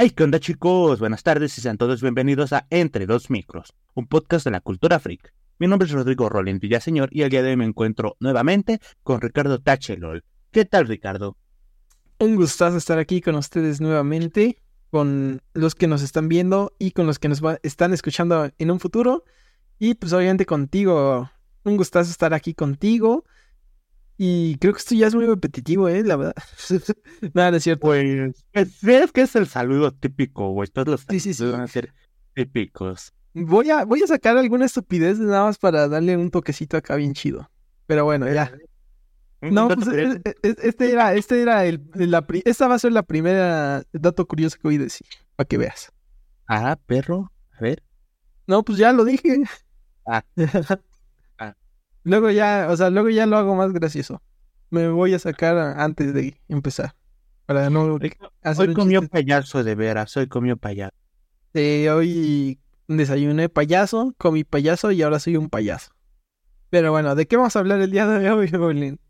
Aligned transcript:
Hey, 0.00 0.10
¿qué 0.10 0.22
onda 0.22 0.38
chicos? 0.38 1.00
Buenas 1.00 1.24
tardes 1.24 1.58
y 1.58 1.60
sean 1.60 1.76
todos 1.76 2.00
bienvenidos 2.02 2.52
a 2.52 2.68
Entre 2.70 3.04
Dos 3.04 3.30
Micros, 3.30 3.74
un 3.94 4.06
podcast 4.06 4.44
de 4.44 4.52
la 4.52 4.60
cultura 4.60 5.00
freak. 5.00 5.34
Mi 5.58 5.66
nombre 5.66 5.86
es 5.88 5.92
Rodrigo 5.92 6.28
Rolín 6.28 6.60
Villaseñor 6.60 7.08
y 7.10 7.22
el 7.22 7.30
día 7.30 7.42
de 7.42 7.50
hoy 7.50 7.56
me 7.56 7.64
encuentro 7.64 8.16
nuevamente 8.20 8.78
con 9.02 9.20
Ricardo 9.20 9.58
Tachelol. 9.58 10.22
¿Qué 10.52 10.64
tal, 10.64 10.86
Ricardo? 10.86 11.36
Un 12.20 12.36
gustazo 12.36 12.76
estar 12.76 13.00
aquí 13.00 13.20
con 13.20 13.34
ustedes 13.34 13.80
nuevamente, 13.80 14.62
con 14.92 15.42
los 15.52 15.74
que 15.74 15.88
nos 15.88 16.02
están 16.02 16.28
viendo 16.28 16.76
y 16.78 16.92
con 16.92 17.08
los 17.08 17.18
que 17.18 17.28
nos 17.28 17.42
están 17.64 17.92
escuchando 17.92 18.52
en 18.56 18.70
un 18.70 18.78
futuro. 18.78 19.24
Y 19.80 19.94
pues 19.94 20.12
obviamente 20.12 20.46
contigo, 20.46 21.28
un 21.64 21.76
gustazo 21.76 22.12
estar 22.12 22.34
aquí 22.34 22.54
contigo. 22.54 23.24
Y 24.20 24.56
creo 24.58 24.72
que 24.72 24.80
esto 24.80 24.96
ya 24.96 25.06
es 25.06 25.14
muy 25.14 25.26
repetitivo, 25.26 25.88
¿eh? 25.88 26.02
La 26.02 26.16
verdad. 26.16 26.34
Nada, 27.34 27.56
es 27.56 27.62
cierto. 27.62 27.82
Pues, 27.82 28.44
es 28.52 29.12
que 29.12 29.20
es 29.22 29.36
el 29.36 29.46
saludo 29.46 29.92
típico, 29.92 30.50
güey. 30.50 30.68
Todos 30.68 30.88
los 30.88 31.06
sí, 31.08 31.20
sí, 31.20 31.32
sí. 31.32 31.44
van 31.44 31.60
a 31.60 31.68
ser 31.68 31.94
típicos. 32.34 33.14
Voy 33.32 33.70
a, 33.70 33.84
voy 33.84 34.02
a 34.02 34.08
sacar 34.08 34.36
alguna 34.36 34.66
estupidez 34.66 35.20
nada 35.20 35.44
más 35.44 35.58
para 35.58 35.86
darle 35.86 36.16
un 36.16 36.32
toquecito 36.32 36.76
acá 36.76 36.96
bien 36.96 37.14
chido. 37.14 37.48
Pero 37.86 38.04
bueno, 38.04 38.30
ya. 38.30 38.52
No, 39.40 39.68
pues 39.68 39.86
e, 39.86 40.20
e, 40.24 40.36
e, 40.42 40.56
este 40.64 40.90
era, 40.90 41.14
este 41.14 41.40
era 41.40 41.64
el, 41.64 41.88
la, 41.94 42.26
esta 42.44 42.66
va 42.66 42.74
a 42.74 42.78
ser 42.80 42.90
la 42.90 43.04
primera 43.04 43.84
dato 43.92 44.26
curioso 44.26 44.56
que 44.56 44.66
voy 44.66 44.76
a 44.76 44.80
decir, 44.80 45.06
para 45.36 45.46
que 45.46 45.58
veas. 45.58 45.92
Ah, 46.48 46.76
perro, 46.86 47.30
a 47.52 47.60
ver. 47.60 47.84
No, 48.48 48.64
pues 48.64 48.78
ya 48.78 48.92
lo 48.92 49.04
dije. 49.04 49.42
Ah. 50.04 50.24
Luego 52.04 52.30
ya, 52.30 52.68
o 52.70 52.76
sea, 52.76 52.90
luego 52.90 53.10
ya 53.10 53.26
lo 53.26 53.36
hago 53.36 53.54
más 53.54 53.72
gracioso. 53.72 54.22
Me 54.70 54.88
voy 54.88 55.14
a 55.14 55.18
sacar 55.18 55.56
antes 55.56 56.14
de 56.14 56.40
empezar. 56.48 56.94
Para 57.46 57.70
no 57.70 57.98
hacer 58.42 58.68
Hoy 58.68 58.74
comió 58.74 59.06
payaso 59.08 59.64
de 59.64 59.74
veras, 59.74 60.14
hoy 60.16 60.26
comió 60.26 60.58
payaso. 60.58 60.94
Sí, 61.54 61.88
hoy 61.88 62.60
desayuné 62.88 63.48
payaso, 63.48 64.14
comí 64.18 64.44
payaso 64.44 64.92
y 64.92 65.02
ahora 65.02 65.18
soy 65.18 65.36
un 65.36 65.48
payaso. 65.48 65.92
Pero 66.70 66.90
bueno, 66.90 67.14
¿de 67.14 67.26
qué 67.26 67.36
vamos 67.36 67.56
a 67.56 67.60
hablar 67.60 67.80
el 67.80 67.90
día 67.90 68.06
de 68.06 68.30
hoy, 68.30 68.48
Bolín? 68.50 69.00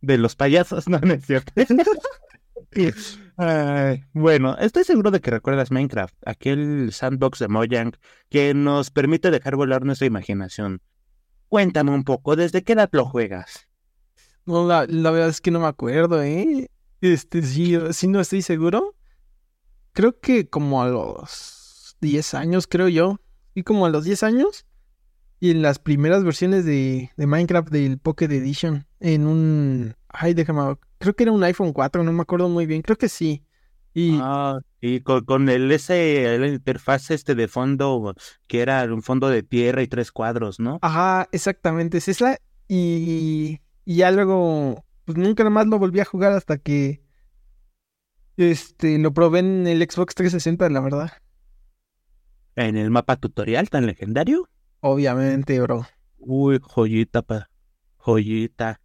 De 0.00 0.18
los 0.18 0.36
payasos, 0.36 0.88
no, 0.88 1.00
no 1.00 1.14
es 1.14 1.26
cierto. 1.26 1.52
bueno, 4.12 4.56
estoy 4.58 4.84
seguro 4.84 5.10
de 5.10 5.20
que 5.20 5.30
recuerdas 5.30 5.70
Minecraft, 5.70 6.14
aquel 6.26 6.92
sandbox 6.92 7.40
de 7.40 7.48
Mojang 7.48 7.92
que 8.28 8.54
nos 8.54 8.90
permite 8.90 9.30
dejar 9.30 9.56
volar 9.56 9.84
nuestra 9.84 10.06
imaginación. 10.06 10.80
Cuéntame 11.48 11.92
un 11.92 12.04
poco, 12.04 12.36
¿desde 12.36 12.62
qué 12.62 12.74
edad 12.74 12.90
lo 12.92 13.06
juegas? 13.06 13.68
No, 14.44 14.66
la, 14.66 14.86
verdad 14.86 15.28
es 15.28 15.40
que 15.40 15.50
no 15.50 15.60
me 15.60 15.66
acuerdo, 15.66 16.22
¿eh? 16.22 16.70
Este, 17.00 17.42
sí, 17.42 17.76
sí, 17.92 18.08
no 18.08 18.20
estoy 18.20 18.42
seguro. 18.42 18.94
Creo 19.92 20.18
que 20.20 20.48
como 20.48 20.82
a 20.82 20.88
los 20.88 21.96
10 22.00 22.34
años, 22.34 22.66
creo 22.66 22.88
yo. 22.88 23.18
Y 23.54 23.62
como 23.62 23.86
a 23.86 23.90
los 23.90 24.04
10 24.04 24.22
años. 24.22 24.66
Y 25.40 25.50
en 25.50 25.62
las 25.62 25.78
primeras 25.78 26.24
versiones 26.24 26.64
de, 26.64 27.10
de 27.16 27.26
Minecraft 27.26 27.68
del 27.68 27.98
Pocket 27.98 28.30
Edition. 28.30 28.86
En 29.00 29.26
un... 29.26 29.94
Ay, 30.08 30.34
déjame... 30.34 30.76
Creo 30.98 31.14
que 31.14 31.24
era 31.24 31.32
un 31.32 31.44
iPhone 31.44 31.72
4, 31.72 32.02
no 32.02 32.12
me 32.12 32.22
acuerdo 32.22 32.48
muy 32.48 32.66
bien. 32.66 32.82
Creo 32.82 32.96
que 32.96 33.08
sí. 33.08 33.44
Y, 33.98 34.16
ah, 34.22 34.60
y 34.80 35.00
con, 35.00 35.48
el 35.48 35.72
ese 35.72 36.32
el 36.36 36.46
interfaz 36.46 37.10
este 37.10 37.34
de 37.34 37.48
fondo 37.48 38.14
que 38.46 38.60
era 38.60 38.84
un 38.84 39.02
fondo 39.02 39.28
de 39.28 39.42
tierra 39.42 39.82
y 39.82 39.88
tres 39.88 40.12
cuadros, 40.12 40.60
¿no? 40.60 40.78
Ajá, 40.82 41.28
exactamente, 41.32 41.98
es 41.98 42.20
y, 42.68 43.60
y 43.84 43.96
ya 43.96 44.12
luego 44.12 44.84
pues 45.04 45.18
nunca 45.18 45.50
más 45.50 45.66
lo 45.66 45.80
volví 45.80 45.98
a 45.98 46.04
jugar 46.04 46.32
hasta 46.32 46.58
que 46.58 47.02
este 48.36 48.98
lo 48.98 49.12
probé 49.12 49.40
en 49.40 49.66
el 49.66 49.80
Xbox 49.80 50.14
360, 50.14 50.68
la 50.70 50.80
verdad. 50.80 51.12
¿En 52.54 52.76
el 52.76 52.92
mapa 52.92 53.16
tutorial 53.16 53.68
tan 53.68 53.84
legendario? 53.84 54.48
Obviamente, 54.78 55.60
bro. 55.60 55.88
Uy, 56.18 56.60
joyita, 56.62 57.22
pa. 57.22 57.50
Joyita. 57.96 58.80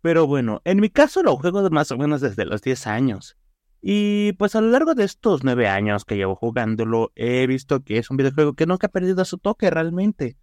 Pero 0.00 0.26
bueno, 0.26 0.60
en 0.64 0.80
mi 0.80 0.90
caso 0.90 1.22
lo 1.22 1.36
juego 1.36 1.70
más 1.70 1.92
o 1.92 1.98
menos 1.98 2.20
desde 2.20 2.44
los 2.46 2.62
10 2.62 2.88
años. 2.88 3.36
Y 3.80 4.32
pues 4.32 4.56
a 4.56 4.60
lo 4.60 4.70
largo 4.70 4.94
de 4.94 5.04
estos 5.04 5.44
nueve 5.44 5.68
años 5.68 6.04
que 6.04 6.16
llevo 6.16 6.34
jugándolo, 6.34 7.12
he 7.14 7.46
visto 7.46 7.84
que 7.84 7.98
es 7.98 8.10
un 8.10 8.16
videojuego 8.16 8.54
que 8.54 8.66
nunca 8.66 8.88
ha 8.88 8.90
perdido 8.90 9.24
su 9.24 9.38
toque 9.38 9.70
realmente. 9.70 10.36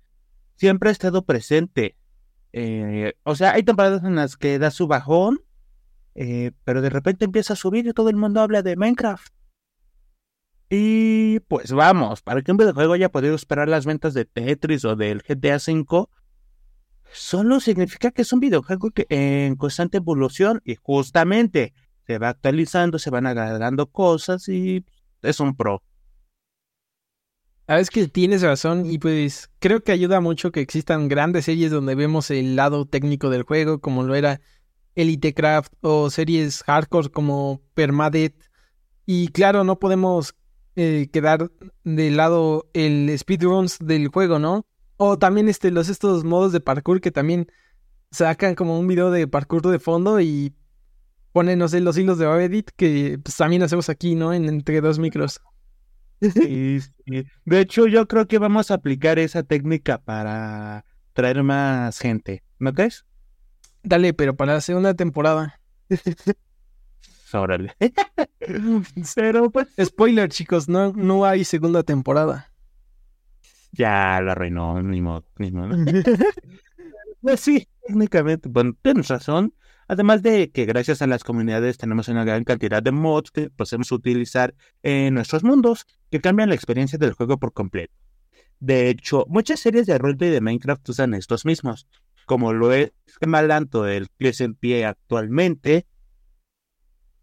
Siempre 0.55 0.89
ha 0.89 0.91
estado 0.91 1.25
presente. 1.25 1.97
Eh, 2.53 3.13
o 3.23 3.35
sea, 3.35 3.53
hay 3.53 3.63
temporadas 3.63 4.03
en 4.03 4.15
las 4.15 4.37
que 4.37 4.59
da 4.59 4.71
su 4.71 4.87
bajón, 4.87 5.41
eh, 6.15 6.51
pero 6.63 6.81
de 6.81 6.89
repente 6.89 7.25
empieza 7.25 7.53
a 7.53 7.57
subir 7.57 7.87
y 7.87 7.93
todo 7.93 8.09
el 8.09 8.15
mundo 8.15 8.41
habla 8.41 8.61
de 8.61 8.75
Minecraft. 8.75 9.33
Y 10.69 11.39
pues 11.41 11.71
vamos, 11.71 12.21
para 12.21 12.41
que 12.41 12.51
un 12.51 12.57
videojuego 12.57 12.93
haya 12.93 13.11
podido 13.11 13.35
esperar 13.35 13.67
las 13.67 13.85
ventas 13.85 14.13
de 14.13 14.25
Tetris 14.25 14.85
o 14.85 14.95
del 14.95 15.21
GTA 15.21 15.57
V, 15.57 16.07
solo 17.11 17.59
significa 17.59 18.11
que 18.11 18.23
es 18.23 18.33
un 18.33 18.39
videojuego 18.39 18.91
que, 18.91 19.05
en 19.09 19.55
constante 19.55 19.97
evolución 19.97 20.61
y 20.65 20.75
justamente 20.75 21.73
se 22.05 22.17
va 22.17 22.29
actualizando, 22.29 22.99
se 22.99 23.09
van 23.09 23.27
agregando 23.27 23.87
cosas 23.87 24.47
y 24.49 24.85
es 25.21 25.39
un 25.39 25.55
pro. 25.55 25.81
Ah, 27.65 27.79
es 27.79 27.89
que 27.89 28.07
tienes 28.07 28.41
razón 28.41 28.85
y 28.85 28.97
pues 28.97 29.49
creo 29.59 29.81
que 29.83 29.93
ayuda 29.93 30.19
mucho 30.19 30.51
que 30.51 30.59
existan 30.59 31.07
grandes 31.07 31.45
series 31.45 31.71
donde 31.71 31.95
vemos 31.95 32.29
el 32.29 32.57
lado 32.57 32.85
técnico 32.85 33.29
del 33.29 33.43
juego 33.43 33.79
como 33.79 34.03
lo 34.03 34.15
era 34.15 34.41
Elite 34.95 35.33
Craft 35.33 35.71
o 35.79 36.09
series 36.09 36.61
hardcore 36.63 37.09
como 37.09 37.61
Permadeath 37.73 38.35
y 39.05 39.29
claro 39.29 39.63
no 39.63 39.79
podemos 39.79 40.35
eh, 40.75 41.09
quedar 41.13 41.51
de 41.83 42.11
lado 42.11 42.69
el 42.73 43.13
speedruns 43.17 43.77
del 43.79 44.07
juego, 44.07 44.39
¿no? 44.39 44.65
O 44.97 45.17
también 45.17 45.47
este 45.47 45.71
los 45.71 45.87
estos 45.87 46.23
modos 46.23 46.51
de 46.51 46.59
parkour 46.59 46.99
que 46.99 47.11
también 47.11 47.47
sacan 48.11 48.55
como 48.55 48.79
un 48.79 48.87
video 48.87 49.09
de 49.11 49.27
parkour 49.27 49.61
de 49.67 49.79
fondo 49.79 50.19
y 50.19 50.53
pone, 51.33 51.57
no 51.57 51.67
sé, 51.67 51.81
los 51.81 51.97
hilos 51.97 52.17
de 52.17 52.27
Babedit 52.27 52.71
que 52.77 53.19
pues, 53.21 53.35
también 53.35 53.63
hacemos 53.63 53.89
aquí, 53.89 54.15
¿no? 54.15 54.33
En, 54.33 54.47
entre 54.47 54.79
dos 54.79 54.99
micros. 54.99 55.41
Sí, 56.21 56.79
sí. 57.05 57.25
De 57.43 57.59
hecho, 57.59 57.87
yo 57.87 58.07
creo 58.07 58.27
que 58.27 58.37
vamos 58.37 58.71
a 58.71 58.75
aplicar 58.75 59.19
esa 59.19 59.43
técnica 59.43 59.97
para 59.97 60.85
traer 61.11 61.43
más 61.43 61.99
gente, 61.99 62.43
¿no 62.59 62.73
crees? 62.73 63.05
Dale, 63.83 64.13
pero 64.13 64.35
para 64.35 64.53
la 64.53 64.61
segunda 64.61 64.93
temporada. 64.93 65.59
Órale. 67.33 67.75
Pero 69.15 69.49
pues. 69.49 69.67
Spoiler, 69.83 70.29
chicos, 70.29 70.69
no, 70.69 70.93
no 70.93 71.25
hay 71.25 71.43
segunda 71.43 71.81
temporada. 71.81 72.51
Ya 73.71 74.21
lo 74.21 74.31
arruinó, 74.31 74.81
ni 74.83 75.01
modo, 75.01 75.25
ni 75.37 75.51
modo. 75.51 75.75
pues 77.21 77.39
sí, 77.39 77.67
técnicamente, 77.87 78.49
bueno, 78.49 78.75
tienes 78.81 79.07
razón. 79.07 79.53
Además 79.87 80.21
de 80.21 80.51
que 80.51 80.65
gracias 80.65 81.01
a 81.01 81.07
las 81.07 81.23
comunidades 81.23 81.77
tenemos 81.77 82.07
una 82.07 82.23
gran 82.23 82.43
cantidad 82.43 82.81
de 82.81 82.91
mods 82.91 83.31
que 83.31 83.49
podemos 83.49 83.91
utilizar 83.91 84.55
en 84.81 85.13
nuestros 85.13 85.43
mundos 85.43 85.85
que 86.09 86.21
cambian 86.21 86.49
la 86.49 86.55
experiencia 86.55 86.97
del 86.97 87.13
juego 87.13 87.37
por 87.37 87.53
completo. 87.53 87.93
De 88.59 88.89
hecho, 88.89 89.25
muchas 89.27 89.59
series 89.59 89.87
de 89.87 89.97
roleplay 89.97 90.29
de 90.29 90.41
Minecraft 90.41 90.87
usan 90.87 91.13
estos 91.13 91.45
mismos, 91.45 91.87
como 92.25 92.53
lo 92.53 92.71
es 92.71 92.91
Malanto 93.25 93.87
el 93.87 94.07
que 94.17 94.29
es 94.29 94.41
en 94.41 94.55
pie 94.55 94.85
actualmente. 94.85 95.85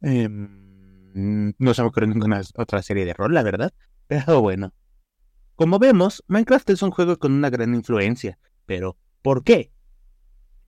Em, 0.03 1.55
no 1.59 1.75
se 1.75 1.83
me 1.83 1.89
ocurre 1.89 2.07
ninguna 2.07 2.43
otra 2.57 2.83
serie 2.83 3.05
de 3.05 3.15
rol, 3.15 3.33
la 3.35 3.43
verdad. 3.43 3.73
Pero 4.07 4.41
bueno. 4.43 4.75
Como 5.57 5.79
vemos, 5.79 6.23
Minecraft 6.27 6.71
es 6.71 6.83
un 6.83 6.91
juego 6.91 7.19
con 7.19 7.33
una 7.33 7.51
gran 7.51 7.75
influencia. 7.75 8.39
Pero, 8.67 8.97
¿por 9.23 9.43
qué? 9.45 9.73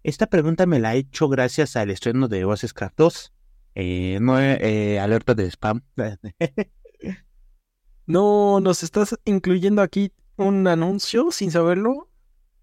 Esta 0.02 0.26
pregunta 0.26 0.66
me 0.66 0.80
la 0.80 0.94
he 0.94 0.98
hecho 0.98 1.28
gracias 1.28 1.76
al 1.76 1.90
estreno 1.90 2.28
de 2.28 2.44
Craft 2.74 2.96
2. 2.96 3.32
Eh, 3.74 4.18
no, 4.20 4.38
eh, 4.40 4.98
alerta 4.98 5.34
de 5.34 5.50
spam. 5.50 5.82
no, 8.06 8.60
¿nos 8.60 8.82
estás 8.82 9.18
incluyendo 9.24 9.80
aquí 9.80 10.12
un 10.36 10.66
anuncio 10.66 11.30
sin 11.30 11.50
saberlo? 11.50 12.10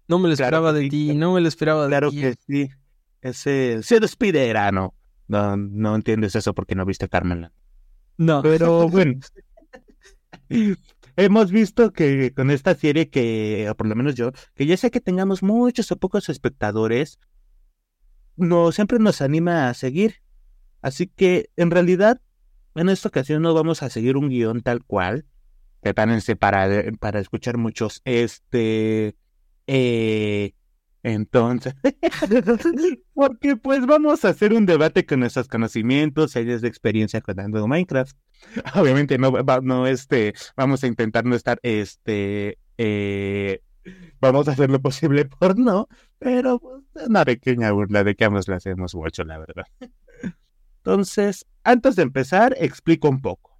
No 0.06 0.18
me 0.18 0.28
lo 0.28 0.34
esperaba 0.34 0.72
de 0.72 0.88
ti, 0.88 1.14
no 1.14 1.34
me 1.34 1.40
lo 1.40 1.48
esperaba 1.48 1.82
de 1.82 1.88
ti. 1.88 1.90
Claro 1.90 2.10
que 2.10 2.34
sí. 2.46 2.68
Ese 3.22 3.82
se 3.82 4.00
despide, 4.00 4.52
No, 4.72 4.94
no 5.56 5.94
entiendes 5.94 6.34
eso 6.34 6.54
porque 6.54 6.74
no 6.74 6.84
viste 6.84 7.08
Carmen. 7.08 7.50
No. 8.18 8.42
Pero 8.42 8.88
bueno. 8.88 9.20
Hemos 11.16 11.50
visto 11.50 11.92
que 11.92 12.32
con 12.32 12.50
esta 12.50 12.74
serie 12.74 13.10
que, 13.10 13.68
o 13.70 13.74
por 13.74 13.86
lo 13.86 13.94
menos 13.94 14.14
yo, 14.14 14.32
que 14.54 14.66
ya 14.66 14.76
sea 14.76 14.90
que 14.90 15.00
tengamos 15.00 15.42
muchos 15.42 15.90
o 15.92 15.96
pocos 15.96 16.28
espectadores, 16.28 17.18
no, 18.40 18.72
siempre 18.72 18.98
nos 18.98 19.20
anima 19.20 19.68
a 19.68 19.74
seguir. 19.74 20.16
Así 20.82 21.06
que, 21.06 21.50
en 21.56 21.70
realidad, 21.70 22.20
en 22.74 22.88
esta 22.88 23.08
ocasión 23.08 23.42
no 23.42 23.54
vamos 23.54 23.82
a 23.82 23.90
seguir 23.90 24.16
un 24.16 24.28
guion 24.28 24.62
tal 24.62 24.84
cual. 24.84 25.26
Prepárense 25.80 26.36
para, 26.36 26.68
para 26.98 27.20
escuchar 27.20 27.56
muchos, 27.56 28.02
este, 28.04 29.16
eh, 29.66 30.52
Entonces, 31.02 31.74
porque 33.14 33.56
pues 33.56 33.86
vamos 33.86 34.24
a 34.24 34.30
hacer 34.30 34.52
un 34.52 34.66
debate 34.66 35.06
con 35.06 35.20
nuestros 35.20 35.48
conocimientos, 35.48 36.36
años 36.36 36.60
de 36.60 36.68
experiencia 36.68 37.22
jugando 37.24 37.66
Minecraft. 37.66 38.14
Obviamente 38.74 39.16
no, 39.16 39.32
no, 39.62 39.86
este, 39.86 40.34
vamos 40.56 40.84
a 40.84 40.88
intentar 40.88 41.24
no 41.24 41.34
estar, 41.34 41.58
este, 41.62 42.58
eh, 42.76 43.62
vamos 44.20 44.48
a 44.48 44.52
hacer 44.52 44.70
lo 44.70 44.82
posible 44.82 45.24
por 45.24 45.58
no, 45.58 45.88
pero 46.18 46.58
pues, 46.58 46.82
una 46.94 47.24
pequeña 47.24 47.72
burla 47.72 48.04
de 48.04 48.14
que 48.14 48.24
ambos 48.24 48.48
lo 48.48 48.56
hacemos 48.56 48.94
mucho, 48.94 49.24
la 49.24 49.38
verdad. 49.38 49.66
Entonces, 50.78 51.46
antes 51.62 51.96
de 51.96 52.02
empezar, 52.02 52.56
explico 52.58 53.08
un 53.08 53.20
poco. 53.20 53.58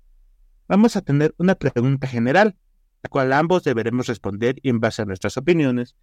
Vamos 0.69 0.97
a 0.97 1.03
tener 1.03 1.35
una 1.39 1.55
pregunta 1.55 2.07
general, 2.07 2.57
la 3.03 3.11
cual 3.11 3.33
ambos 3.33 3.65
deberemos 3.65 4.07
responder 4.07 4.57
y 4.63 4.71
en 4.71 4.81
base 4.81 5.03
a 5.03 5.05
nuestras 5.05 5.37
opiniones, 5.37 5.97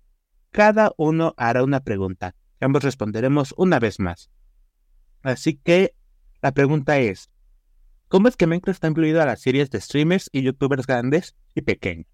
cada 0.52 0.92
uno 0.98 1.34
hará 1.38 1.64
una 1.64 1.82
pregunta. 1.82 2.36
Ambos 2.60 2.84
responderemos 2.84 3.54
una 3.58 3.80
vez 3.80 4.00
más. 4.00 4.30
Así 5.22 5.56
que 5.58 5.94
la 6.42 6.54
pregunta 6.54 7.00
es, 7.00 7.30
¿cómo 8.08 8.28
es 8.28 8.38
que 8.38 8.48
Minecraft 8.48 8.78
está 8.78 8.88
incluido 8.88 9.22
a 9.22 9.26
las 9.26 9.42
series 9.42 9.70
de 9.70 9.82
streamers 9.82 10.30
y 10.32 10.44
youtubers 10.44 10.88
grandes 10.88 11.36
y 11.56 11.62
pequeños? 11.62 12.08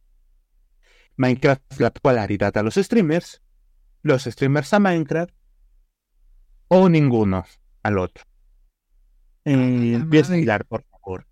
Minecraft 1.17 1.79
la 1.79 1.91
popularidad 1.91 2.57
a 2.57 2.63
los 2.63 2.75
streamers, 2.75 3.42
los 4.03 4.23
streamers 4.23 4.73
a 4.73 4.79
Minecraft 4.79 5.33
o 6.67 6.89
ninguno 6.89 7.45
al 7.81 7.97
otro. 7.97 8.25
Eh, 9.45 9.93
empieza 9.95 10.33
a 10.33 10.59
por 10.59 10.83
favor. 10.83 11.27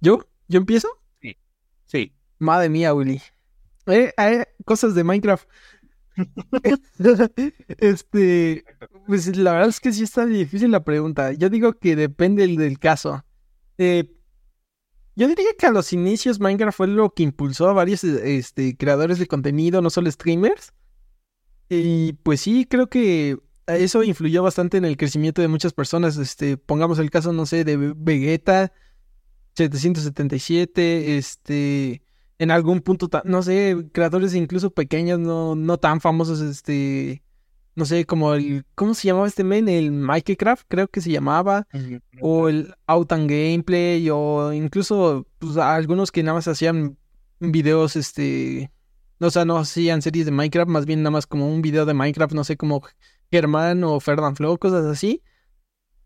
¿Yo? 0.00 0.20
¿Yo 0.48 0.58
empiezo? 0.58 0.88
Sí. 1.20 1.36
Sí. 1.86 2.14
Madre 2.38 2.68
mía, 2.68 2.94
Willy. 2.94 3.20
Eh, 3.86 4.12
eh, 4.16 4.46
cosas 4.64 4.94
de 4.94 5.04
Minecraft. 5.04 5.48
este, 7.78 8.64
pues 9.06 9.36
la 9.36 9.52
verdad 9.52 9.68
es 9.68 9.80
que 9.80 9.92
sí 9.92 10.04
está 10.04 10.26
difícil 10.26 10.70
la 10.70 10.84
pregunta. 10.84 11.32
Yo 11.32 11.50
digo 11.50 11.78
que 11.78 11.96
depende 11.96 12.46
del 12.46 12.78
caso. 12.78 13.24
Eh, 13.78 14.10
yo 15.16 15.28
diría 15.28 15.50
que 15.58 15.66
a 15.66 15.70
los 15.70 15.92
inicios 15.92 16.40
Minecraft 16.40 16.76
fue 16.76 16.88
lo 16.88 17.10
que 17.10 17.22
impulsó 17.22 17.68
a 17.68 17.72
varios 17.72 18.04
este, 18.04 18.76
creadores 18.76 19.18
de 19.18 19.26
contenido, 19.26 19.80
no 19.80 19.90
solo 19.90 20.10
streamers. 20.10 20.72
Y 21.68 22.12
pues 22.14 22.40
sí, 22.40 22.66
creo 22.68 22.88
que 22.88 23.38
eso 23.66 24.02
influyó 24.02 24.42
bastante 24.42 24.76
en 24.76 24.84
el 24.84 24.96
crecimiento 24.96 25.42
de 25.42 25.48
muchas 25.48 25.72
personas. 25.72 26.16
Este, 26.16 26.56
pongamos 26.56 26.98
el 26.98 27.10
caso, 27.10 27.32
no 27.32 27.46
sé, 27.46 27.64
de 27.64 27.94
Vegeta 27.96 28.72
777, 29.54 31.16
este, 31.16 32.02
en 32.38 32.50
algún 32.50 32.80
punto, 32.80 33.08
no 33.24 33.42
sé, 33.42 33.76
creadores 33.92 34.34
incluso 34.34 34.70
pequeños, 34.70 35.18
no, 35.18 35.54
no 35.54 35.78
tan 35.78 36.00
famosos, 36.00 36.40
este, 36.40 37.22
no 37.76 37.84
sé, 37.84 38.04
como 38.04 38.34
el, 38.34 38.64
¿cómo 38.74 38.94
se 38.94 39.06
llamaba 39.06 39.28
este 39.28 39.44
men? 39.44 39.68
El 39.68 39.92
Minecraft, 39.92 40.66
creo 40.68 40.88
que 40.88 41.00
se 41.00 41.10
llamaba, 41.10 41.68
o 42.20 42.48
el 42.48 42.74
Out 42.86 43.12
and 43.12 43.30
Gameplay, 43.30 44.08
o 44.10 44.52
incluso 44.52 45.26
pues, 45.38 45.56
algunos 45.56 46.10
que 46.10 46.22
nada 46.22 46.34
más 46.34 46.48
hacían 46.48 46.98
videos, 47.38 47.94
este, 47.96 48.72
o 49.24 49.30
sea, 49.30 49.44
no 49.44 49.58
hacían 49.58 50.02
series 50.02 50.26
de 50.26 50.32
Minecraft, 50.32 50.70
más 50.70 50.86
bien 50.86 51.02
nada 51.02 51.10
más 51.10 51.26
como 51.26 51.48
un 51.48 51.62
video 51.62 51.86
de 51.86 51.94
Minecraft, 51.94 52.34
no 52.34 52.44
sé, 52.44 52.56
como 52.56 52.82
Germán 53.30 53.82
o 53.84 54.00
Ferdinand 54.00 54.36
Flow, 54.36 54.58
cosas 54.58 54.84
así. 54.86 55.22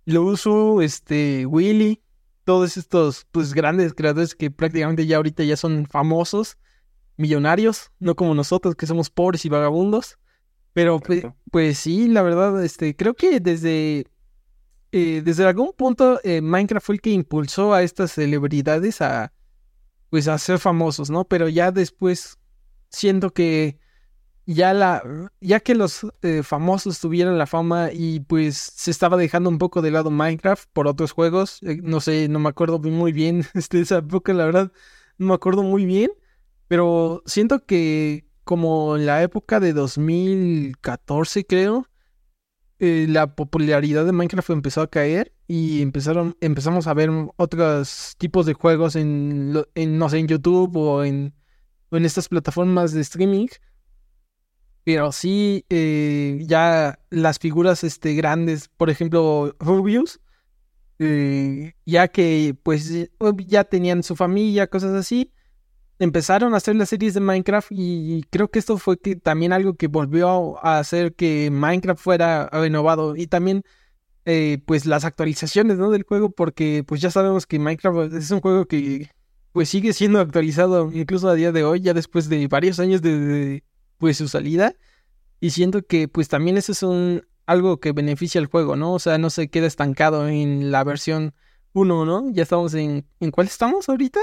Lo 0.05 0.23
uso, 0.23 0.81
este, 0.81 1.45
Willy, 1.47 2.03
todos 2.45 2.77
estos, 2.77 3.27
pues, 3.31 3.53
grandes 3.53 3.93
creadores 3.93 4.35
que 4.35 4.51
prácticamente 4.51 5.07
ya 5.07 5.17
ahorita 5.17 5.45
ya 5.45 5.57
son 5.57 5.87
famosos, 5.87 6.59
millonarios, 7.17 7.91
no 7.99 8.15
como 8.15 8.35
nosotros 8.35 8.75
que 8.75 8.87
somos 8.87 9.11
pobres 9.11 9.45
y 9.45 9.49
vagabundos. 9.49 10.19
Pero 10.73 11.01
pues, 11.01 11.25
pues, 11.51 11.79
sí, 11.79 12.09
la 12.09 12.23
verdad, 12.23 12.63
este, 12.65 12.95
creo 12.95 13.15
que 13.15 13.41
desde, 13.41 14.07
eh, 14.93 15.23
desde 15.25 15.45
algún 15.45 15.73
punto 15.77 16.21
eh, 16.23 16.41
Minecraft 16.41 16.87
fue 16.87 16.95
el 16.95 17.01
que 17.01 17.11
impulsó 17.11 17.75
a 17.75 17.83
estas 17.83 18.13
celebridades 18.13 19.01
a, 19.03 19.33
pues, 20.09 20.29
a 20.29 20.39
ser 20.39 20.59
famosos, 20.59 21.11
¿no? 21.11 21.25
Pero 21.25 21.49
ya 21.49 21.73
después 21.73 22.39
siento 22.91 23.31
que 23.31 23.79
ya 24.49 24.73
la 24.73 25.03
ya 25.43 25.61
que 25.61 25.75
los 25.75 26.07
eh, 26.23 26.43
famosos 26.43 27.01
tuvieron 27.01 27.37
la 27.37 27.47
fama 27.47 27.91
y 27.93 28.21
pues 28.21 28.57
se 28.57 28.91
estaba 28.91 29.19
dejando 29.19 29.51
un 29.51 29.59
poco 29.59 29.83
de 29.83 29.91
lado 29.91 30.11
Minecraft 30.11 30.71
por 30.73 30.89
otros 30.89 31.13
juegos 31.13 31.63
eh, 31.63 31.81
no 31.83 32.01
sé 32.01 32.29
no 32.29 32.39
me 32.39 32.49
acuerdo 32.49 32.79
muy 32.79 33.13
bien 33.13 33.45
este 33.55 33.81
esa 33.81 33.99
época 33.99 34.33
la 34.33 34.47
verdad 34.47 34.73
no 35.19 35.27
me 35.27 35.35
acuerdo 35.35 35.63
muy 35.63 35.85
bien 35.85 36.11
pero 36.67 37.23
siento 37.27 37.67
que 37.67 38.27
como 38.45 38.97
en 38.97 39.05
la 39.05 39.23
época 39.23 39.61
de 39.61 39.75
2014 39.75 41.45
creo 41.45 41.87
eh, 42.79 43.05
la 43.07 43.35
popularidad 43.35 44.07
de 44.07 44.13
Minecraft 44.13 44.49
empezó 44.49 44.81
a 44.81 44.89
caer 44.89 45.35
y 45.47 45.83
empezaron 45.83 46.39
empezamos 46.41 46.87
a 46.87 46.95
ver 46.95 47.11
otros 47.37 48.15
tipos 48.17 48.47
de 48.47 48.55
juegos 48.55 48.97
en, 48.97 49.63
en 49.75 49.99
no 49.99 50.09
sé 50.09 50.21
en 50.21 50.29
YouTube 50.29 50.75
o 50.77 51.05
en 51.05 51.35
en 51.91 52.05
estas 52.05 52.29
plataformas 52.29 52.93
de 52.93 53.01
streaming 53.01 53.49
pero 54.89 55.13
sí, 55.13 55.67
eh, 55.69 56.39
ya 56.47 56.99
las 57.11 57.39
figuras 57.39 57.85
este, 57.85 58.15
grandes, 58.15 58.69
por 58.69 58.89
ejemplo, 58.89 59.55
Rubius, 59.61 60.19
eh, 60.99 61.75
ya 61.85 62.09
que 62.09 62.57
pues 62.63 62.91
ya 63.47 63.65
tenían 63.65 64.03
su 64.03 64.17
familia, 64.17 64.67
cosas 64.67 64.95
así, 64.95 65.35
empezaron 65.99 66.55
a 66.55 66.57
hacer 66.57 66.75
las 66.75 66.89
series 66.89 67.13
de 67.13 67.21
Minecraft 67.21 67.69
y 67.71 68.23
creo 68.31 68.51
que 68.51 68.61
esto 68.61 68.79
fue 68.79 68.99
que 68.99 69.15
también 69.17 69.53
algo 69.53 69.75
que 69.75 69.89
volvió 69.89 70.57
a 70.65 70.79
hacer 70.79 71.15
que 71.15 71.51
Minecraft 71.51 72.01
fuera 72.03 72.49
renovado 72.51 73.15
y 73.15 73.27
también 73.27 73.65
eh, 74.25 74.63
pues 74.65 74.87
las 74.87 75.05
actualizaciones 75.05 75.77
¿no? 75.77 75.91
del 75.91 76.05
juego 76.05 76.31
porque 76.31 76.83
pues 76.87 77.03
ya 77.03 77.11
sabemos 77.11 77.47
que 77.47 77.59
Minecraft 77.59 78.15
es 78.15 78.31
un 78.31 78.41
juego 78.41 78.65
que 78.65 79.11
pues 79.53 79.69
sigue 79.69 79.93
siendo 79.93 80.21
actualizado 80.21 80.91
incluso 80.93 81.29
a 81.29 81.35
día 81.35 81.53
de 81.53 81.65
hoy 81.65 81.81
ya 81.81 81.95
después 81.95 82.29
de 82.29 82.47
varios 82.49 82.79
años 82.81 83.03
de 83.03 83.65
pues 83.99 84.17
su 84.17 84.29
salida. 84.29 84.75
Y 85.41 85.51
siento 85.51 85.83
que 85.83 86.09
pues 86.09 86.29
también 86.29 86.57
eso 86.57 86.73
es 86.73 86.83
un 86.83 87.23
algo 87.49 87.81
que 87.81 87.93
beneficia 87.93 88.41
al 88.41 88.47
juego, 88.47 88.77
¿no? 88.77 88.93
O 88.93 88.99
sea, 88.99 89.17
no 89.17 89.31
se 89.31 89.49
queda 89.49 89.67
estancado 89.67 90.29
en 90.29 90.71
la 90.71 90.85
versión 90.85 91.35
1, 91.73 92.05
¿no? 92.05 92.31
Ya 92.31 92.43
estamos 92.43 92.75
en... 92.75 93.07
¿En 93.21 93.31
cuál 93.31 93.47
estamos 93.47 93.89
ahorita? 93.89 94.21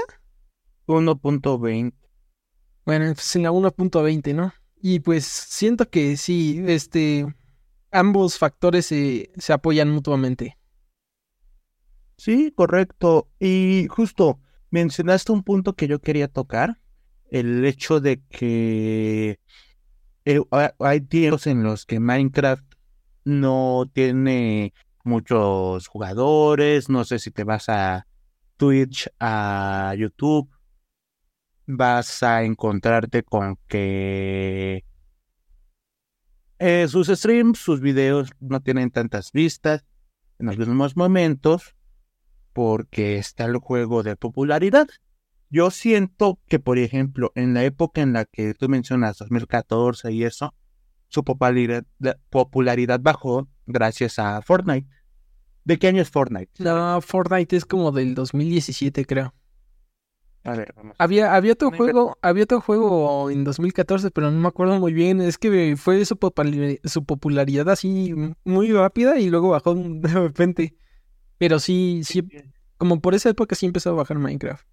1.20. 0.86 1.92
Bueno, 2.84 3.12
pues 3.14 3.34
en 3.34 3.42
la 3.42 3.50
1.20, 3.50 4.32
¿no? 4.32 4.54
Y 4.80 5.00
pues 5.00 5.24
siento 5.24 5.90
que 5.90 6.16
sí, 6.16 6.62
este... 6.68 7.26
Ambos 7.90 8.38
factores 8.38 8.86
se, 8.86 9.32
se 9.36 9.52
apoyan 9.52 9.90
mutuamente. 9.90 10.56
Sí, 12.16 12.52
correcto. 12.54 13.28
Y 13.40 13.88
justo 13.88 14.38
mencionaste 14.76 15.32
un 15.32 15.42
punto 15.42 15.74
que 15.74 15.88
yo 15.88 16.00
quería 16.00 16.28
tocar, 16.28 16.78
el 17.30 17.64
hecho 17.64 17.98
de 17.98 18.22
que 18.28 19.40
eh, 20.26 20.40
hay 20.78 21.00
tiempos 21.00 21.46
en 21.46 21.62
los 21.62 21.86
que 21.86 21.98
Minecraft 21.98 22.74
no 23.24 23.90
tiene 23.90 24.74
muchos 25.02 25.86
jugadores, 25.88 26.90
no 26.90 27.04
sé 27.04 27.18
si 27.18 27.30
te 27.30 27.44
vas 27.44 27.70
a 27.70 28.06
Twitch, 28.58 29.08
a 29.18 29.94
YouTube, 29.96 30.50
vas 31.66 32.22
a 32.22 32.42
encontrarte 32.42 33.22
con 33.22 33.58
que 33.68 34.84
eh, 36.58 36.86
sus 36.88 37.08
streams, 37.08 37.58
sus 37.58 37.80
videos 37.80 38.30
no 38.40 38.60
tienen 38.60 38.90
tantas 38.90 39.32
vistas 39.32 39.86
en 40.38 40.50
algunos 40.50 40.96
momentos 40.96 41.75
porque 42.56 43.18
está 43.18 43.44
el 43.44 43.58
juego 43.58 44.02
de 44.02 44.16
popularidad. 44.16 44.88
Yo 45.50 45.70
siento 45.70 46.38
que, 46.48 46.58
por 46.58 46.78
ejemplo, 46.78 47.30
en 47.34 47.52
la 47.52 47.62
época 47.64 48.00
en 48.00 48.14
la 48.14 48.24
que 48.24 48.54
tú 48.54 48.70
mencionas, 48.70 49.18
2014 49.18 50.10
y 50.10 50.24
eso, 50.24 50.54
su 51.08 51.22
popularidad, 51.22 51.84
popularidad 52.30 52.98
bajó 53.02 53.46
gracias 53.66 54.18
a 54.18 54.40
Fortnite. 54.40 54.88
¿De 55.64 55.78
qué 55.78 55.88
año 55.88 56.00
es 56.00 56.08
Fortnite? 56.08 56.50
No, 56.64 56.98
Fortnite 57.02 57.56
es 57.56 57.66
como 57.66 57.92
del 57.92 58.14
2017, 58.14 59.04
creo. 59.04 59.34
A 60.42 60.56
ver, 60.56 60.72
vamos. 60.74 60.96
Había, 60.98 61.34
había 61.34 61.52
otro 61.52 61.70
juego, 61.72 62.16
había 62.22 62.44
otro 62.44 62.62
juego 62.62 63.28
en 63.28 63.44
2014, 63.44 64.10
pero 64.12 64.30
no 64.30 64.40
me 64.40 64.48
acuerdo 64.48 64.80
muy 64.80 64.94
bien. 64.94 65.20
Es 65.20 65.36
que 65.36 65.74
fue 65.76 66.02
su, 66.06 66.18
su 66.84 67.04
popularidad 67.04 67.68
así 67.68 68.14
muy 68.46 68.72
rápida 68.72 69.18
y 69.18 69.28
luego 69.28 69.50
bajó 69.50 69.74
de 69.74 70.08
repente. 70.08 70.74
Pero 71.38 71.58
sí, 71.58 72.02
sí, 72.04 72.22
como 72.78 73.00
por 73.00 73.14
esa 73.14 73.30
época 73.30 73.54
sí 73.54 73.66
empezó 73.66 73.90
a 73.90 73.94
bajar 73.94 74.18
Minecraft. 74.18 74.66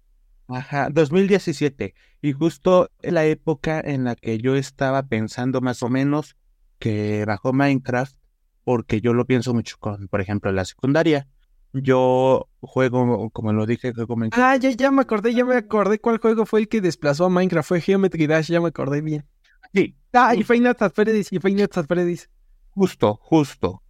Ajá, 0.48 0.88
2017. 0.90 1.94
Y 2.22 2.32
justo 2.32 2.90
en 3.02 3.14
la 3.14 3.24
época 3.24 3.80
en 3.80 4.04
la 4.04 4.14
que 4.14 4.38
yo 4.38 4.56
estaba 4.56 5.04
pensando 5.04 5.60
más 5.60 5.82
o 5.82 5.88
menos 5.88 6.36
que 6.78 7.24
bajó 7.26 7.52
Minecraft, 7.52 8.16
porque 8.64 9.00
yo 9.00 9.14
lo 9.14 9.26
pienso 9.26 9.54
mucho 9.54 9.76
con, 9.78 10.08
por 10.08 10.20
ejemplo, 10.20 10.52
la 10.52 10.64
secundaria. 10.64 11.28
Yo 11.72 12.48
juego, 12.60 13.30
como 13.30 13.52
lo 13.52 13.66
dije, 13.66 13.92
juego 13.92 14.16
Minecraft. 14.16 14.42
Ah, 14.42 14.56
ya, 14.56 14.70
ya 14.70 14.90
me 14.90 15.02
acordé, 15.02 15.34
ya 15.34 15.44
me 15.44 15.56
acordé 15.56 15.98
cuál 15.98 16.18
juego 16.18 16.46
fue 16.46 16.60
el 16.60 16.68
que 16.68 16.80
desplazó 16.80 17.24
a 17.24 17.30
Minecraft. 17.30 17.68
Fue 17.68 17.80
Geometry 17.80 18.26
Dash, 18.26 18.48
ya 18.48 18.60
me 18.60 18.68
acordé 18.68 19.00
bien. 19.00 19.26
Sí. 19.72 19.96
Ah, 20.12 20.34
y 20.34 20.60
Nights 20.60 20.82
at 20.82 20.92
Freddy's, 20.92 21.32
y 21.32 21.38
Nights 21.38 21.76
at 21.76 21.86
Freddy's. 21.86 22.30
Justo, 22.70 23.18
justo. 23.20 23.82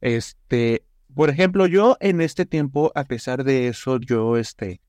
Este, 0.00 0.84
por 1.18 1.30
ejemplo, 1.30 1.66
yo 1.66 1.96
en 1.98 2.20
este 2.20 2.46
tiempo, 2.46 2.92
a 2.94 3.02
pesar 3.02 3.42
de 3.42 3.66
eso, 3.66 3.98
yo 3.98 4.36
este, 4.36 4.80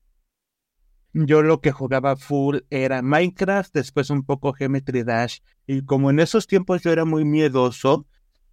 yo 1.12 1.42
lo 1.42 1.60
que 1.60 1.72
jugaba 1.72 2.14
full 2.14 2.58
era 2.70 3.02
Minecraft, 3.02 3.74
después 3.74 4.10
un 4.10 4.22
poco 4.22 4.52
Geometry 4.52 5.02
Dash, 5.02 5.38
y 5.66 5.82
como 5.84 6.08
en 6.08 6.20
esos 6.20 6.46
tiempos 6.46 6.82
yo 6.82 6.92
era 6.92 7.04
muy 7.04 7.24
miedoso, 7.24 8.06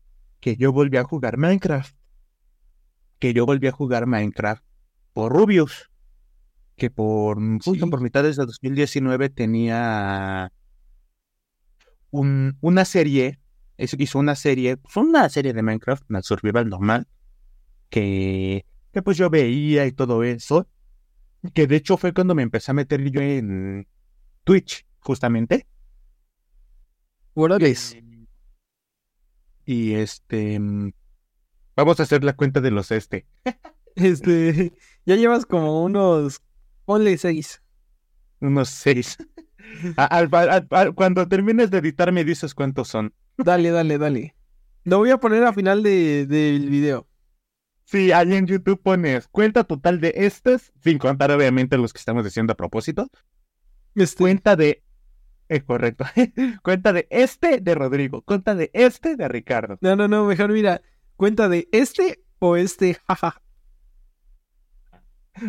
que 0.41 0.57
yo 0.57 0.73
volví 0.73 0.97
a 0.97 1.05
jugar 1.05 1.39
Minecraft, 1.39 1.97
que 3.19 3.33
yo 3.33 3.47
volví 3.47 3.69
a 3.69 3.73
jugar 3.73 4.07
Minecraft 4.07 4.65
por 5.13 5.33
Rubius, 5.33 5.91
que 6.77 6.91
por 6.91 7.39
justo 7.39 7.73
Sí. 7.85 7.91
por 7.91 8.01
mitad 8.01 8.23
de 8.23 8.31
este 8.31 8.45
2019 8.45 9.29
tenía 9.31 10.53
un, 12.11 12.57
una 12.61 12.85
serie, 12.85 13.39
hizo 13.79 13.97
hizo 13.99 14.19
una 14.19 14.35
serie, 14.35 14.79
fue 14.85 15.03
una 15.05 15.29
serie 15.29 15.53
de 15.53 15.63
Minecraft, 15.63 16.05
una 16.11 16.23
survival 16.23 16.69
normal, 16.69 17.07
que, 17.89 18.67
que 18.93 19.03
pues 19.03 19.17
yo 19.17 19.31
veía 19.31 19.87
y 19.87 19.93
todo 19.93 20.23
eso, 20.25 20.67
que 21.55 21.67
de 21.67 21.77
hecho 21.77 21.97
fue 21.97 22.13
cuando 22.13 22.35
me 22.35 22.43
empecé 22.43 22.71
a 22.71 22.75
meter 22.75 23.03
yo 23.11 23.21
en 23.21 23.87
Twitch, 24.45 24.87
justamente. 25.01 25.67
Órales. 27.35 27.97
Y 29.65 29.95
este, 29.95 30.61
vamos 31.77 32.01
a 32.01 32.03
hacer 32.03 32.25
la 32.25 32.35
cuenta 32.35 32.61
de 32.61 32.71
los 32.71 32.91
este, 32.91 33.27
Este, 33.95 34.73
ya 35.05 35.17
llevas 35.17 35.45
como 35.47 35.83
unos, 35.85 36.43
ponle 36.85 37.17
seis. 37.19 37.63
unos 38.41 38.69
seis. 38.71 39.19
A- 39.97 40.05
al- 40.05 40.29
al- 40.35 40.67
al- 40.71 40.95
cuando 40.95 41.29
termines 41.29 41.71
de 41.71 41.79
editar 41.79 42.13
me 42.13 42.25
dices 42.25 42.55
cuántos 42.55 42.89
son. 42.89 43.15
Dale, 43.39 43.71
dale, 43.71 43.97
dale. 43.99 44.35
Lo 44.85 44.99
voy 44.99 45.11
a 45.11 45.19
poner 45.19 45.45
al 45.45 45.55
final 45.55 45.83
de, 45.83 46.27
del 46.27 46.69
video. 46.69 47.07
Sí, 47.85 48.13
ahí 48.13 48.35
en 48.35 48.47
YouTube 48.47 48.81
pones 48.81 49.29
cuenta 49.29 49.65
total 49.65 50.01
de 50.01 50.15
estos, 50.17 50.73
sin 50.83 50.99
contar 50.99 51.31
obviamente 51.31 51.77
los 51.77 51.93
que 51.93 51.99
estamos 51.99 52.25
diciendo 52.25 52.53
a 52.53 52.57
propósito. 52.57 53.09
Este, 53.95 54.23
Cuenta 54.23 54.57
de. 54.57 54.83
Es 55.49 55.65
correcto. 55.65 56.05
cuenta 56.63 56.93
de 56.93 57.07
este 57.11 57.61
de 57.61 57.75
Rodrigo. 57.75 58.23
Cuenta 58.23 58.55
de 58.55 58.71
este 58.73 59.17
de 59.17 59.29
Ricardo. 59.29 59.77
no, 59.81 59.97
no, 59.97 60.09
no, 60.09 60.25
mejor 60.25 60.53
mira, 60.53 60.81
cuenta 61.17 61.49
de 61.49 61.69
este 61.73 62.23
o 62.39 62.57
este. 62.57 62.99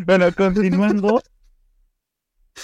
Bueno, 0.06 0.26
continuando. 0.38 1.22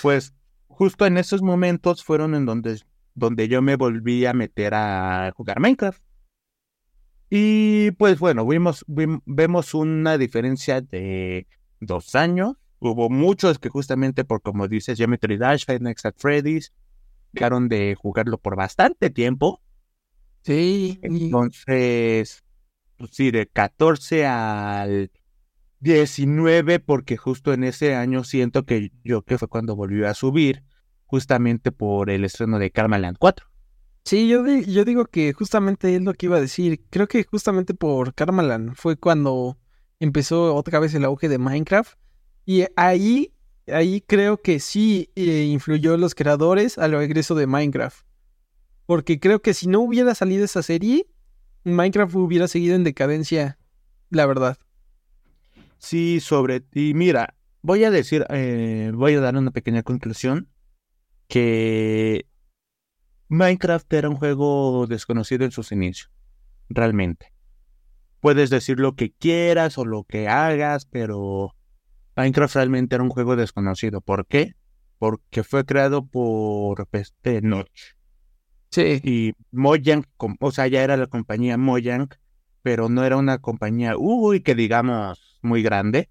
pues 0.02 0.34
justo 0.68 1.06
en 1.06 1.18
esos 1.18 1.42
momentos 1.42 2.04
fueron 2.04 2.36
en 2.36 2.46
donde, 2.46 2.82
donde 3.14 3.48
yo 3.48 3.62
me 3.62 3.76
volví 3.76 4.26
a 4.26 4.34
meter 4.34 4.74
a 4.74 5.32
jugar 5.36 5.60
Minecraft. 5.60 6.02
Y 7.30 7.92
pues 7.92 8.20
bueno, 8.20 8.46
vimos, 8.46 8.84
vemos 8.88 9.74
una 9.74 10.18
diferencia 10.18 10.82
de 10.82 11.48
dos 11.80 12.16
años. 12.16 12.54
Hubo 12.80 13.10
muchos 13.10 13.60
que 13.60 13.70
justamente 13.70 14.24
por, 14.24 14.42
como 14.42 14.68
dices, 14.68 14.98
Geometry 14.98 15.38
Dash, 15.38 15.66
Five 15.66 15.82
Nights 15.82 16.06
at 16.06 16.16
Freddy's, 16.18 16.74
dejaron 17.32 17.68
de 17.70 17.96
jugarlo 17.96 18.38
por 18.38 18.56
bastante 18.56 19.10
tiempo. 19.10 19.62
Sí. 20.42 21.00
Entonces, 21.04 22.44
pues 22.98 23.12
sí, 23.12 23.32
de 23.32 23.48
14 23.48 24.26
al 24.26 25.12
19, 25.82 26.80
porque 26.80 27.18
justo 27.18 27.54
en 27.54 27.64
ese 27.64 27.96
año 27.96 28.24
siento 28.24 28.66
que 28.66 28.92
yo 29.04 29.22
que 29.22 29.38
fue 29.38 29.48
cuando 29.48 29.76
volvió 29.76 30.10
a 30.10 30.14
subir, 30.14 30.64
justamente 31.06 31.72
por 31.72 32.10
el 32.10 32.26
estreno 32.26 32.60
de 32.60 32.72
Karmaland 32.72 33.18
4. 33.18 33.48
Sí, 34.04 34.28
yo, 34.28 34.46
yo 34.46 34.86
digo 34.86 35.06
que 35.06 35.34
justamente 35.34 35.96
es 35.96 36.02
lo 36.02 36.14
que 36.14 36.26
iba 36.28 36.38
a 36.38 36.42
decir. 36.42 36.82
Creo 36.90 37.08
que 37.08 37.24
justamente 37.24 37.74
por 37.74 38.14
Karmaland 38.14 38.76
fue 38.76 38.96
cuando 38.96 39.58
empezó 40.00 40.56
otra 40.56 40.80
vez 40.80 40.94
el 40.94 41.06
auge 41.06 41.30
de 41.30 41.38
Minecraft. 41.38 41.98
Y 42.46 42.66
ahí, 42.76 43.34
ahí 43.68 44.02
creo 44.02 44.42
que 44.42 44.60
sí 44.60 45.12
eh, 45.16 45.44
influyó 45.44 45.98
los 45.98 46.16
creadores 46.16 46.78
al 46.78 46.92
regreso 46.92 47.36
de 47.36 47.48
Minecraft. 47.48 48.06
Porque 48.86 49.20
creo 49.20 49.42
que 49.42 49.54
si 49.54 49.68
no 49.68 49.82
hubiera 49.82 50.16
salido 50.16 50.44
esa 50.44 50.64
serie, 50.64 51.08
Minecraft 51.64 52.16
hubiera 52.16 52.48
seguido 52.48 52.76
en 52.76 52.84
decadencia, 52.84 53.60
la 54.10 54.26
verdad. 54.26 54.58
Sí, 55.78 56.20
sobre 56.20 56.60
ti. 56.60 56.94
Mira, 56.96 57.36
voy 57.62 57.84
a 57.84 57.92
decir, 57.92 58.26
eh, 58.30 58.92
voy 58.94 59.14
a 59.14 59.22
dar 59.22 59.38
una 59.38 59.52
pequeña 59.52 59.84
conclusión, 59.84 60.50
que 61.28 62.26
Minecraft 63.30 63.94
era 63.94 64.10
un 64.10 64.16
juego 64.16 64.88
desconocido 64.88 65.46
en 65.46 65.52
sus 65.52 65.72
inicios, 65.72 66.12
realmente. 66.68 67.32
Puedes 68.20 68.50
decir 68.50 68.80
lo 68.80 68.96
que 68.96 69.12
quieras 69.12 69.78
o 69.78 69.86
lo 69.86 70.04
que 70.04 70.28
hagas, 70.28 70.86
pero 70.86 71.56
Minecraft 72.16 72.56
realmente 72.56 72.96
era 72.96 73.04
un 73.04 73.12
juego 73.12 73.36
desconocido. 73.36 74.02
¿Por 74.02 74.26
qué? 74.26 74.56
Porque 74.98 75.44
fue 75.44 75.64
creado 75.64 76.06
por 76.08 76.88
este 76.92 77.42
Notch. 77.42 77.94
Sí. 78.72 79.00
Y 79.04 79.34
Mojang, 79.52 80.06
o 80.40 80.52
sea, 80.52 80.68
ya 80.68 80.84
era 80.84 80.98
la 80.98 81.08
compañía 81.08 81.56
Mojang, 81.56 82.10
pero 82.64 82.90
no 82.90 83.04
era 83.04 83.16
una 83.16 83.38
compañía, 83.38 83.96
uy, 83.96 84.42
que 84.42 84.56
digamos, 84.56 85.40
muy 85.44 85.62
grande. 85.62 86.10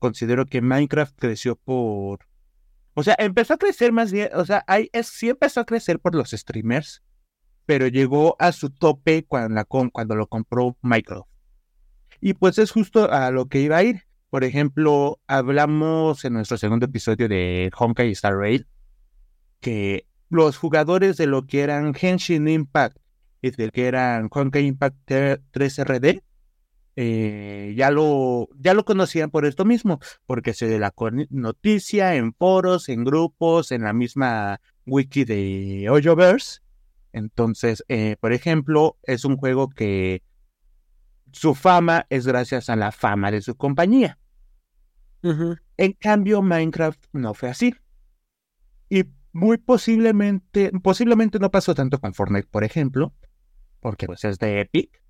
Considero 0.00 0.44
que 0.46 0.60
Minecraft 0.60 1.16
creció 1.16 1.54
por... 1.54 2.31
O 2.94 3.02
sea, 3.02 3.16
empezó 3.18 3.54
a 3.54 3.58
crecer 3.58 3.92
más 3.92 4.12
bien, 4.12 4.28
o 4.34 4.44
sea, 4.44 4.64
hay, 4.66 4.90
es, 4.92 5.06
sí 5.06 5.30
empezó 5.30 5.60
a 5.60 5.64
crecer 5.64 5.98
por 5.98 6.14
los 6.14 6.30
streamers, 6.30 7.02
pero 7.64 7.86
llegó 7.86 8.36
a 8.38 8.52
su 8.52 8.70
tope 8.70 9.24
cuando, 9.24 9.54
la, 9.54 9.64
cuando 9.64 10.14
lo 10.14 10.26
compró 10.26 10.76
Microsoft. 10.82 11.28
Y 12.20 12.34
pues 12.34 12.58
es 12.58 12.70
justo 12.70 13.10
a 13.10 13.30
lo 13.30 13.46
que 13.46 13.60
iba 13.60 13.78
a 13.78 13.82
ir. 13.82 14.02
Por 14.30 14.44
ejemplo, 14.44 15.20
hablamos 15.26 16.24
en 16.24 16.34
nuestro 16.34 16.56
segundo 16.56 16.86
episodio 16.86 17.28
de 17.28 17.70
Honkai 17.76 18.10
Star 18.12 18.36
Rail 18.36 18.66
que 19.60 20.06
los 20.28 20.56
jugadores 20.56 21.16
de 21.16 21.26
lo 21.26 21.46
que 21.46 21.60
eran 21.60 21.94
Henshin 21.98 22.48
Impact 22.48 22.96
y 23.40 23.50
de 23.50 23.70
que 23.70 23.86
eran 23.86 24.28
Honkai 24.30 24.66
Impact 24.66 24.96
3RD 25.08 26.22
eh, 26.96 27.74
ya 27.76 27.90
lo 27.90 28.48
ya 28.58 28.74
lo 28.74 28.84
conocían 28.84 29.30
por 29.30 29.46
esto 29.46 29.64
mismo, 29.64 30.00
porque 30.26 30.54
se 30.54 30.66
de 30.66 30.78
la 30.78 30.92
noticia 31.30 32.14
en 32.16 32.34
foros, 32.34 32.88
en 32.88 33.04
grupos, 33.04 33.72
en 33.72 33.82
la 33.82 33.92
misma 33.92 34.60
wiki 34.86 35.24
de 35.24 35.88
Hoyoverse. 35.90 36.60
Entonces, 37.12 37.84
eh, 37.88 38.16
por 38.20 38.32
ejemplo, 38.32 38.98
es 39.02 39.24
un 39.24 39.36
juego 39.36 39.68
que 39.68 40.22
su 41.32 41.54
fama 41.54 42.06
es 42.10 42.26
gracias 42.26 42.68
a 42.68 42.76
la 42.76 42.92
fama 42.92 43.30
de 43.30 43.42
su 43.42 43.54
compañía. 43.56 44.18
En 45.76 45.92
cambio, 45.92 46.42
Minecraft 46.42 47.04
no 47.12 47.34
fue 47.34 47.48
así. 47.48 47.74
Y 48.88 49.04
muy 49.32 49.56
posiblemente, 49.58 50.72
posiblemente 50.82 51.38
no 51.38 51.50
pasó 51.50 51.74
tanto 51.74 52.00
con 52.00 52.12
Fortnite, 52.12 52.48
por 52.50 52.64
ejemplo, 52.64 53.14
porque 53.80 54.06
pues 54.06 54.24
es 54.24 54.38
de 54.38 54.60
Epic. 54.60 55.01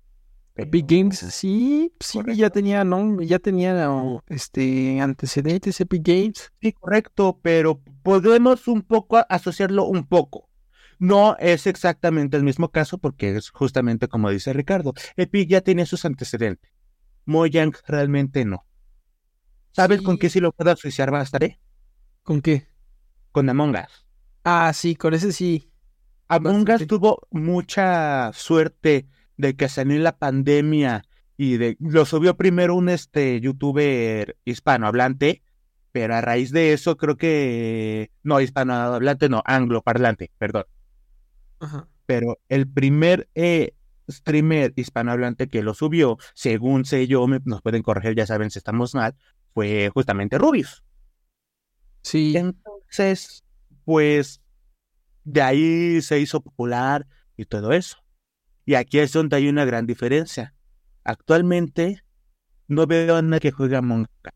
Epic 0.55 0.85
Games, 0.87 1.17
sí, 1.19 1.91
sí, 1.99 2.17
Correcto. 2.19 2.39
ya 2.39 2.49
tenía, 2.51 2.83
¿no? 2.83 3.21
Ya 3.21 3.39
tenía 3.39 3.91
oh, 3.91 4.21
este 4.27 4.99
antecedentes 5.01 5.81
Epic 5.81 6.03
Games. 6.05 6.51
Sí, 6.61 6.73
correcto, 6.73 7.39
pero 7.41 7.81
podemos 8.03 8.67
un 8.67 8.83
poco 8.83 9.25
asociarlo 9.29 9.85
un 9.85 10.05
poco. 10.05 10.49
No 10.99 11.35
es 11.39 11.65
exactamente 11.67 12.37
el 12.37 12.43
mismo 12.43 12.69
caso 12.69 12.99
porque 12.99 13.35
es 13.35 13.49
justamente 13.49 14.07
como 14.07 14.29
dice 14.29 14.53
Ricardo. 14.53 14.93
Epic 15.17 15.49
ya 15.49 15.61
tiene 15.61 15.85
sus 15.87 16.05
antecedentes. 16.05 16.71
Mojang 17.25 17.73
realmente 17.87 18.45
no. 18.45 18.65
¿Sabes 19.71 19.99
Sí. 19.99 20.05
con 20.05 20.17
qué 20.19 20.29
sí 20.29 20.39
lo 20.39 20.51
puedo 20.51 20.71
asociar 20.71 21.09
bastante? 21.09 21.59
¿Con 22.21 22.41
qué? 22.41 22.67
Con 23.31 23.49
Among 23.49 23.71
Us. 23.75 24.05
Ah, 24.43 24.71
sí, 24.73 24.95
con 24.95 25.13
ese 25.15 25.31
sí. 25.31 25.71
Among 26.27 26.69
Us 26.69 26.85
tuvo 26.87 27.27
mucha 27.31 28.31
suerte 28.33 29.07
de 29.43 29.55
que 29.55 29.69
salió 29.69 29.95
en 29.95 30.03
la 30.03 30.17
pandemia 30.17 31.03
y 31.37 31.57
de 31.57 31.77
lo 31.79 32.05
subió 32.05 32.37
primero 32.37 32.75
un 32.75 32.89
este 32.89 33.39
youtuber 33.41 34.37
hispanohablante, 34.45 35.43
pero 35.91 36.15
a 36.15 36.21
raíz 36.21 36.51
de 36.51 36.73
eso 36.73 36.97
creo 36.97 37.17
que 37.17 38.11
no 38.23 38.41
hispanohablante, 38.41 39.29
no 39.29 39.43
angloparlante, 39.45 40.31
perdón. 40.37 40.65
Ajá. 41.59 41.87
Pero 42.05 42.39
el 42.49 42.67
primer 42.67 43.29
eh, 43.35 43.75
streamer 44.09 44.73
hispanohablante 44.75 45.47
que 45.47 45.63
lo 45.63 45.73
subió, 45.73 46.17
según 46.33 46.85
sé 46.85 47.07
yo, 47.07 47.27
me- 47.27 47.39
nos 47.45 47.61
pueden 47.61 47.83
corregir, 47.83 48.15
ya 48.15 48.25
saben 48.27 48.51
si 48.51 48.59
estamos 48.59 48.93
mal, 48.95 49.15
fue 49.53 49.89
justamente 49.93 50.37
Rubius. 50.37 50.83
Sí. 52.01 52.35
Entonces, 52.35 53.43
pues 53.85 54.41
de 55.23 55.41
ahí 55.41 56.01
se 56.01 56.19
hizo 56.19 56.41
popular 56.41 57.07
y 57.37 57.45
todo 57.45 57.73
eso. 57.73 58.02
Y 58.65 58.75
aquí 58.75 58.99
es 58.99 59.11
donde 59.11 59.35
hay 59.35 59.49
una 59.49 59.65
gran 59.65 59.85
diferencia. 59.85 60.53
Actualmente 61.03 62.03
no 62.67 62.87
veo 62.87 63.15
a 63.15 63.21
nadie 63.21 63.41
que 63.41 63.51
juegue 63.51 63.75
Among 63.75 64.03
Us. 64.03 64.31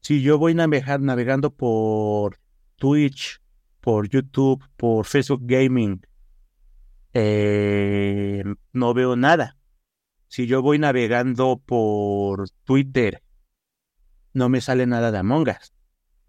Si 0.00 0.22
yo 0.22 0.38
voy 0.38 0.54
navegar, 0.54 1.00
navegando 1.00 1.50
por 1.50 2.38
Twitch, 2.76 3.40
por 3.80 4.08
YouTube, 4.08 4.64
por 4.76 5.04
Facebook 5.04 5.40
Gaming, 5.44 6.00
eh, 7.12 8.44
no 8.72 8.94
veo 8.94 9.16
nada. 9.16 9.56
Si 10.28 10.46
yo 10.46 10.62
voy 10.62 10.78
navegando 10.78 11.60
por 11.64 12.48
Twitter, 12.64 13.22
no 14.32 14.48
me 14.48 14.60
sale 14.60 14.86
nada 14.86 15.10
de 15.10 15.18
Among 15.18 15.48
Us. 15.48 15.72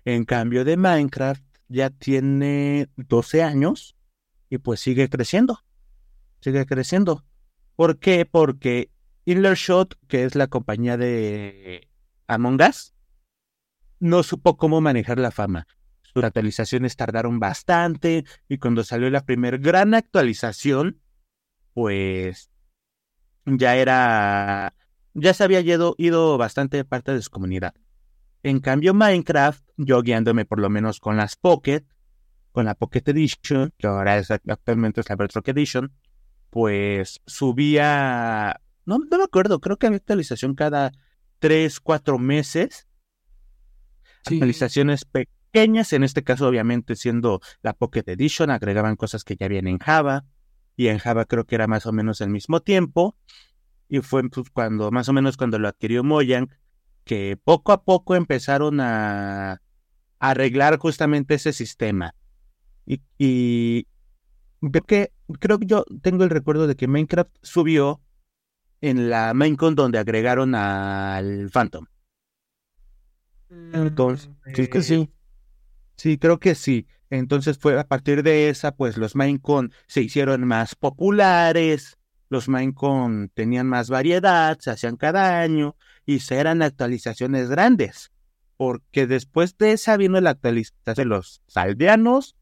En 0.05 0.23
cambio 0.25 0.63
de 0.63 0.77
Minecraft 0.77 1.43
ya 1.67 1.89
tiene 1.89 2.89
12 2.95 3.43
años 3.43 3.95
y 4.49 4.57
pues 4.57 4.79
sigue 4.79 5.09
creciendo. 5.09 5.59
Sigue 6.39 6.65
creciendo. 6.65 7.25
¿Por 7.75 7.99
qué? 7.99 8.25
Porque 8.25 8.89
Inlershot, 9.25 9.97
que 10.07 10.23
es 10.23 10.35
la 10.35 10.47
compañía 10.47 10.97
de 10.97 11.89
Among 12.27 12.61
Us, 12.61 12.93
no 13.99 14.23
supo 14.23 14.57
cómo 14.57 14.81
manejar 14.81 15.19
la 15.19 15.31
fama. 15.31 15.67
Sus 16.01 16.23
actualizaciones 16.23 16.95
tardaron 16.95 17.39
bastante 17.39 18.25
y 18.47 18.57
cuando 18.57 18.83
salió 18.83 19.09
la 19.09 19.25
primera 19.25 19.57
gran 19.57 19.93
actualización, 19.93 21.01
pues 21.73 22.49
ya 23.45 23.75
era, 23.75 24.73
ya 25.13 25.33
se 25.33 25.43
había 25.43 25.61
ido, 25.61 25.95
ido 25.97 26.37
bastante 26.37 26.83
parte 26.85 27.13
de 27.13 27.21
su 27.21 27.29
comunidad. 27.29 27.75
En 28.43 28.59
cambio, 28.59 28.93
Minecraft, 28.93 29.63
yo 29.77 30.01
guiándome 30.01 30.45
por 30.45 30.59
lo 30.59 30.69
menos 30.69 30.99
con 30.99 31.17
las 31.17 31.35
Pocket, 31.35 31.85
con 32.51 32.65
la 32.65 32.75
Pocket 32.75 33.03
Edition, 33.05 33.73
que 33.77 33.87
ahora 33.87 34.17
es, 34.17 34.31
actualmente 34.31 35.01
es 35.01 35.09
la 35.09 35.15
Retro 35.15 35.41
Edition, 35.45 35.93
pues 36.57 37.21
subía, 37.27 38.61
no, 38.83 38.97
no 38.97 39.17
me 39.19 39.23
acuerdo, 39.23 39.59
creo 39.59 39.77
que 39.77 39.85
había 39.85 39.97
actualización 39.97 40.55
cada 40.55 40.91
3, 41.37 41.79
4 41.79 42.17
meses. 42.17 42.87
Sí. 44.25 44.37
Actualizaciones 44.37 45.05
pequeñas, 45.05 45.93
en 45.93 46.03
este 46.03 46.23
caso 46.23 46.47
obviamente 46.47 46.95
siendo 46.95 47.41
la 47.61 47.73
Pocket 47.73 48.05
Edition, 48.07 48.49
agregaban 48.49 48.95
cosas 48.95 49.23
que 49.23 49.35
ya 49.35 49.47
vienen 49.47 49.75
en 49.75 49.77
Java, 49.77 50.25
y 50.75 50.87
en 50.87 50.97
Java 50.97 51.25
creo 51.25 51.45
que 51.45 51.53
era 51.53 51.67
más 51.67 51.85
o 51.85 51.93
menos 51.93 52.21
el 52.21 52.31
mismo 52.31 52.59
tiempo, 52.59 53.15
y 53.87 53.99
fue 53.99 54.27
pues, 54.27 54.49
cuando, 54.49 54.89
más 54.89 55.07
o 55.09 55.13
menos 55.13 55.37
cuando 55.37 55.59
lo 55.59 55.67
adquirió 55.67 56.03
Mojang, 56.03 56.49
que 57.03 57.37
poco 57.37 57.71
a 57.71 57.83
poco 57.83 58.15
empezaron 58.15 58.79
a 58.81 59.61
arreglar 60.17 60.79
justamente 60.79 61.35
ese 61.35 61.53
sistema. 61.53 62.15
Y, 62.83 63.03
y 63.19 63.85
creo 64.59 64.83
que 64.83 65.11
creo 65.39 65.59
que 65.59 65.65
yo 65.65 65.85
tengo 66.01 66.23
el 66.23 66.29
recuerdo 66.29 66.67
de 66.67 66.75
que 66.75 66.87
Minecraft 66.87 67.35
subió 67.41 68.01
en 68.81 69.09
la 69.09 69.33
Minecon 69.33 69.75
donde 69.75 69.99
agregaron 69.99 70.55
al 70.55 71.49
Phantom. 71.49 71.85
Entonces, 73.49 74.29
Sí, 74.53 74.67
que 74.67 74.81
sí. 74.81 75.09
Sí, 75.95 76.17
creo 76.17 76.39
que 76.39 76.55
sí. 76.55 76.87
Entonces 77.09 77.57
fue 77.57 77.79
a 77.79 77.87
partir 77.87 78.21
de 78.23 78.49
esa, 78.49 78.75
pues 78.75 78.97
los 78.97 79.15
Minecon 79.15 79.71
se 79.87 80.01
hicieron 80.01 80.45
más 80.45 80.75
populares, 80.75 81.97
los 82.29 82.49
Minecon 82.49 83.31
tenían 83.33 83.67
más 83.67 83.89
variedad, 83.89 84.57
se 84.59 84.71
hacían 84.71 84.97
cada 84.97 85.39
año 85.41 85.75
y 86.05 86.19
se 86.19 86.35
eran 86.35 86.61
actualizaciones 86.61 87.49
grandes. 87.49 88.11
Porque 88.57 89.07
después 89.07 89.57
de 89.57 89.71
esa 89.73 89.97
vino 89.97 90.19
la 90.19 90.31
actualización 90.31 90.95
de 90.95 91.05
los 91.05 91.41
aldeanos, 91.55 92.35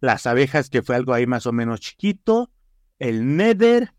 las 0.00 0.26
abejas, 0.26 0.70
que 0.70 0.82
fue 0.82 0.96
algo 0.96 1.12
ahí 1.14 1.26
más 1.26 1.46
o 1.46 1.52
menos 1.52 1.80
chiquito, 1.80 2.50
el 2.98 3.36
Nether, 3.36 3.94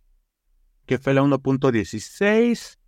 que 0.85 0.99
fue 0.99 1.13
la 1.13 1.23
1.16. 1.23 2.79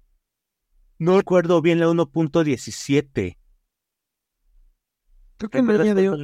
No 0.99 1.17
recuerdo 1.17 1.61
bien 1.61 1.79
la 1.79 1.87
1.17. 1.89 3.37
Creo 5.37 5.49
que 5.49 5.61
no 5.61 5.73
añadió, 5.73 6.17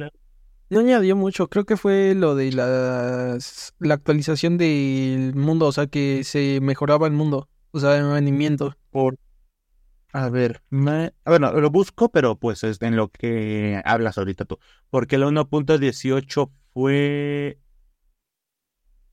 no 0.70 0.80
añadió 0.80 1.16
mucho. 1.16 1.48
Creo 1.48 1.64
que 1.64 1.76
fue 1.76 2.14
lo 2.14 2.34
de 2.34 2.52
las, 2.52 3.74
la 3.78 3.94
actualización 3.94 4.58
del 4.58 5.34
mundo, 5.34 5.66
o 5.66 5.72
sea, 5.72 5.86
que 5.86 6.24
se 6.24 6.60
mejoraba 6.62 7.06
el 7.06 7.12
mundo, 7.12 7.48
o 7.72 7.80
sea, 7.80 7.96
el 7.98 8.10
rendimiento. 8.12 8.76
Por... 8.90 9.18
A 10.12 10.28
ver, 10.30 10.62
me- 10.70 11.12
bueno, 11.26 11.52
lo 11.60 11.70
busco, 11.70 12.08
pero 12.10 12.38
pues 12.38 12.64
es 12.64 12.80
en 12.82 12.96
lo 12.96 13.08
que 13.10 13.82
hablas 13.84 14.18
ahorita 14.18 14.44
tú. 14.44 14.58
Porque 14.90 15.18
la 15.18 15.26
1.18 15.26 16.52
fue 16.74 17.58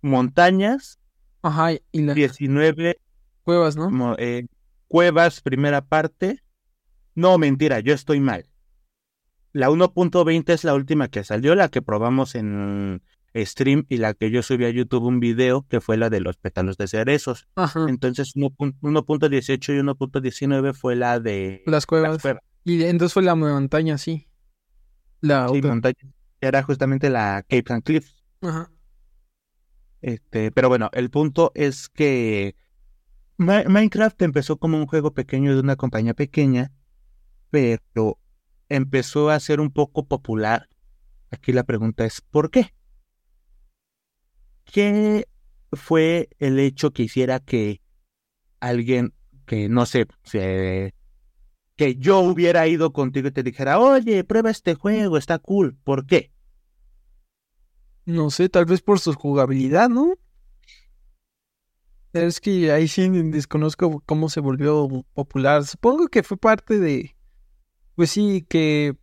montañas, 0.01 0.99
Ajá, 1.43 1.71
y 1.91 2.01
las 2.01 2.15
19 2.15 2.97
cuevas, 3.43 3.75
¿no? 3.75 4.15
eh, 4.17 4.47
cuevas, 4.87 5.41
primera 5.41 5.81
parte. 5.85 6.41
No, 7.15 7.37
mentira, 7.37 7.79
yo 7.79 7.93
estoy 7.93 8.19
mal. 8.19 8.47
La 9.53 9.69
1.20 9.69 10.53
es 10.53 10.63
la 10.63 10.73
última 10.73 11.09
que 11.09 11.23
salió, 11.23 11.55
la 11.55 11.69
que 11.69 11.81
probamos 11.81 12.35
en 12.35 13.01
stream 13.35 13.85
y 13.89 13.97
la 13.97 14.13
que 14.13 14.29
yo 14.31 14.43
subí 14.43 14.65
a 14.65 14.69
YouTube 14.69 15.03
un 15.03 15.19
video, 15.19 15.65
que 15.67 15.81
fue 15.81 15.97
la 15.97 16.09
de 16.09 16.21
los 16.21 16.37
pétalos 16.37 16.77
de 16.77 16.87
cerezos. 16.87 17.47
Ajá, 17.55 17.85
Entonces 17.87 18.33
1.18 18.35 19.73
y 19.73 19.79
1.19 19.79 20.73
fue 20.73 20.95
la 20.95 21.19
de 21.19 21.63
las 21.65 21.85
cuevas. 21.85 22.13
las 22.13 22.21
cuevas. 22.21 22.43
Y 22.63 22.83
entonces 22.83 23.13
fue 23.13 23.23
la 23.23 23.35
montaña, 23.35 23.97
sí. 23.97 24.27
La 25.21 25.47
Sí, 25.49 25.57
otra. 25.57 25.69
montaña. 25.71 25.97
Era 26.41 26.63
justamente 26.63 27.09
la 27.09 27.43
Cape 27.47 27.71
and 27.73 27.83
Cliffs. 27.83 28.15
Ajá. 28.41 28.71
Este, 30.01 30.51
pero 30.51 30.67
bueno, 30.67 30.89
el 30.93 31.11
punto 31.11 31.51
es 31.53 31.87
que 31.89 32.55
Mi- 33.37 33.65
Minecraft 33.67 34.21
empezó 34.23 34.57
como 34.57 34.77
un 34.77 34.87
juego 34.87 35.13
pequeño 35.13 35.53
de 35.53 35.61
una 35.61 35.75
compañía 35.75 36.13
pequeña, 36.13 36.71
pero 37.51 38.19
empezó 38.69 39.29
a 39.29 39.39
ser 39.39 39.59
un 39.59 39.71
poco 39.71 40.07
popular. 40.07 40.69
Aquí 41.31 41.53
la 41.53 41.63
pregunta 41.63 42.05
es, 42.05 42.21
¿por 42.21 42.51
qué? 42.51 42.73
¿Qué 44.65 45.27
fue 45.73 46.29
el 46.39 46.59
hecho 46.59 46.91
que 46.91 47.03
hiciera 47.03 47.39
que 47.39 47.81
alguien 48.59 49.13
que 49.45 49.69
no 49.69 49.85
sé, 49.85 50.07
se- 50.23 50.93
que 51.75 51.95
yo 51.95 52.19
hubiera 52.19 52.67
ido 52.67 52.93
contigo 52.93 53.27
y 53.27 53.31
te 53.31 53.43
dijera, 53.43 53.79
oye, 53.79 54.23
prueba 54.23 54.49
este 54.49 54.75
juego, 54.75 55.17
está 55.17 55.39
cool? 55.39 55.77
¿Por 55.83 56.05
qué? 56.05 56.31
No 58.05 58.29
sé, 58.29 58.49
tal 58.49 58.65
vez 58.65 58.81
por 58.81 58.99
su 58.99 59.13
jugabilidad, 59.13 59.89
¿no? 59.89 60.15
Pero 62.11 62.27
es 62.27 62.41
que 62.41 62.71
ahí 62.71 62.87
sí 62.87 63.07
desconozco 63.09 64.01
cómo 64.05 64.29
se 64.29 64.41
volvió 64.41 65.05
popular. 65.13 65.63
Supongo 65.65 66.07
que 66.07 66.23
fue 66.23 66.37
parte 66.37 66.77
de, 66.77 67.15
pues 67.95 68.11
sí, 68.11 68.45
que 68.49 68.97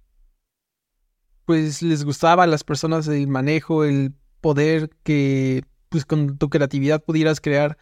pues 1.47 1.81
les 1.81 2.05
gustaba 2.05 2.45
a 2.45 2.47
las 2.47 2.65
personas 2.65 3.09
el 3.09 3.27
manejo, 3.27 3.85
el 3.85 4.13
poder 4.43 4.91
que 5.03 5.65
pues 5.89 6.05
con 6.05 6.37
tu 6.37 6.51
creatividad 6.51 7.03
pudieras 7.03 7.41
crear, 7.41 7.79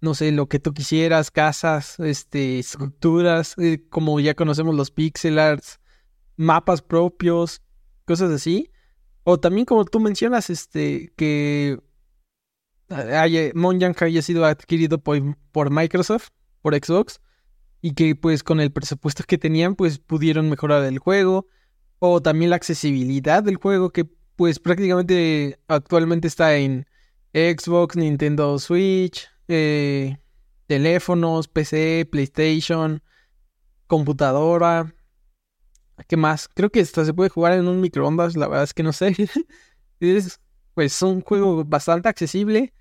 no 0.00 0.14
sé, 0.14 0.30
lo 0.32 0.48
que 0.48 0.58
tú 0.60 0.72
quisieras, 0.72 1.30
casas, 1.30 1.98
este, 1.98 2.58
estructuras, 2.60 3.54
eh, 3.58 3.84
como 3.90 4.20
ya 4.20 4.34
conocemos 4.34 4.74
los 4.74 4.90
pixel 4.90 5.38
arts, 5.38 5.80
mapas 6.36 6.82
propios, 6.82 7.62
cosas 8.04 8.30
así. 8.30 8.70
O 9.24 9.38
también 9.38 9.66
como 9.66 9.84
tú 9.84 10.00
mencionas, 10.00 10.50
este, 10.50 11.12
que 11.16 11.80
haya, 12.88 13.52
haya 14.00 14.22
sido 14.22 14.44
adquirido 14.44 14.98
por, 14.98 15.36
por 15.52 15.70
Microsoft, 15.70 16.28
por 16.62 16.74
Xbox, 16.74 17.20
y 17.80 17.94
que 17.94 18.14
pues 18.16 18.42
con 18.42 18.60
el 18.60 18.72
presupuesto 18.72 19.24
que 19.26 19.38
tenían, 19.38 19.74
pues 19.74 19.98
pudieron 19.98 20.48
mejorar 20.48 20.84
el 20.84 20.98
juego. 20.98 21.46
O 22.00 22.22
también 22.22 22.50
la 22.50 22.56
accesibilidad 22.56 23.42
del 23.42 23.56
juego, 23.56 23.90
que 23.90 24.06
pues 24.36 24.60
prácticamente 24.60 25.58
actualmente 25.66 26.28
está 26.28 26.56
en 26.56 26.86
Xbox, 27.34 27.96
Nintendo 27.96 28.58
Switch, 28.60 29.28
eh, 29.48 30.18
teléfonos, 30.66 31.48
PC, 31.48 32.08
PlayStation. 32.10 33.02
computadora. 33.86 34.94
¿Qué 36.06 36.16
más? 36.16 36.48
Creo 36.48 36.70
que 36.70 36.80
hasta 36.80 37.04
se 37.04 37.14
puede 37.14 37.30
jugar 37.30 37.54
en 37.54 37.66
un 37.66 37.80
microondas, 37.80 38.36
la 38.36 38.46
verdad 38.48 38.64
es 38.64 38.74
que 38.74 38.82
no 38.82 38.92
sé. 38.92 39.16
es 40.00 40.40
pues 40.74 41.02
un 41.02 41.22
juego 41.22 41.64
bastante 41.64 42.08
accesible. 42.08 42.72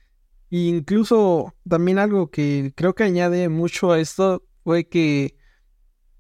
E 0.52 0.58
incluso 0.58 1.56
también 1.68 2.00
algo 2.00 2.30
que 2.30 2.74
creo 2.76 2.94
que 2.94 3.04
añade 3.04 3.50
mucho 3.50 3.92
a 3.92 4.00
esto 4.00 4.44
fue 4.64 4.88
que 4.88 5.36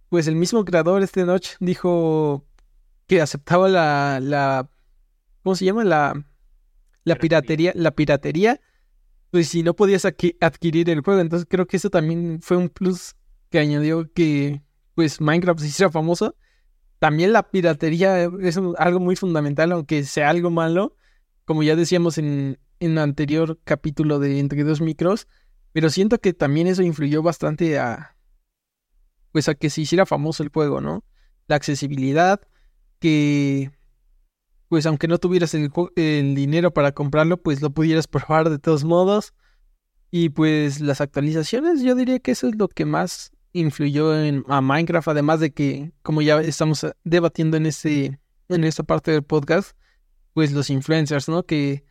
pues 0.10 0.28
el 0.28 0.36
mismo 0.36 0.66
creador 0.66 1.04
este 1.04 1.26
noche 1.26 1.56
dijo 1.60 2.46
que 3.08 3.22
aceptaba 3.22 3.70
la, 3.70 4.20
la 4.22 4.70
¿cómo 5.44 5.56
se 5.56 5.66
llama? 5.66 5.84
La, 5.84 6.26
la 7.04 7.16
piratería, 7.16 7.72
la 7.76 7.92
piratería, 7.92 8.60
pues 9.32 9.50
si 9.50 9.64
no 9.64 9.76
podías 9.76 10.06
adquirir 10.06 10.90
el 10.90 11.02
juego. 11.02 11.22
Entonces 11.22 11.48
creo 11.50 11.68
que 11.68 11.78
eso 11.78 11.90
también 11.90 12.40
fue 12.42 12.58
un 12.58 12.70
plus 12.70 13.16
que 13.50 13.60
añadió 13.60 14.12
que 14.14 14.62
pues 14.96 15.22
Minecraft 15.22 15.60
se 15.60 15.68
hiciera 15.68 15.92
famoso. 15.92 16.36
También 17.00 17.34
la 17.34 17.50
piratería 17.52 18.24
es 18.24 18.60
algo 18.78 19.00
muy 19.00 19.16
fundamental, 19.16 19.72
aunque 19.72 20.04
sea 20.04 20.30
algo 20.30 20.50
malo, 20.50 20.96
como 21.46 21.62
ya 21.62 21.76
decíamos 21.76 22.18
en, 22.18 22.60
en 22.80 22.92
el 22.92 22.98
anterior 22.98 23.60
capítulo 23.64 24.20
de 24.20 24.40
Entre 24.40 24.64
dos 24.64 24.82
micros, 24.82 25.28
pero 25.74 25.90
siento 25.90 26.20
que 26.20 26.34
también 26.34 26.68
eso 26.68 26.82
influyó 26.82 27.22
bastante 27.22 27.78
a 27.78 28.16
pues 29.32 29.50
a 29.50 29.54
que 29.54 29.70
se 29.70 29.82
hiciera 29.82 30.08
famoso 30.08 30.42
el 30.42 30.50
juego, 30.50 30.82
¿no? 30.82 31.04
La 31.48 31.58
accesibilidad, 31.58 32.42
que 33.00 33.72
pues 34.70 34.86
aunque 34.86 35.08
no 35.08 35.18
tuvieras 35.18 35.54
el, 35.54 35.72
el 35.96 36.36
dinero 36.36 36.72
para 36.74 36.92
comprarlo, 36.92 37.38
pues 37.38 37.62
lo 37.62 37.70
pudieras 37.70 38.08
probar 38.08 38.50
de 38.50 38.60
todos 38.60 38.84
modos. 38.84 39.34
Y 40.10 40.30
pues 40.30 40.80
las 40.80 41.02
actualizaciones, 41.02 41.82
yo 41.82 41.96
diría 41.96 42.20
que 42.20 42.32
eso 42.32 42.48
es 42.48 42.56
lo 42.56 42.68
que 42.70 42.86
más 42.86 43.32
influyó 43.54 44.18
en 44.18 44.44
a 44.48 44.62
Minecraft, 44.62 45.10
además 45.10 45.40
de 45.40 45.52
que, 45.52 45.92
como 46.02 46.22
ya 46.22 46.40
estamos 46.42 46.86
debatiendo 47.04 47.58
en 47.58 47.66
este, 47.66 48.20
en 48.50 48.64
esta 48.64 48.84
parte 48.84 49.12
del 49.12 49.24
podcast, 49.24 49.76
pues 50.34 50.52
los 50.52 50.70
influencers, 50.70 51.28
¿no? 51.28 51.44
Que, 51.44 51.84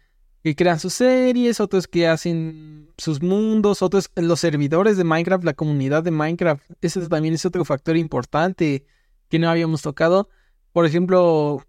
que 0.43 0.55
crean 0.55 0.79
sus 0.79 0.95
series, 0.95 1.61
otros 1.61 1.89
que 1.89 2.07
hacen 2.07 2.91
sus 2.97 3.21
mundos, 3.21 3.83
otros 3.83 4.11
los 4.15 4.41
servidores 4.41 4.97
de 4.97 5.05
Minecraft, 5.05 5.45
la 5.45 5.55
comunidad 5.55 6.05
de 6.05 6.13
Minecraft. 6.13 6.63
Ese 6.81 7.07
también 7.09 7.35
es 7.35 7.45
otro 7.45 7.65
factor 7.65 7.97
importante 7.97 8.87
que 9.29 9.39
no 9.39 9.51
habíamos 9.51 9.83
tocado. 9.83 10.29
Por 10.73 10.87
ejemplo, 10.87 11.67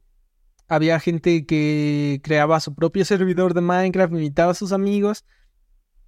había 0.67 0.99
gente 0.99 1.45
que 1.45 2.19
creaba 2.23 2.59
su 2.59 2.75
propio 2.75 3.05
servidor 3.05 3.53
de 3.53 3.61
Minecraft, 3.61 4.13
invitaba 4.13 4.51
a 4.51 4.55
sus 4.55 4.71
amigos, 4.71 5.25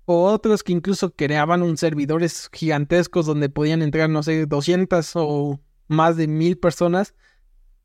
o 0.05 0.23
otros 0.23 0.63
que 0.63 0.71
incluso 0.71 1.13
creaban 1.13 1.61
un 1.61 1.77
servidores 1.77 2.49
gigantescos 2.51 3.25
donde 3.25 3.49
podían 3.49 3.81
entrar, 3.81 4.09
no 4.09 4.23
sé, 4.23 4.45
200 4.45 5.11
o 5.15 5.59
más 5.87 6.17
de 6.17 6.27
mil 6.27 6.57
personas 6.57 7.13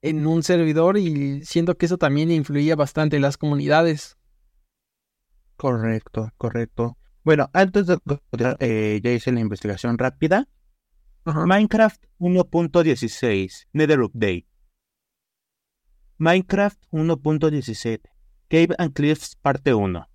en 0.00 0.26
un 0.26 0.42
servidor 0.42 0.96
y 0.98 1.44
siento 1.44 1.76
que 1.76 1.86
eso 1.86 1.98
también 1.98 2.30
influía 2.30 2.76
bastante 2.76 3.16
en 3.16 3.22
las 3.22 3.36
comunidades. 3.36 4.16
Correcto, 5.56 6.30
correcto. 6.36 6.98
Bueno, 7.24 7.48
antes 7.52 7.86
de 7.86 7.98
eh, 8.58 9.00
ya 9.02 9.10
hice 9.10 9.32
la 9.32 9.40
investigación 9.40 9.96
rápida. 9.96 10.48
Minecraft 11.24 12.04
1.16, 12.18 13.66
Nether 13.72 14.00
Update. 14.02 14.46
Minecraft 16.18 16.78
1.17, 16.92 18.00
Cave 18.48 18.74
and 18.78 18.92
Cliffs 18.92 19.36
parte 19.36 19.74
1. 19.74 20.06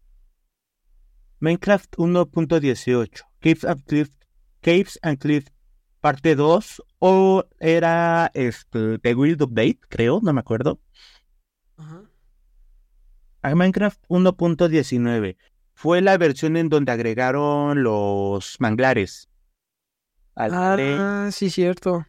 Minecraft 1.41 1.97
1.18, 1.97 3.23
Caves 3.39 3.65
and 3.65 3.83
Cliffs, 3.85 4.17
Caves 4.61 4.99
and 5.01 5.17
Cliffs 5.19 5.51
parte 6.01 6.35
2 6.35 6.81
o 6.99 7.45
era 7.59 8.31
este, 8.33 8.99
The 8.99 9.15
Wild 9.15 9.41
Update, 9.41 9.79
creo, 9.89 10.19
no 10.21 10.33
me 10.33 10.39
acuerdo. 10.39 10.79
Minecraft 13.43 14.01
1.19 14.07 15.37
fue 15.73 16.01
la 16.01 16.17
versión 16.17 16.57
en 16.57 16.69
donde 16.69 16.91
agregaron 16.91 17.83
los 17.83 18.57
manglares. 18.59 19.29
ah, 20.35 21.29
sí, 21.31 21.49
cierto. 21.49 22.05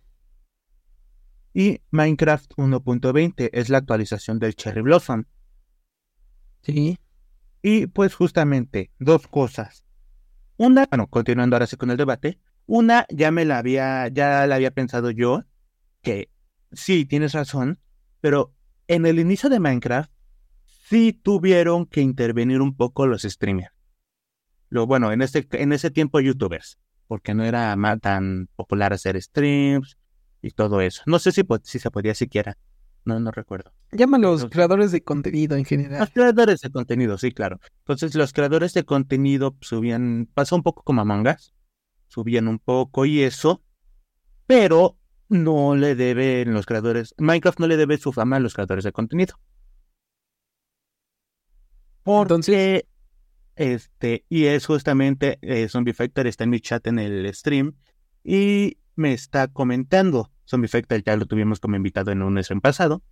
Y 1.53 1.81
Minecraft 1.91 2.53
1.20 2.55 3.51
es 3.53 3.69
la 3.69 3.79
actualización 3.79 4.39
del 4.39 4.55
Cherry 4.55 4.83
Blossom. 4.83 5.25
Sí. 6.63 6.99
Y 7.63 7.87
pues 7.87 8.15
justamente 8.15 8.91
dos 8.99 9.27
cosas. 9.27 9.85
Una, 10.57 10.87
bueno, 10.91 11.09
continuando 11.09 11.57
ahora 11.57 11.67
sí 11.67 11.77
con 11.77 11.91
el 11.91 11.97
debate. 11.97 12.39
Una, 12.67 13.07
ya 13.09 13.31
me 13.31 13.45
la 13.45 13.59
había, 13.59 14.09
ya 14.09 14.47
la 14.47 14.55
había 14.55 14.71
pensado 14.71 15.11
yo, 15.11 15.43
que 16.03 16.31
sí, 16.73 17.05
tienes 17.05 17.33
razón, 17.33 17.81
pero 18.21 18.55
en 18.87 19.07
el 19.07 19.19
inicio 19.19 19.49
de 19.49 19.59
Minecraft 19.59 20.11
sí 20.67 21.13
tuvieron 21.13 21.87
que 21.87 22.01
intervenir 22.01 22.61
un 22.61 22.77
poco 22.77 23.07
los 23.07 23.23
streamers. 23.23 23.73
Lo 24.69 24.87
bueno, 24.87 25.13
en 25.13 25.23
ese, 25.23 25.49
en 25.53 25.73
ese 25.73 25.91
tiempo 25.91 26.21
youtubers, 26.21 26.79
porque 27.09 27.35
no 27.35 27.45
era 27.45 27.77
tan 28.01 28.49
popular 28.55 28.93
hacer 28.93 29.21
streams, 29.21 29.99
y 30.43 30.51
todo 30.51 30.81
eso. 30.81 31.03
No 31.07 31.19
sé 31.19 31.33
si, 31.33 31.43
si 31.63 31.79
se 31.79 31.91
podía 31.91 32.15
siquiera. 32.15 32.57
No, 33.05 33.19
no 33.19 33.31
recuerdo. 33.31 33.73
los 33.91 34.47
creadores 34.47 34.93
de 34.93 35.03
contenido 35.03 35.57
en 35.57 35.65
general. 35.65 36.01
Los 36.01 36.11
creadores 36.11 36.61
de 36.61 36.71
contenido, 36.71 37.17
sí, 37.19 37.33
claro. 37.33 37.59
Entonces 37.81 38.15
los 38.15 38.33
creadores 38.33 38.75
de 38.75 38.85
contenido 38.85 39.57
subían, 39.61 40.29
pasó 40.35 40.57
un 40.57 40.63
poco 40.63 40.83
como 40.83 41.01
a 41.01 41.05
mangas, 41.05 41.55
subían 42.09 42.47
un 42.47 42.59
poco 42.59 43.07
y 43.07 43.23
eso, 43.23 43.63
pero 44.47 44.99
no 45.29 45.77
le 45.77 45.95
deben 45.95 46.53
los 46.53 46.67
creadores, 46.67 47.15
Minecraft 47.17 47.61
no 47.61 47.69
le 47.69 47.77
debe 47.77 47.97
su 47.97 48.13
fama 48.13 48.37
a 48.37 48.41
los 48.41 48.53
creadores 48.53 48.85
de 48.85 48.93
contenido. 48.93 49.39
Porque, 52.03 52.23
Entonces... 52.23 52.85
este, 53.57 54.25
y 54.29 54.45
es 54.47 54.67
justamente, 54.67 55.39
eh, 55.41 55.69
Zombie 55.69 55.95
Factor 55.95 56.27
está 56.27 56.45
en 56.45 56.51
mi 56.51 56.61
chat 56.61 56.87
en 56.87 56.99
el 56.99 57.33
stream, 57.33 57.77
y 58.25 58.77
me 59.01 59.13
está 59.13 59.49
comentando. 59.49 60.31
Zombie 60.47 60.69
Factor 60.69 61.03
ya 61.03 61.17
lo 61.17 61.27
tuvimos 61.27 61.59
como 61.59 61.77
invitado 61.77 62.13
en 62.13 62.23
un 62.23 62.43
stream 62.43 62.61
pasado, 62.61 63.03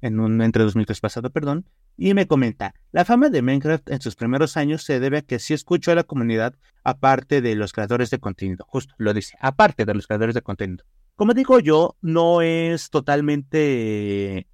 en 0.00 0.18
un 0.18 0.40
entre 0.42 0.64
2003 0.64 1.00
pasado, 1.00 1.30
perdón, 1.30 1.68
y 1.96 2.14
me 2.14 2.26
comenta, 2.26 2.74
la 2.92 3.04
fama 3.04 3.28
de 3.28 3.42
Minecraft 3.42 3.90
en 3.90 4.00
sus 4.00 4.16
primeros 4.16 4.56
años 4.56 4.82
se 4.82 5.00
debe 5.00 5.18
a 5.18 5.22
que 5.22 5.38
sí 5.38 5.52
escuchó 5.52 5.92
a 5.92 5.96
la 5.96 6.04
comunidad 6.04 6.54
aparte 6.82 7.42
de 7.42 7.54
los 7.54 7.72
creadores 7.72 8.10
de 8.10 8.18
contenido, 8.18 8.64
justo 8.68 8.94
lo 8.96 9.12
dice, 9.12 9.36
aparte 9.40 9.84
de 9.84 9.94
los 9.94 10.06
creadores 10.06 10.34
de 10.34 10.42
contenido. 10.42 10.84
Como 11.14 11.34
digo 11.34 11.60
yo, 11.60 11.96
no 12.00 12.40
es 12.40 12.88
totalmente... 12.88 14.48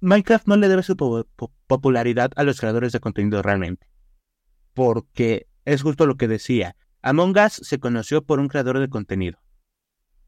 Minecraft 0.00 0.46
no 0.46 0.56
le 0.56 0.68
debe 0.68 0.82
su 0.82 0.96
popularidad 1.66 2.32
a 2.36 2.42
los 2.42 2.58
creadores 2.58 2.92
de 2.92 3.00
contenido 3.00 3.42
realmente, 3.42 3.88
porque 4.74 5.46
es 5.64 5.82
justo 5.82 6.06
lo 6.06 6.16
que 6.16 6.28
decía, 6.28 6.74
Among 7.02 7.36
Us 7.38 7.60
se 7.62 7.78
conoció 7.78 8.24
por 8.24 8.40
un 8.40 8.48
creador 8.48 8.78
de 8.78 8.88
contenido. 8.88 9.38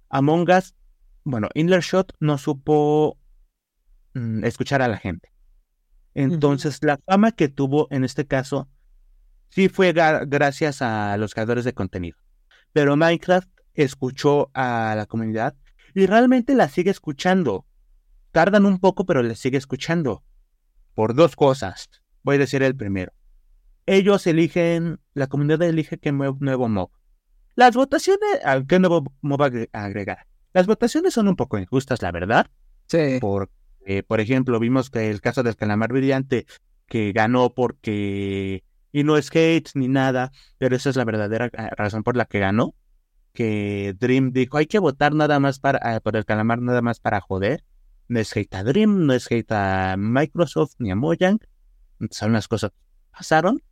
Among 0.08 0.48
Us, 0.50 0.74
bueno, 1.24 1.48
Inlershot 1.54 2.12
no 2.20 2.38
supo 2.38 3.18
mm, 4.14 4.44
escuchar 4.44 4.82
a 4.82 4.88
la 4.88 4.96
gente. 4.96 5.32
Entonces, 6.14 6.82
la 6.82 6.98
fama 6.98 7.32
que 7.32 7.48
tuvo 7.48 7.88
en 7.90 8.04
este 8.04 8.26
caso 8.26 8.68
sí 9.48 9.68
fue 9.68 9.92
gracias 9.92 10.82
a 10.82 11.16
los 11.16 11.34
creadores 11.34 11.64
de 11.64 11.72
contenido. 11.72 12.18
Pero 12.72 12.96
Minecraft 12.96 13.48
escuchó 13.74 14.50
a 14.54 14.94
la 14.96 15.06
comunidad 15.06 15.56
y 15.94 16.06
realmente 16.06 16.54
la 16.54 16.68
sigue 16.68 16.90
escuchando. 16.90 17.66
Tardan 18.32 18.64
un 18.64 18.78
poco, 18.78 19.06
pero 19.06 19.22
le 19.22 19.34
sigue 19.34 19.58
escuchando. 19.58 20.22
Por 20.94 21.14
dos 21.14 21.34
cosas. 21.34 21.88
Voy 22.22 22.36
a 22.36 22.40
decir 22.40 22.62
el 22.62 22.76
primero 22.76 23.12
ellos 23.90 24.26
eligen, 24.26 25.00
la 25.14 25.26
comunidad 25.26 25.62
elige 25.62 25.98
qué 25.98 26.12
nuevo 26.12 26.68
mob. 26.68 26.90
Las 27.56 27.74
votaciones, 27.74 28.40
¿qué 28.68 28.78
nuevo 28.78 29.12
mob 29.20 29.42
agregar? 29.72 30.26
Las 30.52 30.66
votaciones 30.66 31.14
son 31.14 31.28
un 31.28 31.36
poco 31.36 31.58
injustas, 31.58 32.00
la 32.02 32.12
verdad. 32.12 32.46
Sí. 32.86 33.18
Porque, 33.20 34.02
por 34.02 34.20
ejemplo, 34.20 34.58
vimos 34.60 34.90
que 34.90 35.10
el 35.10 35.20
caso 35.20 35.42
del 35.42 35.56
calamar 35.56 35.92
brillante, 35.92 36.46
que 36.86 37.12
ganó 37.12 37.54
porque, 37.54 38.64
y 38.92 39.04
no 39.04 39.16
es 39.16 39.28
hate 39.34 39.70
ni 39.74 39.88
nada, 39.88 40.32
pero 40.58 40.76
esa 40.76 40.90
es 40.90 40.96
la 40.96 41.04
verdadera 41.04 41.50
ah, 41.56 41.70
razón 41.76 42.02
por 42.02 42.16
la 42.16 42.24
que 42.26 42.38
ganó. 42.38 42.74
Que 43.32 43.94
Dream 43.98 44.32
dijo, 44.32 44.56
hay 44.56 44.66
que 44.66 44.78
votar 44.78 45.14
nada 45.14 45.38
más 45.40 45.60
para, 45.60 45.78
ah, 45.82 46.00
por 46.00 46.16
el 46.16 46.24
calamar, 46.24 46.60
nada 46.60 46.82
más 46.82 47.00
para 47.00 47.20
joder. 47.20 47.64
No 48.08 48.18
es 48.20 48.36
hate 48.36 48.54
a 48.54 48.64
Dream, 48.64 49.06
no 49.06 49.14
es 49.14 49.30
hate 49.30 49.52
a 49.52 49.96
Microsoft 49.98 50.74
ni 50.78 50.90
a 50.90 50.96
Mojang. 50.96 51.38
Son 52.10 52.32
las 52.32 52.48
cosas 52.48 52.72
pasaron 53.10 53.62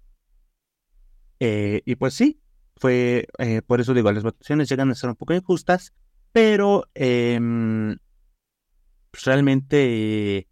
eh, 1.40 1.83
y 1.85 1.96
pues 1.96 2.14
sí, 2.14 2.40
fue, 2.77 3.27
eh, 3.38 3.62
por 3.66 3.81
eso 3.81 3.94
digo, 3.94 4.11
las 4.12 4.22
votaciones 4.22 4.68
llegan 4.68 4.90
a 4.90 4.94
ser 4.94 5.11
un 5.11 5.16
poco 5.16 5.35
injustas, 5.35 5.92
pero 6.33 6.85
em, 6.94 7.96
pues 9.11 9.24
realmente 9.24 10.48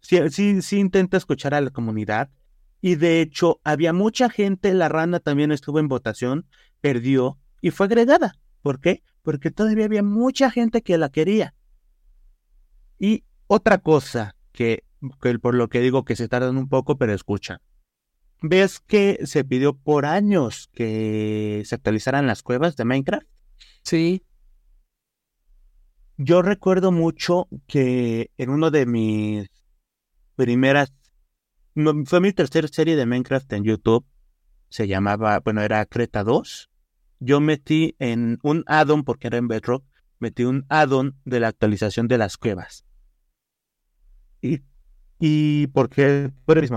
sí, 0.00 0.18
sí, 0.30 0.62
sí 0.62 0.78
intenta 0.78 1.16
escuchar 1.16 1.54
a 1.54 1.60
la 1.60 1.70
comunidad. 1.70 2.30
Y 2.82 2.94
de 2.94 3.20
hecho, 3.20 3.60
había 3.62 3.92
mucha 3.92 4.30
gente, 4.30 4.72
la 4.74 4.88
rana 4.88 5.20
también 5.20 5.52
estuvo 5.52 5.78
en 5.78 5.88
votación, 5.88 6.46
perdió 6.80 7.38
y 7.60 7.70
fue 7.70 7.86
agregada. 7.86 8.34
¿Por 8.62 8.80
qué? 8.80 9.02
porque 9.22 9.50
todavía 9.50 9.84
había 9.84 10.02
mucha 10.02 10.50
gente 10.50 10.82
que 10.82 10.98
la 10.98 11.10
quería. 11.10 11.54
Y 12.98 13.24
otra 13.46 13.78
cosa 13.78 14.36
que, 14.52 14.84
que 15.20 15.38
por 15.38 15.54
lo 15.54 15.68
que 15.68 15.80
digo 15.80 16.04
que 16.04 16.16
se 16.16 16.28
tardan 16.28 16.56
un 16.56 16.68
poco, 16.68 16.96
pero 16.98 17.12
escucha. 17.12 17.60
¿Ves 18.42 18.80
que 18.80 19.18
se 19.24 19.44
pidió 19.44 19.74
por 19.74 20.06
años 20.06 20.70
que 20.72 21.62
se 21.66 21.74
actualizaran 21.74 22.26
las 22.26 22.42
cuevas 22.42 22.76
de 22.76 22.84
Minecraft? 22.84 23.26
Sí. 23.82 24.22
Yo 26.16 26.42
recuerdo 26.42 26.90
mucho 26.92 27.48
que 27.66 28.30
en 28.38 28.50
uno 28.50 28.70
de 28.70 28.86
mis 28.86 29.48
primeras, 30.36 30.92
fue 32.06 32.20
mi 32.20 32.32
tercera 32.32 32.68
serie 32.68 32.96
de 32.96 33.06
Minecraft 33.06 33.52
en 33.52 33.64
YouTube, 33.64 34.06
se 34.70 34.86
llamaba, 34.86 35.40
bueno, 35.40 35.62
era 35.62 35.84
Creta 35.84 36.24
2. 36.24 36.70
Yo 37.18 37.40
metí 37.40 37.96
en 37.98 38.38
un 38.42 38.64
add-on, 38.66 39.04
porque 39.04 39.26
era 39.26 39.36
en 39.36 39.48
Bedrock, 39.48 39.84
metí 40.18 40.44
un 40.44 40.64
add-on 40.68 41.18
de 41.24 41.40
la 41.40 41.48
actualización 41.48 42.08
de 42.08 42.18
las 42.18 42.38
cuevas. 42.38 42.86
Y, 44.40 44.60
y 45.20 45.66
por 45.68 45.90
qué, 45.90 46.32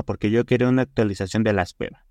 porque 0.06 0.29
yo 0.29 0.45
quería 0.45 0.67
una 0.67 0.82
actualización 0.82 1.43
de 1.43 1.53
las 1.53 1.73
cuevas. 1.73 2.03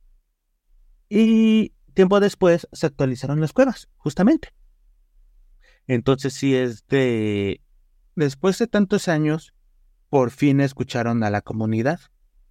Y 1.10 1.74
tiempo 1.92 2.20
después 2.20 2.66
se 2.72 2.86
actualizaron 2.86 3.38
las 3.40 3.52
cuevas, 3.52 3.88
justamente. 3.98 4.48
Entonces 5.86 6.32
sí 6.32 6.56
es 6.56 6.86
de... 6.86 7.60
Después 8.16 8.58
de 8.58 8.66
tantos 8.66 9.08
años, 9.08 9.52
por 10.08 10.30
fin 10.30 10.60
escucharon 10.60 11.22
a 11.22 11.28
la 11.28 11.42
comunidad. 11.42 12.00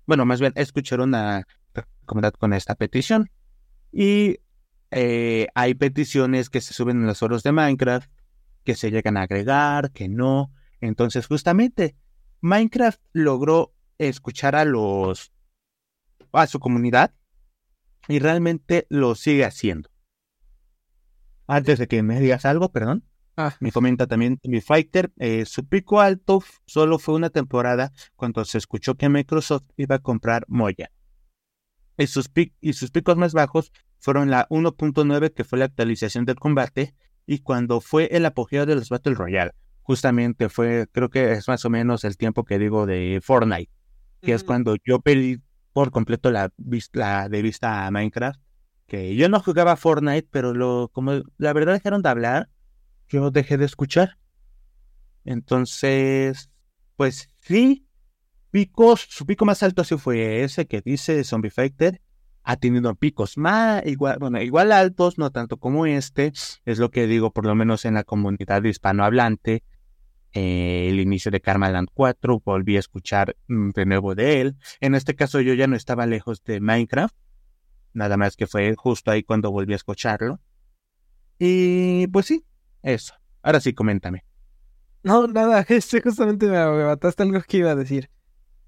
Bueno, 0.05 0.25
más 0.25 0.39
bien 0.39 0.53
escucharon 0.55 1.15
a 1.15 1.47
la 1.73 1.87
comunidad 2.05 2.33
con 2.33 2.53
esta 2.53 2.75
petición. 2.75 3.31
Y 3.91 4.41
eh, 4.91 5.47
hay 5.55 5.73
peticiones 5.73 6.51
que 6.51 6.61
se 6.61 6.75
suben 6.75 7.01
en 7.01 7.07
los 7.07 7.17
foros 7.17 7.41
de 7.41 7.51
Minecraft, 7.51 8.11
que 8.63 8.75
se 8.75 8.91
llegan 8.91 9.17
a 9.17 9.23
agregar, 9.23 9.91
que 9.91 10.07
no. 10.07 10.51
Entonces, 10.81 11.25
justamente, 11.25 11.95
Minecraft 12.41 12.99
logró 13.13 13.73
escuchar 13.97 14.55
a 14.55 14.65
los 14.65 15.31
a 16.31 16.47
su 16.47 16.59
comunidad 16.59 17.13
y 18.07 18.19
realmente 18.19 18.87
lo 18.89 19.15
sigue 19.15 19.45
haciendo. 19.45 19.89
Antes 21.45 21.79
de 21.79 21.87
que 21.87 22.01
me 22.01 22.19
digas 22.19 22.45
algo, 22.45 22.71
perdón. 22.71 23.03
Ah. 23.37 23.55
Me 23.59 23.71
comenta 23.71 24.07
también 24.07 24.39
mi 24.43 24.59
Fighter, 24.59 25.11
eh, 25.17 25.45
su 25.45 25.65
pico 25.65 26.01
alto 26.01 26.43
solo 26.65 26.99
fue 26.99 27.15
una 27.15 27.29
temporada 27.29 27.91
cuando 28.15 28.43
se 28.45 28.57
escuchó 28.57 28.95
que 28.95 29.09
Microsoft 29.09 29.63
iba 29.77 29.95
a 29.95 29.99
comprar 29.99 30.45
Moya. 30.47 30.91
Y 31.97 32.07
sus, 32.07 32.31
y 32.59 32.73
sus 32.73 32.91
picos 32.91 33.17
más 33.17 33.33
bajos 33.33 33.71
fueron 33.99 34.31
la 34.31 34.47
1.9 34.49 35.33
que 35.33 35.43
fue 35.43 35.59
la 35.59 35.65
actualización 35.65 36.25
del 36.25 36.39
combate 36.39 36.95
y 37.25 37.39
cuando 37.39 37.81
fue 37.81 38.09
el 38.11 38.25
apogeo 38.25 38.65
de 38.65 38.75
los 38.75 38.89
Battle 38.89 39.13
Royale. 39.13 39.51
Justamente 39.81 40.49
fue, 40.49 40.87
creo 40.91 41.09
que 41.09 41.31
es 41.33 41.47
más 41.47 41.65
o 41.65 41.69
menos 41.69 42.03
el 42.03 42.17
tiempo 42.17 42.43
que 42.45 42.59
digo 42.59 42.85
de 42.85 43.19
Fortnite, 43.23 43.71
que 44.21 44.33
es 44.33 44.43
cuando 44.43 44.75
yo 44.85 44.99
perdí 44.99 45.41
por 45.73 45.91
completo 45.91 46.31
la, 46.31 46.51
la 46.93 47.29
de 47.29 47.41
vista 47.41 47.87
a 47.87 47.91
Minecraft, 47.91 48.39
que 48.87 49.15
yo 49.15 49.29
no 49.29 49.39
jugaba 49.39 49.75
Fortnite, 49.75 50.27
pero 50.31 50.53
lo, 50.53 50.89
como 50.93 51.21
la 51.37 51.53
verdad 51.53 51.73
dejaron 51.73 52.01
de 52.01 52.09
hablar, 52.09 52.49
yo 53.09 53.31
dejé 53.31 53.57
de 53.57 53.65
escuchar. 53.65 54.17
Entonces, 55.25 56.49
pues 56.95 57.29
sí, 57.39 57.87
picos, 58.51 59.07
su 59.09 59.25
pico 59.25 59.45
más 59.45 59.63
alto 59.63 59.83
sí 59.83 59.97
fue 59.97 60.43
ese 60.43 60.67
que 60.67 60.81
dice 60.81 61.23
Zombie 61.23 61.51
Fighter. 61.51 62.01
Ha 62.43 62.57
tenido 62.57 62.95
picos 62.95 63.37
más, 63.37 63.85
igual, 63.85 64.17
bueno, 64.19 64.41
igual 64.41 64.71
altos, 64.71 65.17
no 65.17 65.31
tanto 65.31 65.57
como 65.57 65.85
este. 65.85 66.33
Es 66.65 66.79
lo 66.79 66.89
que 66.89 67.07
digo, 67.07 67.31
por 67.31 67.45
lo 67.45 67.55
menos 67.55 67.85
en 67.85 67.93
la 67.93 68.03
comunidad 68.03 68.63
hispanohablante. 68.63 69.63
Eh, 70.33 70.87
el 70.89 70.99
inicio 70.99 71.29
de 71.29 71.41
Karmaland 71.41 71.89
4, 71.93 72.41
volví 72.43 72.77
a 72.77 72.79
escuchar 72.79 73.35
mm, 73.47 73.71
de 73.71 73.85
nuevo 73.85 74.15
de 74.15 74.41
él. 74.41 74.55
En 74.79 74.95
este 74.95 75.15
caso 75.15 75.41
yo 75.41 75.53
ya 75.53 75.67
no 75.67 75.75
estaba 75.75 76.05
lejos 76.05 76.41
de 76.43 76.61
Minecraft, 76.61 77.13
nada 77.93 78.15
más 78.15 78.37
que 78.37 78.47
fue 78.47 78.73
justo 78.75 79.11
ahí 79.11 79.23
cuando 79.23 79.51
volví 79.51 79.73
a 79.73 79.75
escucharlo. 79.75 80.39
Y 81.37 82.07
pues 82.07 82.27
sí, 82.27 82.45
eso. 82.81 83.13
Ahora 83.41 83.59
sí, 83.59 83.73
coméntame. 83.73 84.23
No, 85.03 85.27
nada, 85.27 85.65
este 85.69 86.01
justamente 86.01 86.47
me, 86.47 86.85
mataste 86.85 87.23
algo 87.23 87.41
que 87.41 87.57
iba 87.57 87.71
a 87.71 87.75
decir. 87.75 88.09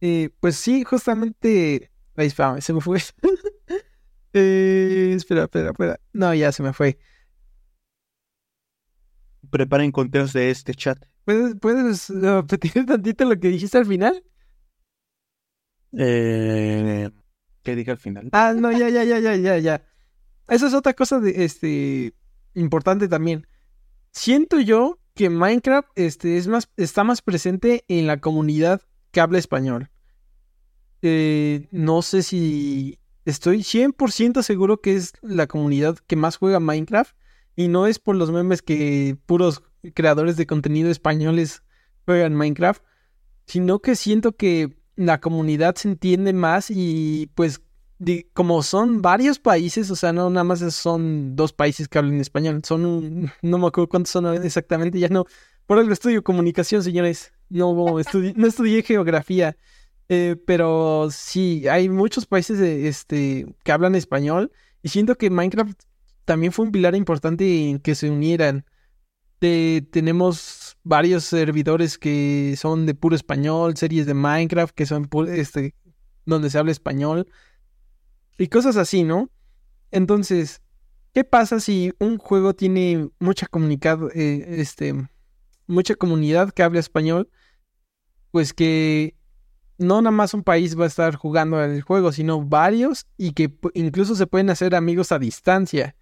Eh, 0.01 0.31
pues 0.39 0.55
sí, 0.57 0.83
justamente. 0.83 1.91
Espérame, 2.15 2.61
se 2.61 2.73
me 2.73 2.81
fue. 2.81 2.99
eh, 4.33 5.13
espera, 5.15 5.43
espera, 5.43 5.71
espera. 5.71 5.99
No, 6.11 6.33
ya 6.33 6.51
se 6.51 6.63
me 6.63 6.73
fue. 6.73 6.97
Preparen 9.49 9.91
conteos 9.91 10.33
de 10.33 10.49
este 10.49 10.73
chat. 10.73 10.97
¿Puedes, 11.25 11.55
puedes 11.55 12.09
repetir 12.09 12.71
tantito 12.85 13.25
lo 13.25 13.39
que 13.39 13.49
dijiste 13.49 13.77
al 13.77 13.85
final? 13.85 14.23
Eh, 15.97 17.09
¿Qué 17.61 17.75
dije 17.75 17.91
al 17.91 17.97
final? 17.97 18.29
Ah, 18.31 18.53
no, 18.55 18.71
ya, 18.71 18.89
ya, 18.89 19.03
ya, 19.03 19.19
ya, 19.19 19.35
ya, 19.35 19.57
ya. 19.57 19.85
Esa 20.47 20.67
es 20.67 20.73
otra 20.73 20.93
cosa 20.93 21.19
de 21.19 21.45
este 21.45 22.13
importante 22.53 23.07
también. 23.07 23.47
Siento 24.11 24.59
yo 24.59 24.99
que 25.15 25.29
Minecraft 25.29 25.89
este, 25.95 26.37
es 26.37 26.47
más, 26.47 26.69
está 26.75 27.03
más 27.03 27.21
presente 27.21 27.85
en 27.87 28.07
la 28.07 28.19
comunidad 28.19 28.81
que 29.11 29.21
habla 29.21 29.39
español. 29.39 29.89
Eh, 31.01 31.67
no 31.71 32.01
sé 32.01 32.23
si 32.23 32.99
estoy 33.25 33.59
100% 33.59 34.41
seguro 34.43 34.81
que 34.81 34.95
es 34.95 35.13
la 35.21 35.47
comunidad 35.47 35.97
que 36.07 36.15
más 36.15 36.37
juega 36.37 36.59
Minecraft 36.59 37.15
y 37.55 37.67
no 37.67 37.87
es 37.87 37.99
por 37.99 38.15
los 38.15 38.31
memes 38.31 38.61
que 38.61 39.17
puros 39.25 39.63
creadores 39.93 40.37
de 40.37 40.47
contenido 40.47 40.89
españoles 40.89 41.63
juegan 42.05 42.35
Minecraft, 42.35 42.83
sino 43.45 43.79
que 43.79 43.95
siento 43.95 44.35
que 44.35 44.75
la 44.95 45.19
comunidad 45.19 45.75
se 45.75 45.89
entiende 45.89 46.33
más 46.33 46.69
y 46.69 47.29
pues 47.35 47.61
como 48.33 48.63
son 48.63 49.01
varios 49.01 49.39
países, 49.39 49.89
o 49.89 49.95
sea, 49.95 50.11
no 50.11 50.29
nada 50.29 50.43
más 50.43 50.59
son 50.73 51.35
dos 51.35 51.53
países 51.53 51.87
que 51.87 51.99
hablan 51.99 52.19
español, 52.19 52.61
son, 52.63 53.31
no 53.41 53.57
me 53.57 53.67
acuerdo 53.67 53.89
cuántos 53.89 54.11
son 54.11 54.25
exactamente, 54.43 54.99
ya 54.99 55.09
no, 55.09 55.25
por 55.65 55.79
el 55.79 55.91
estudio 55.91 56.23
comunicación, 56.23 56.83
señores, 56.83 57.31
no, 57.49 57.73
no 57.73 58.47
estudié 58.47 58.83
geografía, 58.83 59.55
eh, 60.09 60.35
pero 60.45 61.09
sí, 61.11 61.67
hay 61.67 61.89
muchos 61.89 62.25
países 62.25 62.59
este, 62.59 63.45
que 63.63 63.71
hablan 63.71 63.95
español 63.95 64.51
y 64.81 64.89
siento 64.89 65.15
que 65.15 65.29
Minecraft 65.29 65.79
también 66.25 66.51
fue 66.51 66.65
un 66.65 66.71
pilar 66.71 66.95
importante 66.95 67.69
en 67.69 67.79
que 67.79 67.95
se 67.95 68.09
unieran. 68.09 68.65
tenemos 69.39 70.77
varios 70.83 71.25
servidores 71.25 71.97
que 71.97 72.55
son 72.57 72.85
de 72.85 72.95
puro 72.95 73.15
español, 73.15 73.75
series 73.77 74.05
de 74.05 74.13
Minecraft 74.13 74.73
que 74.73 74.85
son 74.85 75.09
este, 75.29 75.75
donde 76.25 76.49
se 76.49 76.57
habla 76.57 76.71
español 76.71 77.27
y 78.37 78.47
cosas 78.47 78.77
así, 78.77 79.03
¿no? 79.03 79.29
Entonces, 79.91 80.61
¿qué 81.13 81.23
pasa 81.23 81.59
si 81.59 81.93
un 81.99 82.17
juego 82.17 82.53
tiene 82.53 83.09
mucha 83.19 83.47
comunicado, 83.47 84.09
eh, 84.13 84.59
este, 84.59 84.93
mucha 85.67 85.95
comunidad 85.95 86.51
que 86.51 86.63
habla 86.63 86.79
español? 86.79 87.29
Pues 88.31 88.53
que 88.53 89.15
no 89.83 90.01
nada 90.01 90.11
más 90.11 90.33
un 90.33 90.43
país 90.43 90.79
va 90.79 90.85
a 90.85 90.87
estar 90.87 91.15
jugando 91.15 91.63
el 91.63 91.81
juego, 91.81 92.11
sino 92.11 92.41
varios 92.41 93.05
y 93.17 93.33
que 93.33 93.53
incluso 93.73 94.15
se 94.15 94.27
pueden 94.27 94.49
hacer 94.49 94.75
amigos 94.75 95.11
a 95.11 95.19
distancia. 95.19 95.95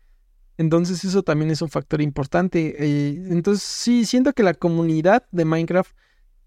Entonces 0.58 1.04
eso 1.04 1.24
también 1.24 1.52
es 1.52 1.62
un 1.62 1.70
factor 1.70 2.02
importante. 2.02 2.76
Eh, 2.78 3.10
entonces 3.30 3.64
sí, 3.64 4.06
siento 4.06 4.34
que 4.34 4.44
la 4.44 4.54
comunidad 4.54 5.26
de 5.32 5.46
Minecraft 5.46 5.96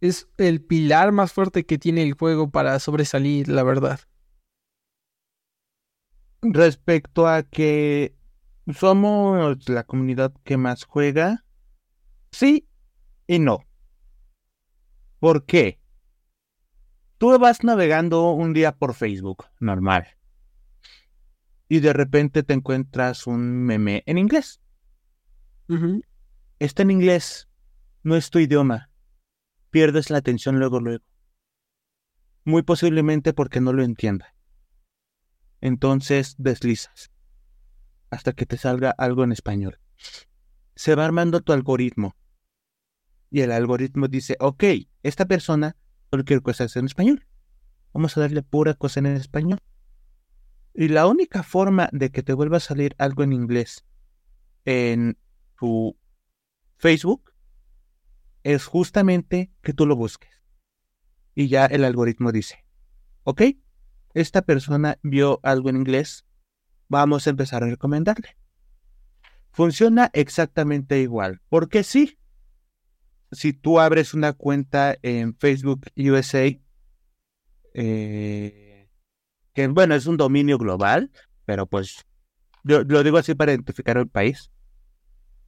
es 0.01 0.29
el 0.39 0.63
pilar 0.63 1.13
más 1.13 1.33
fuerte 1.33 1.65
que 1.65 1.79
tiene 1.79 2.03
el 2.03 2.15
juego 2.15 2.51
para 2.51 2.79
sobresalir, 2.79 3.49
la 3.49 3.63
verdad 3.63 4.01
respecto 6.53 7.27
a 7.27 7.43
que 7.43 8.15
somos 8.73 9.69
la 9.69 9.85
comunidad 9.85 10.33
que 10.45 10.57
más 10.57 10.85
juega, 10.85 11.45
sí 12.31 12.67
y 13.27 13.39
no. 13.39 13.65
¿Por 15.19 15.45
qué? 15.47 15.79
Tú 17.19 17.39
vas 17.39 17.63
navegando 17.63 18.33
un 18.33 18.53
día 18.53 18.77
por 18.77 18.95
Facebook, 18.95 19.47
normal, 19.61 20.07
y 21.69 21.81
de 21.81 21.93
repente 21.93 22.43
te 22.43 22.55
encuentras 22.55 23.27
un 23.27 23.65
meme 23.65 24.03
en 24.07 24.19
inglés. 24.19 24.61
Está 26.59 26.83
en 26.83 26.91
inglés, 26.91 27.49
no 28.03 28.17
es 28.17 28.31
tu 28.31 28.39
idioma. 28.39 28.91
Pierdes 29.71 30.11
la 30.11 30.19
atención 30.19 30.59
luego, 30.59 30.81
luego. 30.81 31.05
Muy 32.45 32.63
posiblemente 32.63 33.33
porque 33.33 33.61
no 33.61 33.73
lo 33.73 33.83
entiendas. 33.83 34.29
Entonces 35.61 36.35
deslizas 36.39 37.11
hasta 38.11 38.33
que 38.33 38.47
te 38.47 38.57
salga 38.59 38.91
algo 38.91 39.25
en 39.25 39.33
español. 39.33 39.81
Se 40.77 40.95
va 40.95 41.05
armando 41.05 41.41
tu 41.41 41.53
algoritmo. 41.53 42.15
Y 43.31 43.41
el 43.41 43.51
algoritmo 43.51 44.07
dice, 44.07 44.37
ok, 44.39 44.65
esta 45.03 45.25
persona 45.25 45.77
solo 46.15 46.25
quiere 46.25 46.43
cosas 46.43 46.77
en 46.77 46.85
español. 46.85 47.27
Vamos 47.93 48.17
a 48.17 48.21
darle 48.21 48.45
pura 48.45 48.75
cosa 48.75 49.01
en 49.01 49.07
español. 49.07 49.59
Y 50.73 50.87
la 50.87 51.09
única 51.09 51.43
forma 51.43 51.89
de 51.91 52.13
que 52.13 52.23
te 52.23 52.35
vuelva 52.35 52.59
a 52.59 52.61
salir 52.61 52.95
algo 52.99 53.25
en 53.25 53.33
inglés 53.33 53.85
en 54.65 55.19
tu 55.59 55.97
Facebook 56.77 57.33
es 58.45 58.65
justamente 58.65 59.53
que 59.61 59.73
tú 59.73 59.87
lo 59.87 59.97
busques. 59.97 60.31
Y 61.35 61.49
ya 61.49 61.67
el 61.67 61.83
algoritmo 61.83 62.31
dice, 62.31 62.65
ok, 63.25 63.43
esta 64.13 64.43
persona 64.43 64.99
vio 65.03 65.41
algo 65.43 65.69
en 65.69 65.77
inglés, 65.77 66.25
vamos 66.89 67.27
a 67.27 67.31
empezar 67.31 67.65
a 67.65 67.71
recomendarle. 67.71 68.37
Funciona 69.51 70.11
exactamente 70.13 71.01
igual, 71.01 71.41
porque 71.49 71.83
sí, 71.83 72.21
si 73.35 73.53
tú 73.53 73.81
abres 73.81 74.15
una 74.15 74.33
cuenta 74.33 74.97
en 75.03 75.37
Facebook 75.37 75.87
USA, 75.97 76.59
eh, 77.75 78.89
que 79.53 79.69
bueno, 79.69 79.95
es 79.95 80.07
un 80.07 80.17
dominio 80.17 80.59
global, 80.59 81.11
pero 81.45 81.67
pues 81.67 82.05
yo 82.63 82.83
lo 82.85 83.03
digo 83.03 83.19
así 83.19 83.35
para 83.35 83.53
identificar 83.53 83.99
el 83.99 84.09
país, 84.09 84.51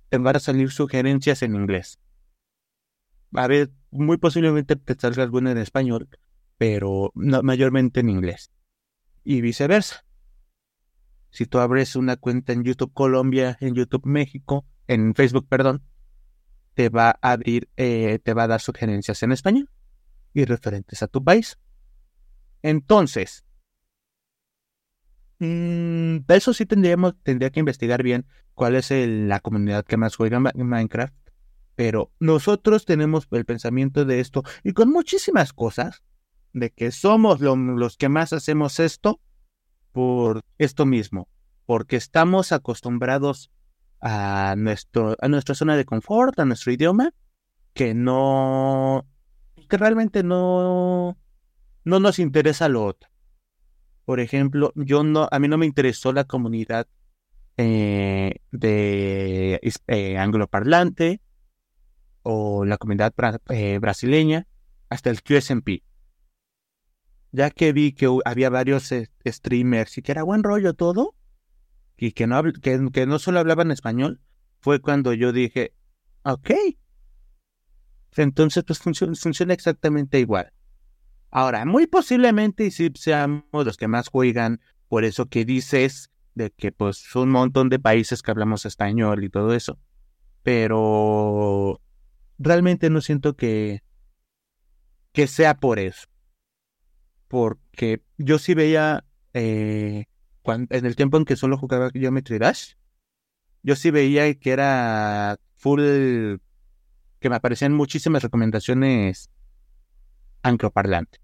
te 0.09 0.18
van 0.18 0.37
a 0.37 0.40
salir 0.40 0.70
sugerencias 0.70 1.42
en 1.42 1.55
inglés. 1.55 1.99
A 3.33 3.46
ver, 3.46 3.70
muy 3.90 4.18
posiblemente 4.18 4.77
te 4.77 4.94
salga 4.94 5.22
alguna 5.22 5.51
en 5.51 5.59
español, 5.59 6.09
pero 6.59 7.12
mayormente 7.14 8.01
en 8.01 8.11
inglés. 8.11 8.51
Y 9.25 9.40
viceversa. 9.40 10.05
Si 11.31 11.46
tú 11.46 11.59
abres 11.59 11.96
una 11.96 12.16
cuenta 12.16 12.53
en 12.53 12.64
YouTube 12.64 12.92
Colombia, 12.94 13.59
en 13.61 13.75
YouTube 13.75 14.07
México, 14.07 14.64
en 14.87 15.14
Facebook, 15.14 15.49
perdón, 15.49 15.83
te 16.76 16.90
va 16.90 17.18
a 17.22 17.32
abrir, 17.32 17.70
eh, 17.78 18.18
te 18.22 18.34
va 18.34 18.42
a 18.42 18.48
dar 18.48 18.60
sugerencias 18.60 19.22
en 19.22 19.32
español 19.32 19.70
y 20.34 20.44
referentes 20.44 21.02
a 21.02 21.06
tu 21.06 21.24
país. 21.24 21.58
Entonces, 22.60 23.46
mmm, 25.38 26.18
eso 26.28 26.52
sí 26.52 26.66
tendríamos, 26.66 27.14
tendría 27.22 27.48
que 27.48 27.60
investigar 27.60 28.02
bien 28.02 28.26
cuál 28.52 28.74
es 28.74 28.90
la 28.90 29.40
comunidad 29.40 29.86
que 29.86 29.96
más 29.96 30.16
juega 30.16 30.36
en 30.54 30.68
Minecraft. 30.68 31.14
Pero 31.76 32.12
nosotros 32.20 32.84
tenemos 32.84 33.26
el 33.30 33.46
pensamiento 33.46 34.04
de 34.04 34.20
esto 34.20 34.42
y 34.62 34.72
con 34.72 34.90
muchísimas 34.90 35.54
cosas, 35.54 36.02
de 36.52 36.70
que 36.70 36.90
somos 36.90 37.40
los 37.40 37.96
que 37.96 38.10
más 38.10 38.34
hacemos 38.34 38.80
esto 38.80 39.20
por 39.92 40.42
esto 40.58 40.84
mismo, 40.84 41.28
porque 41.64 41.96
estamos 41.96 42.52
acostumbrados 42.52 43.50
a, 44.00 44.54
nuestro, 44.56 45.16
a 45.20 45.28
nuestra 45.28 45.54
zona 45.54 45.76
de 45.76 45.85
confort, 45.85 46.38
a 46.38 46.44
nuestro 46.44 46.72
idioma, 46.72 47.12
que 47.72 47.94
no, 47.94 49.06
que 49.68 49.76
realmente 49.76 50.22
no, 50.22 51.16
no 51.85 52.00
nos 52.00 52.18
interesa 52.18 52.68
lo 52.68 52.85
otro. 52.85 53.11
Por 54.04 54.20
ejemplo, 54.20 54.72
yo 54.76 55.02
no, 55.02 55.28
a 55.30 55.38
mí 55.38 55.48
no 55.48 55.59
me 55.59 55.66
interesó 55.66 56.12
la 56.12 56.24
comunidad 56.24 56.87
eh, 57.56 58.37
de 58.52 59.61
eh, 59.87 60.18
angloparlante 60.18 61.20
o 62.22 62.64
la 62.64 62.76
comunidad 62.76 63.14
eh, 63.48 63.78
brasileña 63.78 64.46
hasta 64.88 65.11
el 65.11 65.22
QSMP. 65.22 65.82
Ya 67.32 67.50
que 67.50 67.72
vi 67.72 67.92
que 67.92 68.09
había 68.24 68.50
varios 68.50 68.92
streamers 69.26 69.98
y 69.98 70.02
que 70.02 70.12
era 70.12 70.22
buen 70.22 70.42
rollo 70.42 70.74
todo, 70.74 71.14
y 71.96 72.12
que 72.12 72.26
no, 72.26 72.42
que, 72.62 73.06
no 73.06 73.18
solo 73.18 73.40
hablaban 73.40 73.70
español, 73.70 74.20
fue 74.61 74.80
cuando 74.80 75.12
yo 75.12 75.32
dije, 75.32 75.74
ok. 76.22 76.50
Entonces, 78.16 78.64
pues 78.64 78.78
funciona, 78.78 79.14
funciona 79.14 79.54
exactamente 79.54 80.18
igual. 80.20 80.52
Ahora, 81.30 81.64
muy 81.64 81.87
posiblemente, 81.87 82.66
y 82.66 82.70
si 82.70 82.90
seamos 82.94 83.44
los 83.52 83.76
que 83.76 83.88
más 83.88 84.09
juegan, 84.09 84.61
por 84.88 85.04
eso 85.04 85.26
que 85.26 85.44
dices 85.44 86.11
de 86.35 86.50
que 86.50 86.70
pues 86.70 87.14
un 87.16 87.30
montón 87.30 87.70
de 87.70 87.78
países 87.78 88.22
que 88.22 88.30
hablamos 88.30 88.66
español 88.66 89.24
y 89.24 89.30
todo 89.30 89.54
eso. 89.54 89.78
Pero 90.42 91.80
realmente 92.38 92.90
no 92.90 93.00
siento 93.00 93.37
que, 93.37 93.82
que 95.12 95.26
sea 95.26 95.56
por 95.56 95.78
eso. 95.78 96.06
Porque 97.28 98.02
yo 98.18 98.38
sí 98.38 98.54
veía 98.54 99.04
eh, 99.35 100.06
en 100.52 100.87
el 100.87 100.96
tiempo 100.96 101.16
en 101.16 101.24
que 101.24 101.37
solo 101.37 101.59
jugaba 101.59 101.90
Geometry 101.90 102.38
Dash, 102.38 102.74
yo 103.62 103.76
sí 103.76 103.90
veía 103.90 104.32
que 104.35 104.50
era 104.52 105.38
full, 105.56 105.80
que 107.18 107.30
me 107.30 107.37
aparecían 107.37 107.72
muchísimas 107.74 108.22
recomendaciones 108.22 109.30
angloparlante. 110.42 111.18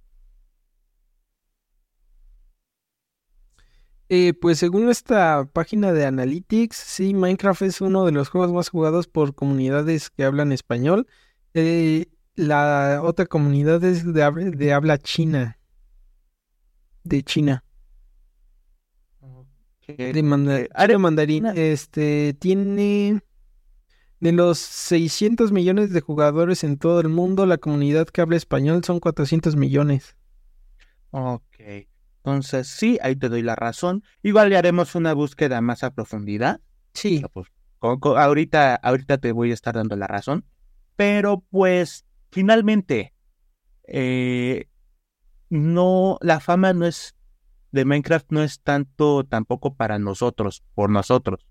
Eh, 4.09 4.35
pues 4.35 4.59
según 4.59 4.91
esta 4.91 5.49
página 5.53 5.93
de 5.93 6.05
Analytics, 6.05 6.77
sí, 6.77 7.15
Minecraft 7.15 7.63
es 7.63 7.81
uno 7.81 8.05
de 8.05 8.13
los 8.13 8.29
juegos 8.29 8.53
más 8.53 8.69
jugados 8.69 9.07
por 9.07 9.35
comunidades 9.35 10.11
que 10.11 10.25
hablan 10.25 10.53
español. 10.53 11.07
Eh, 11.55 12.09
la 12.35 13.01
otra 13.03 13.27
comunidad 13.27 13.83
es 13.85 14.13
de 14.13 14.73
habla 14.73 14.99
china. 14.99 15.59
De 17.05 17.23
China 17.23 17.65
de 19.87 20.69
área 20.75 20.99
mandarín, 20.99 21.47
este, 21.47 22.35
tiene 22.35 23.23
de 24.21 24.33
los 24.33 24.59
600 24.59 25.51
millones 25.51 25.91
de 25.93 26.01
jugadores 26.01 26.63
en 26.63 26.79
todo 26.79 27.01
el 27.01 27.09
mundo, 27.09 27.45
la 27.45 27.59
comunidad 27.59 28.07
que 28.07 28.21
habla 28.21 28.37
español 28.37 28.85
son 28.85 29.01
400 29.01 29.57
millones. 29.57 30.17
Ok, 31.11 31.43
entonces 32.19 32.69
sí, 32.69 32.99
ahí 33.03 33.17
te 33.17 33.29
doy 33.29 33.43
la 33.43 33.57
razón. 33.57 34.05
Igual 34.23 34.51
le 34.51 34.57
haremos 34.57 34.95
una 34.95 35.13
búsqueda 35.13 35.61
más 35.61 35.83
a 35.83 35.93
profundidad. 35.93 36.61
Sí. 36.95 37.25
Pues, 37.33 37.49
ahorita, 37.81 38.77
ahorita 38.77 39.19
te 39.19 39.33
voy 39.33 39.51
a 39.51 39.55
estar 39.55 39.75
dando 39.75 39.97
la 39.97 40.07
razón. 40.07 40.45
Pero 40.95 41.43
pues, 41.51 42.05
finalmente, 42.31 43.13
eh, 43.89 44.69
no, 45.51 46.19
la 46.21 46.39
fama 46.39 46.73
no 46.73 46.87
es 46.87 47.17
de 47.73 47.85
Minecraft 47.85 48.31
no 48.31 48.43
es 48.43 48.61
tanto 48.61 49.25
tampoco 49.25 49.75
para 49.75 49.99
nosotros, 49.99 50.63
por 50.75 50.91
nosotros, 50.91 51.47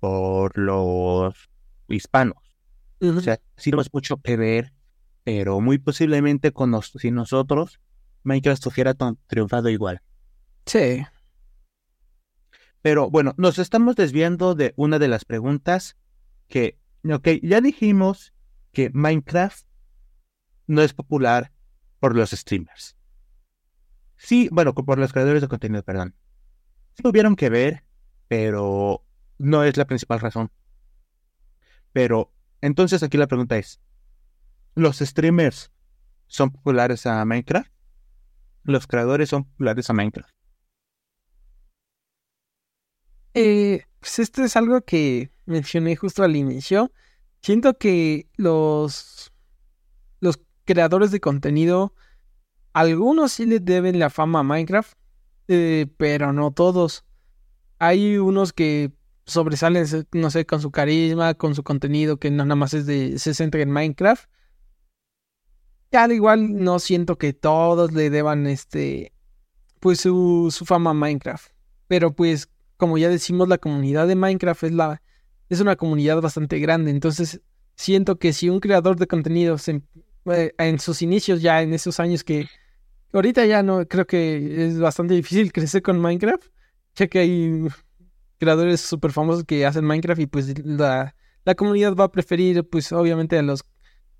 por 0.00 0.56
los 0.58 1.50
hispanos. 1.88 2.56
O 3.00 3.20
sea, 3.20 3.38
sí 3.56 3.70
tenemos 3.70 3.92
mucho 3.92 4.16
que 4.16 4.36
ver, 4.36 4.72
pero 5.22 5.60
muy 5.60 5.78
posiblemente 5.78 6.52
con 6.52 6.80
si 6.82 7.10
nosotros, 7.10 7.78
Minecraft 8.22 8.66
hubiera 8.66 8.94
triunfado 9.26 9.68
igual. 9.68 10.00
Sí. 10.64 11.04
Pero 12.80 13.10
bueno, 13.10 13.34
nos 13.36 13.58
estamos 13.58 13.96
desviando 13.96 14.54
de 14.54 14.72
una 14.76 14.98
de 14.98 15.08
las 15.08 15.24
preguntas 15.24 15.96
que, 16.48 16.78
ok, 17.04 17.28
ya 17.42 17.60
dijimos 17.60 18.32
que 18.72 18.90
Minecraft 18.94 19.66
no 20.66 20.82
es 20.82 20.94
popular 20.94 21.52
por 22.00 22.16
los 22.16 22.30
streamers. 22.30 22.95
Sí, 24.26 24.48
bueno, 24.50 24.74
por 24.74 24.98
los 24.98 25.12
creadores 25.12 25.40
de 25.40 25.46
contenido, 25.46 25.84
perdón. 25.84 26.16
Sí 26.94 27.04
tuvieron 27.04 27.36
que 27.36 27.48
ver, 27.48 27.84
pero 28.26 29.06
no 29.38 29.62
es 29.62 29.76
la 29.76 29.84
principal 29.84 30.18
razón. 30.18 30.50
Pero 31.92 32.32
entonces 32.60 33.04
aquí 33.04 33.18
la 33.18 33.28
pregunta 33.28 33.56
es, 33.56 33.80
¿los 34.74 34.98
streamers 34.98 35.70
son 36.26 36.50
populares 36.50 37.06
a 37.06 37.24
Minecraft? 37.24 37.70
¿Los 38.64 38.88
creadores 38.88 39.28
son 39.28 39.44
populares 39.44 39.90
a 39.90 39.92
Minecraft? 39.92 40.34
Eh, 43.34 43.84
pues 44.00 44.18
esto 44.18 44.42
es 44.42 44.56
algo 44.56 44.80
que 44.80 45.30
mencioné 45.44 45.94
justo 45.94 46.24
al 46.24 46.34
inicio. 46.34 46.90
Siento 47.42 47.78
que 47.78 48.28
los, 48.34 49.32
los 50.18 50.40
creadores 50.64 51.12
de 51.12 51.20
contenido 51.20 51.94
algunos 52.76 53.32
sí 53.32 53.46
le 53.46 53.58
deben 53.58 53.98
la 53.98 54.10
fama 54.10 54.40
a 54.40 54.42
Minecraft, 54.42 54.92
eh, 55.48 55.86
pero 55.96 56.34
no 56.34 56.50
todos. 56.50 57.06
Hay 57.78 58.18
unos 58.18 58.52
que 58.52 58.92
sobresalen, 59.24 59.86
no 60.12 60.30
sé, 60.30 60.44
con 60.44 60.60
su 60.60 60.70
carisma, 60.70 61.32
con 61.32 61.54
su 61.54 61.62
contenido, 61.62 62.18
que 62.18 62.30
no 62.30 62.44
nada 62.44 62.54
más 62.54 62.74
es 62.74 62.84
de, 62.84 63.18
se 63.18 63.32
centra 63.32 63.62
en 63.62 63.70
Minecraft. 63.70 64.28
Y 65.90 65.96
al 65.96 66.12
igual 66.12 66.62
no 66.62 66.78
siento 66.78 67.16
que 67.16 67.32
todos 67.32 67.92
le 67.92 68.10
deban 68.10 68.46
este 68.46 69.14
pues 69.80 70.00
su, 70.00 70.52
fama 70.66 70.90
a 70.90 70.94
Minecraft. 70.94 71.52
Pero 71.88 72.14
pues, 72.14 72.50
como 72.76 72.98
ya 72.98 73.08
decimos, 73.08 73.48
la 73.48 73.56
comunidad 73.56 74.06
de 74.06 74.16
Minecraft 74.16 74.64
es 74.64 74.72
la 74.72 75.00
es 75.48 75.60
una 75.62 75.76
comunidad 75.76 76.20
bastante 76.20 76.58
grande. 76.58 76.90
Entonces, 76.90 77.40
siento 77.74 78.18
que 78.18 78.34
si 78.34 78.50
un 78.50 78.60
creador 78.60 78.96
de 78.96 79.06
contenido 79.06 79.56
eh, 80.26 80.52
en 80.58 80.78
sus 80.78 81.00
inicios, 81.00 81.40
ya 81.40 81.62
en 81.62 81.72
esos 81.72 82.00
años 82.00 82.22
que 82.22 82.46
Ahorita 83.12 83.46
ya 83.46 83.62
no, 83.62 83.86
creo 83.86 84.06
que 84.06 84.66
es 84.66 84.78
bastante 84.78 85.14
difícil 85.14 85.52
crecer 85.52 85.82
con 85.82 86.00
Minecraft, 86.00 86.46
ya 86.94 87.06
que 87.06 87.18
hay 87.20 87.66
creadores 88.38 88.80
súper 88.80 89.12
famosos 89.12 89.44
que 89.44 89.64
hacen 89.64 89.84
Minecraft 89.84 90.20
y 90.20 90.26
pues 90.26 90.58
la, 90.64 91.14
la, 91.44 91.54
comunidad 91.54 91.94
va 91.94 92.04
a 92.04 92.12
preferir 92.12 92.68
pues 92.68 92.92
obviamente 92.92 93.38
a 93.38 93.42
los, 93.42 93.64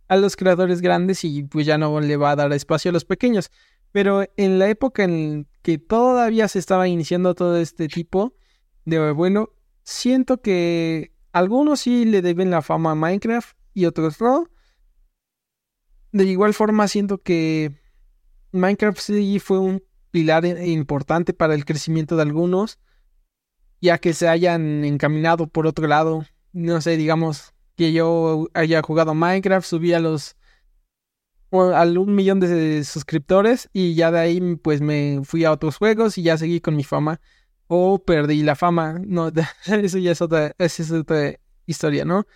a 0.08 0.16
los 0.16 0.36
creadores 0.36 0.80
grandes 0.80 1.24
y 1.24 1.42
pues 1.42 1.66
ya 1.66 1.78
no 1.78 2.00
le 2.00 2.16
va 2.16 2.30
a 2.30 2.36
dar 2.36 2.52
espacio 2.52 2.90
a 2.90 2.92
los 2.92 3.04
pequeños. 3.04 3.50
Pero 3.92 4.24
en 4.36 4.58
la 4.58 4.68
época 4.68 5.04
en 5.04 5.48
que 5.62 5.78
todavía 5.78 6.48
se 6.48 6.58
estaba 6.58 6.88
iniciando 6.88 7.34
todo 7.34 7.56
este 7.56 7.88
tipo 7.88 8.34
de 8.84 9.10
bueno, 9.12 9.50
siento 9.82 10.40
que 10.40 11.12
algunos 11.32 11.80
sí 11.80 12.04
le 12.04 12.22
deben 12.22 12.50
la 12.50 12.62
fama 12.62 12.92
a 12.92 12.94
Minecraft 12.94 13.56
y 13.74 13.84
otros 13.84 14.20
no. 14.20 14.48
De 16.12 16.24
igual 16.24 16.54
forma, 16.54 16.88
siento 16.88 17.18
que 17.18 17.74
Minecraft 18.56 18.98
sí 18.98 19.38
fue 19.38 19.58
un 19.58 19.82
pilar 20.10 20.44
importante 20.44 21.32
para 21.32 21.54
el 21.54 21.64
crecimiento 21.64 22.16
de 22.16 22.22
algunos, 22.22 22.78
ya 23.80 23.98
que 23.98 24.12
se 24.12 24.28
hayan 24.28 24.84
encaminado 24.84 25.46
por 25.46 25.66
otro 25.66 25.86
lado. 25.86 26.24
No 26.52 26.80
sé, 26.80 26.96
digamos 26.96 27.54
que 27.76 27.92
yo 27.92 28.48
haya 28.54 28.82
jugado 28.82 29.14
Minecraft, 29.14 29.66
subí 29.66 29.92
a 29.92 30.00
los 30.00 30.36
al 31.52 31.96
un 31.96 32.14
millón 32.14 32.40
de 32.40 32.84
suscriptores 32.84 33.70
y 33.72 33.94
ya 33.94 34.10
de 34.10 34.18
ahí 34.18 34.56
pues 34.56 34.80
me 34.80 35.20
fui 35.24 35.44
a 35.44 35.52
otros 35.52 35.76
juegos 35.76 36.18
y 36.18 36.22
ya 36.22 36.36
seguí 36.36 36.60
con 36.60 36.76
mi 36.76 36.84
fama 36.84 37.20
o 37.68 37.98
perdí 37.98 38.42
la 38.42 38.56
fama. 38.56 39.00
No, 39.06 39.30
eso 39.66 39.98
ya 39.98 40.12
es 40.12 40.20
otra, 40.20 40.54
es 40.58 40.90
otra 40.90 41.38
historia, 41.66 42.04
¿no? 42.04 42.26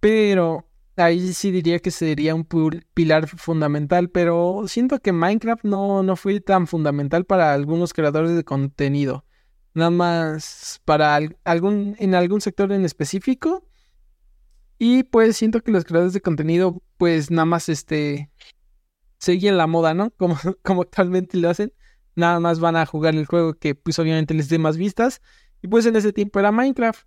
Pero 0.00 0.66
ahí 0.96 1.32
sí 1.32 1.50
diría 1.50 1.78
que 1.78 1.90
sería 1.90 2.34
un 2.34 2.46
pilar 2.94 3.28
fundamental, 3.28 4.10
pero 4.10 4.64
siento 4.66 4.98
que 5.00 5.12
Minecraft 5.12 5.64
no, 5.64 6.02
no 6.02 6.16
fue 6.16 6.40
tan 6.40 6.66
fundamental 6.66 7.24
para 7.24 7.54
algunos 7.54 7.92
creadores 7.92 8.34
de 8.34 8.44
contenido. 8.44 9.24
Nada 9.74 9.90
más 9.90 10.80
para 10.84 11.18
algún, 11.44 11.96
en 11.98 12.14
algún 12.14 12.40
sector 12.40 12.72
en 12.72 12.84
específico. 12.84 13.66
Y 14.78 15.04
pues 15.04 15.36
siento 15.36 15.62
que 15.62 15.70
los 15.72 15.84
creadores 15.84 16.12
de 16.12 16.20
contenido, 16.20 16.82
pues 16.98 17.30
nada 17.30 17.46
más 17.46 17.68
este 17.68 18.30
seguían 19.18 19.56
la 19.56 19.66
moda, 19.66 19.94
¿no? 19.94 20.10
Como, 20.16 20.36
como 20.62 20.82
actualmente 20.82 21.38
lo 21.38 21.48
hacen. 21.48 21.72
Nada 22.16 22.40
más 22.40 22.60
van 22.60 22.76
a 22.76 22.84
jugar 22.84 23.14
el 23.14 23.26
juego 23.26 23.54
que 23.54 23.74
pues 23.74 23.98
obviamente 23.98 24.34
les 24.34 24.48
dé 24.48 24.58
más 24.58 24.76
vistas. 24.76 25.22
Y 25.62 25.68
pues 25.68 25.86
en 25.86 25.96
ese 25.96 26.12
tiempo 26.12 26.40
era 26.40 26.52
Minecraft. 26.52 27.06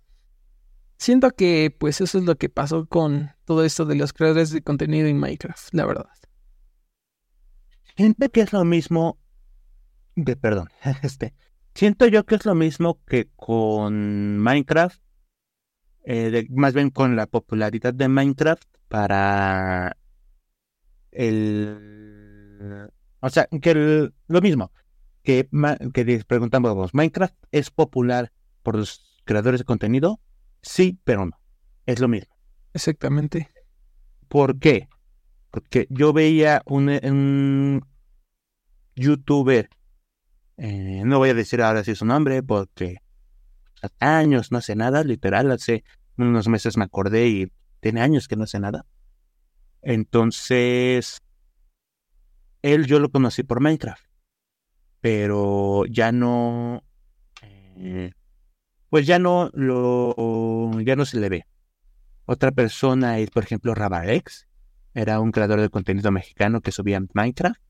Siento 0.98 1.30
que 1.30 1.74
pues 1.76 2.00
eso 2.00 2.18
es 2.18 2.24
lo 2.24 2.36
que 2.36 2.48
pasó 2.48 2.86
con 2.86 3.30
todo 3.44 3.64
esto 3.64 3.84
de 3.84 3.96
los 3.96 4.12
creadores 4.12 4.50
de 4.50 4.62
contenido 4.62 5.06
en 5.08 5.18
Minecraft, 5.18 5.74
la 5.74 5.86
verdad. 5.86 6.06
Siento 7.96 8.28
que 8.30 8.40
es 8.40 8.52
lo 8.52 8.64
mismo 8.64 9.18
de 10.16 10.36
perdón, 10.36 10.68
este, 11.02 11.34
siento 11.74 12.06
yo 12.06 12.24
que 12.24 12.34
es 12.34 12.46
lo 12.46 12.54
mismo 12.54 13.00
que 13.06 13.28
con 13.36 14.38
Minecraft, 14.38 15.00
eh, 16.04 16.46
más 16.50 16.74
bien 16.74 16.90
con 16.90 17.16
la 17.16 17.26
popularidad 17.26 17.92
de 17.92 18.08
Minecraft 18.08 18.64
para 18.88 19.96
el, 21.12 22.88
o 23.20 23.28
sea, 23.28 23.46
que 23.60 24.10
lo 24.26 24.40
mismo, 24.40 24.72
que, 25.22 25.48
que 25.92 26.24
preguntamos, 26.26 26.94
¿Minecraft 26.94 27.34
es 27.52 27.70
popular 27.70 28.32
por 28.62 28.76
los 28.76 29.20
creadores 29.24 29.60
de 29.60 29.64
contenido? 29.64 30.20
Sí, 30.66 30.98
pero 31.04 31.26
no. 31.26 31.38
Es 31.86 32.00
lo 32.00 32.08
mismo. 32.08 32.34
Exactamente. 32.74 33.50
¿Por 34.28 34.58
qué? 34.58 34.88
Porque 35.50 35.86
yo 35.88 36.12
veía 36.12 36.60
un, 36.66 37.86
youtuber, 38.96 39.70
eh, 40.58 41.02
no 41.04 41.18
voy 41.18 41.30
a 41.30 41.34
decir 41.34 41.62
ahora 41.62 41.84
si 41.84 41.94
su 41.94 42.04
nombre, 42.04 42.42
porque 42.42 42.96
hace 43.80 43.94
años 44.00 44.50
no 44.50 44.60
sé 44.60 44.74
nada, 44.74 45.04
literal, 45.04 45.50
hace 45.52 45.84
unos 46.18 46.48
meses 46.48 46.76
me 46.76 46.84
acordé 46.84 47.28
y 47.28 47.52
tiene 47.80 48.00
años 48.00 48.26
que 48.26 48.36
no 48.36 48.46
sé 48.46 48.58
nada. 48.58 48.84
Entonces, 49.82 51.22
él 52.62 52.86
yo 52.86 52.98
lo 52.98 53.10
conocí 53.10 53.44
por 53.44 53.60
Minecraft, 53.60 54.04
pero 55.00 55.84
ya 55.86 56.10
no, 56.10 56.82
eh, 57.76 58.10
pues 58.96 59.06
ya 59.06 59.18
no 59.18 59.50
lo, 59.52 60.70
ya 60.80 60.96
no 60.96 61.04
se 61.04 61.20
le 61.20 61.28
ve. 61.28 61.46
Otra 62.24 62.50
persona 62.50 63.18
es, 63.18 63.28
por 63.28 63.42
ejemplo, 63.44 63.74
Rabarex. 63.74 64.48
Era 64.94 65.20
un 65.20 65.32
creador 65.32 65.60
de 65.60 65.68
contenido 65.68 66.10
mexicano 66.10 66.62
que 66.62 66.72
subía 66.72 66.98
Minecraft. 67.12 67.60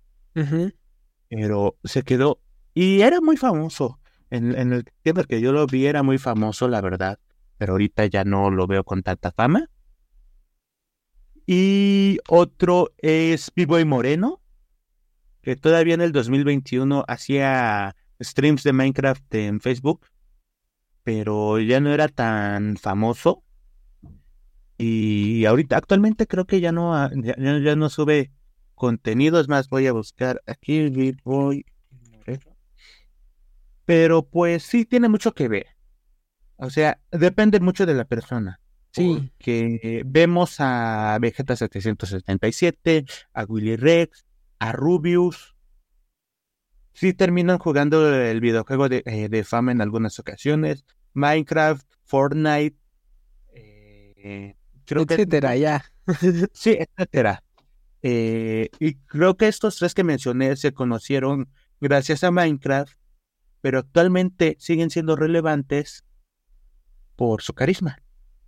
Pero 1.29 1.79
se 1.83 2.05
quedó. 2.05 2.39
Y 2.75 3.01
era 3.01 3.21
muy 3.21 3.37
famoso. 3.37 3.99
En, 4.31 4.55
el 4.55 4.85
tiempo 5.03 5.25
que 5.25 5.41
yo 5.41 5.51
lo 5.51 5.67
vi 5.67 5.87
era 5.87 6.05
muy 6.05 6.19
famoso, 6.19 6.69
la 6.69 6.81
verdad. 6.81 7.19
Pero 7.59 7.73
ahorita 7.73 8.07
ya 8.07 8.23
no 8.23 8.53
lo 8.53 8.69
veo 8.69 8.85
con 8.85 9.03
tanta 9.03 9.33
fama. 9.33 9.69
Y 11.45 12.19
otro 12.29 12.93
es 12.99 13.51
B-Boy 13.57 13.85
Moreno. 13.85 14.41
Que 15.43 15.57
todavía 15.57 15.95
en 15.95 16.03
el 16.03 16.13
2021 16.13 17.05
hacía 17.09 17.97
streams 18.21 18.63
de 18.63 18.73
Minecraft 18.73 19.35
en 19.35 19.61
Facebook 19.61 20.07
pero 21.07 21.61
ya 21.61 21.79
no 21.79 21.95
era 21.95 22.09
tan 22.09 22.77
famoso. 22.77 23.45
Y 24.77 25.45
ahorita, 25.45 25.77
actualmente 25.77 26.27
creo 26.27 26.47
que 26.47 26.61
ya 26.61 26.73
no, 26.73 27.09
ya, 27.23 27.77
no 27.77 27.89
sube 27.91 28.33
contenido. 28.75 29.39
Es 29.39 29.47
más, 29.47 29.69
voy 29.69 29.87
a 29.87 29.93
buscar 29.93 30.43
aquí, 30.47 31.15
voy. 31.23 31.65
Pero 33.85 34.27
pues 34.27 34.65
sí, 34.65 34.85
tiene 34.85 35.09
mucho 35.09 35.33
que 35.33 35.47
ver. 35.47 35.67
O 36.57 36.71
sea, 36.71 36.99
depende 37.13 37.61
mucho 37.61 37.87
de 37.87 37.95
la 37.95 38.05
persona. 38.05 38.59
Sí. 38.91 39.31
Que 39.39 40.03
vemos 40.05 40.57
a 40.59 41.19
Vegeta 41.21 41.55
777, 41.55 43.05
a 43.33 43.45
Willy 43.45 43.77
Rex, 43.77 44.27
a 44.59 44.73
Rubius. 44.73 45.55
Sí 46.95 47.13
terminan 47.13 47.59
jugando 47.59 48.13
el 48.13 48.41
videojuego 48.41 48.89
de, 48.89 49.05
eh, 49.07 49.29
de 49.29 49.45
fama 49.45 49.71
en 49.71 49.83
algunas 49.83 50.19
ocasiones. 50.19 50.85
Minecraft, 51.17 51.85
Fortnite, 52.05 52.77
eh, 53.53 54.55
etcétera, 54.87 55.57
ya. 55.57 55.85
sí, 56.53 56.77
etcétera. 56.79 57.43
Eh, 58.03 58.69
y 58.79 58.95
creo 58.95 59.37
que 59.37 59.49
estos 59.49 59.77
tres 59.77 59.95
que 59.95 60.05
mencioné 60.05 60.55
se 60.57 60.73
conocieron 60.73 61.49
gracias 61.81 62.23
a 62.23 62.31
Minecraft, 62.31 62.93
pero 63.61 63.81
actualmente 63.81 64.57
siguen 64.61 64.91
siendo 64.91 65.17
relevantes 65.17 66.05
por 67.17 67.43
su 67.43 67.55
carisma. 67.55 67.99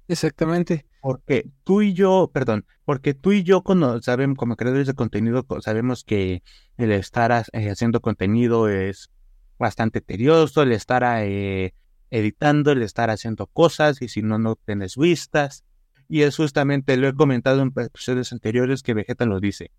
Exactamente. 0.06 0.86
Porque 1.00 1.48
tú 1.64 1.80
y 1.82 1.94
yo, 1.94 2.30
perdón, 2.32 2.66
porque 2.84 3.14
tú 3.14 3.32
y 3.32 3.42
yo 3.42 3.62
como, 3.62 4.00
sabemos, 4.02 4.36
como 4.36 4.56
creadores 4.56 4.86
de 4.86 4.94
contenido 4.94 5.46
sabemos 5.60 6.04
que 6.04 6.42
el 6.76 6.92
estar 6.92 7.44
eh, 7.52 7.70
haciendo 7.70 8.00
contenido 8.00 8.68
es 8.68 9.10
bastante 9.58 10.00
tedioso, 10.00 10.62
el 10.62 10.72
estar 10.72 11.04
eh, 11.24 11.74
editando, 12.11 12.72
el 12.72 12.82
estar 12.82 13.11
haciendo 13.11 13.46
cosas 13.46 14.02
y 14.02 14.09
si 14.09 14.22
no, 14.22 14.38
no 14.38 14.56
tienes 14.56 14.96
vistas. 14.96 15.64
Y 16.09 16.22
es 16.22 16.36
justamente, 16.36 16.96
lo 16.96 17.09
he 17.09 17.14
comentado 17.14 17.61
en 17.61 17.72
episodios 17.76 18.32
anteriores 18.32 18.82
que 18.82 18.94
Vegeta 18.94 19.26
lo 19.26 19.40
dice. 19.40 19.70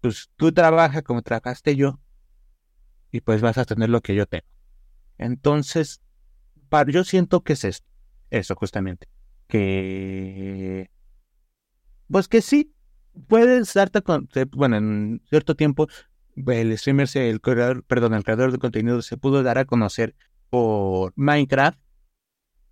Pues 0.00 0.30
tú 0.36 0.52
trabajas 0.52 1.02
como 1.02 1.22
trabajaste 1.22 1.76
yo 1.76 2.00
y 3.12 3.20
pues 3.20 3.40
vas 3.40 3.58
a 3.58 3.64
tener 3.64 3.88
lo 3.88 4.00
que 4.00 4.14
yo 4.14 4.26
tengo. 4.26 4.46
Entonces, 5.18 6.00
para, 6.68 6.90
yo 6.90 7.04
siento 7.04 7.42
que 7.42 7.52
es 7.52 7.64
esto, 7.64 7.86
eso 8.30 8.54
justamente. 8.56 9.08
Que, 9.46 10.90
pues 12.08 12.28
que 12.28 12.40
sí, 12.40 12.72
puedes 13.26 13.74
darte 13.74 14.02
con, 14.02 14.28
bueno, 14.52 14.76
en 14.76 15.22
cierto 15.28 15.54
tiempo 15.56 15.88
el 16.36 16.76
streamer, 16.78 17.08
el 17.14 17.40
creador, 17.40 17.84
perdón, 17.84 18.14
el 18.14 18.24
creador 18.24 18.52
de 18.52 18.58
contenido 18.58 19.02
se 19.02 19.16
pudo 19.16 19.42
dar 19.42 19.58
a 19.58 19.64
conocer 19.64 20.14
por 20.50 21.12
Minecraft, 21.16 21.80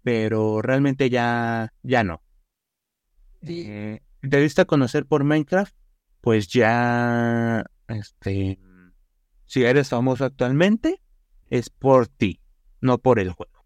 pero 0.03 0.61
realmente 0.62 1.11
ya, 1.11 1.72
ya 1.83 2.05
no. 2.05 2.22
Eh, 3.43 4.01
te 4.20 4.41
diste 4.41 4.62
a 4.62 4.64
conocer 4.64 5.07
por 5.07 5.24
Minecraft, 5.24 5.74
pues 6.20 6.49
ya, 6.49 7.64
este, 7.87 8.59
si 9.47 9.64
eres 9.64 9.89
famoso 9.89 10.24
actualmente, 10.24 11.01
es 11.49 11.70
por 11.70 12.09
ti, 12.09 12.41
no 12.81 12.99
por 12.99 13.18
el 13.18 13.31
juego. 13.31 13.64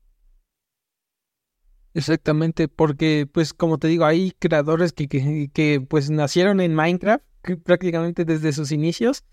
Exactamente, 1.95 2.69
porque 2.69 3.29
pues 3.31 3.53
como 3.53 3.79
te 3.79 3.89
digo, 3.89 4.05
hay 4.07 4.33
creadores 4.39 4.93
que, 4.93 5.09
que, 5.09 5.51
que 5.53 5.81
pues 5.81 6.11
nacieron 6.11 6.61
en 6.61 6.75
Minecraft 6.75 7.25
prácticamente 7.65 8.25
desde 8.25 8.53
sus 8.53 8.73
inicios 8.73 9.25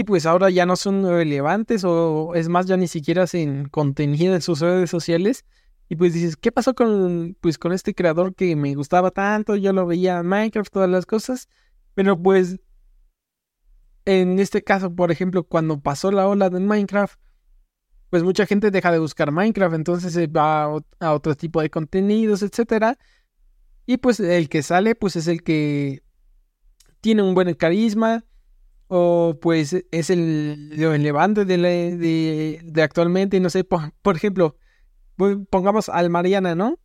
y 0.00 0.04
pues 0.04 0.24
ahora 0.24 0.48
ya 0.48 0.64
no 0.64 0.76
son 0.76 1.04
relevantes 1.06 1.84
o 1.84 2.34
es 2.34 2.48
más 2.48 2.64
ya 2.64 2.78
ni 2.78 2.88
siquiera 2.88 3.24
hacen 3.24 3.68
contenido 3.68 4.34
en 4.34 4.40
sus 4.40 4.60
redes 4.60 4.88
sociales 4.88 5.44
y 5.90 5.96
pues 5.96 6.14
dices, 6.14 6.38
¿qué 6.38 6.50
pasó 6.50 6.74
con 6.74 7.36
pues 7.42 7.58
con 7.58 7.72
este 7.72 7.94
creador 7.94 8.34
que 8.34 8.56
me 8.56 8.74
gustaba 8.74 9.10
tanto? 9.10 9.56
Yo 9.56 9.74
lo 9.74 9.84
veía 9.84 10.20
en 10.20 10.26
Minecraft, 10.26 10.72
todas 10.72 10.88
las 10.88 11.04
cosas, 11.04 11.50
pero 11.92 12.18
pues 12.18 12.60
en 14.06 14.38
este 14.38 14.64
caso, 14.64 14.94
por 14.94 15.10
ejemplo, 15.12 15.44
cuando 15.44 15.78
pasó 15.78 16.10
la 16.10 16.26
ola 16.26 16.48
de 16.48 16.60
Minecraft, 16.60 17.20
pues 18.08 18.22
mucha 18.22 18.46
gente 18.46 18.70
deja 18.70 18.90
de 18.90 19.00
buscar 19.00 19.32
Minecraft, 19.32 19.74
entonces 19.74 20.14
se 20.14 20.28
va 20.28 20.62
a 20.98 21.12
otro 21.12 21.34
tipo 21.34 21.60
de 21.60 21.68
contenidos, 21.68 22.42
etcétera. 22.42 22.96
Y 23.84 23.98
pues 23.98 24.18
el 24.18 24.48
que 24.48 24.62
sale, 24.62 24.94
pues 24.94 25.16
es 25.16 25.26
el 25.26 25.42
que 25.42 26.02
tiene 27.02 27.20
un 27.20 27.34
buen 27.34 27.52
carisma, 27.52 28.24
o 28.92 29.38
pues 29.40 29.84
es 29.92 30.10
el 30.10 30.72
relevante 30.76 31.44
de, 31.44 31.58
de, 31.58 32.60
de, 32.64 32.82
actualmente, 32.82 33.38
no 33.38 33.48
sé, 33.48 33.62
por, 33.62 34.16
ejemplo, 34.16 34.56
pongamos 35.48 35.88
al 35.88 36.10
Mariana, 36.10 36.56
¿no? 36.56 36.76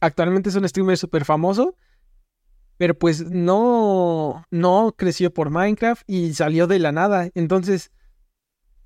actualmente 0.00 0.50
es 0.50 0.54
un 0.56 0.68
streamer 0.68 0.98
súper 0.98 1.24
famoso, 1.24 1.74
pero 2.76 2.96
pues 2.98 3.30
no, 3.30 4.44
no 4.50 4.94
creció 4.96 5.32
por 5.32 5.48
Minecraft 5.48 6.02
y 6.06 6.34
salió 6.34 6.66
de 6.66 6.78
la 6.78 6.92
nada. 6.92 7.30
Entonces, 7.34 7.90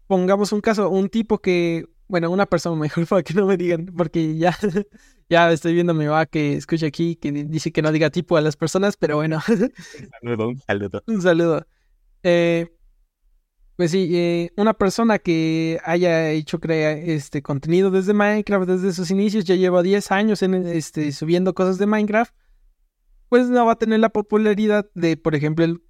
pongamos 0.07 0.53
un 0.53 0.61
caso, 0.61 0.89
un 0.89 1.09
tipo 1.09 1.39
que, 1.39 1.87
bueno, 2.07 2.31
una 2.31 2.47
persona 2.47 2.77
mejor 2.77 3.07
para 3.09 3.25
que 3.25 3.35
no 3.35 3.47
me 3.47 3.57
digan, 3.57 3.87
porque 3.87 4.39
ya, 4.39 4.57
ya 5.29 5.51
estoy 5.51 5.75
viendo 5.75 5.95
mi 5.95 6.07
mamá 6.07 6.27
que 6.27 6.55
escucha 6.55 6.87
aquí 6.87 7.17
que 7.17 7.33
dice 7.33 7.73
que 7.73 7.83
no 7.83 7.91
diga 7.91 8.09
tipo 8.11 8.37
a 8.37 8.41
las 8.41 8.57
personas, 8.57 8.97
pero 8.97 9.17
bueno. 9.17 9.41
un 9.49 10.09
saludo, 10.21 10.49
un 10.49 10.61
saludo. 10.61 11.03
Un 11.09 11.23
saludo. 11.23 11.67
Eh, 12.23 12.69
pues 13.77 13.93
sí, 13.93 14.11
eh, 14.13 14.53
una 14.59 14.75
persona 14.75 15.19
que 15.19 15.81
haya 15.85 16.31
hecho 16.33 16.61
crea 16.61 16.93
este 16.93 17.41
contenido 17.41 17.91
desde 17.91 18.13
Minecraft 18.13 18.69
desde 18.69 18.93
sus 18.93 19.11
inicios, 19.11 19.47
ya 19.47 19.55
lleva 19.55 19.83
10 19.83 20.13
años 20.13 20.43
en, 20.43 20.67
este, 20.67 21.13
subiendo 21.13 21.55
cosas 21.55 21.79
de 21.79 21.87
Minecraft, 21.87 22.35
pues 23.31 23.49
no 23.49 23.65
va 23.65 23.73
a 23.73 23.79
tener 23.79 24.01
la 24.01 24.11
popularidad 24.11 24.91
de, 24.95 25.17
por 25.17 25.35
ejemplo, 25.35 25.65
el, 25.65 25.81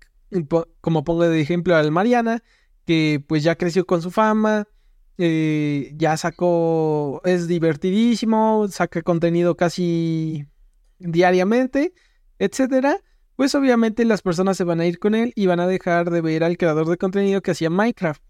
como 0.81 1.03
pongo 1.03 1.25
de 1.25 1.41
ejemplo 1.41 1.75
al 1.75 1.91
Mariana, 1.91 2.45
que 2.87 3.25
pues 3.27 3.43
ya 3.43 3.57
creció 3.57 3.85
con 3.87 4.03
su 4.03 4.13
fama, 4.13 4.69
eh, 5.19 5.93
ya 5.97 6.17
sacó, 6.17 7.21
es 7.25 7.49
divertidísimo, 7.49 8.69
saca 8.69 9.03
contenido 9.03 9.57
casi 9.57 10.47
diariamente, 11.01 11.93
etcétera 12.39 13.01
pues 13.41 13.55
obviamente 13.55 14.05
las 14.05 14.21
personas 14.21 14.59
se 14.59 14.65
van 14.65 14.81
a 14.81 14.87
ir 14.87 14.99
con 14.99 15.15
él 15.15 15.33
y 15.35 15.47
van 15.47 15.61
a 15.61 15.67
dejar 15.67 16.11
de 16.11 16.21
ver 16.21 16.45
al 16.45 16.59
creador 16.59 16.87
de 16.87 16.99
contenido 16.99 17.41
que 17.41 17.53
hacía 17.53 17.71
Minecraft, 17.71 18.23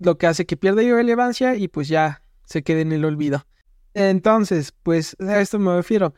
lo 0.00 0.18
que 0.18 0.26
hace 0.26 0.44
que 0.44 0.56
pierda 0.56 0.82
relevancia 0.82 1.54
y 1.54 1.68
pues 1.68 1.86
ya 1.86 2.24
se 2.46 2.64
quede 2.64 2.80
en 2.80 2.90
el 2.90 3.04
olvido. 3.04 3.46
Entonces, 3.94 4.74
pues 4.82 5.16
a 5.20 5.40
esto 5.40 5.60
me 5.60 5.76
refiero. 5.76 6.14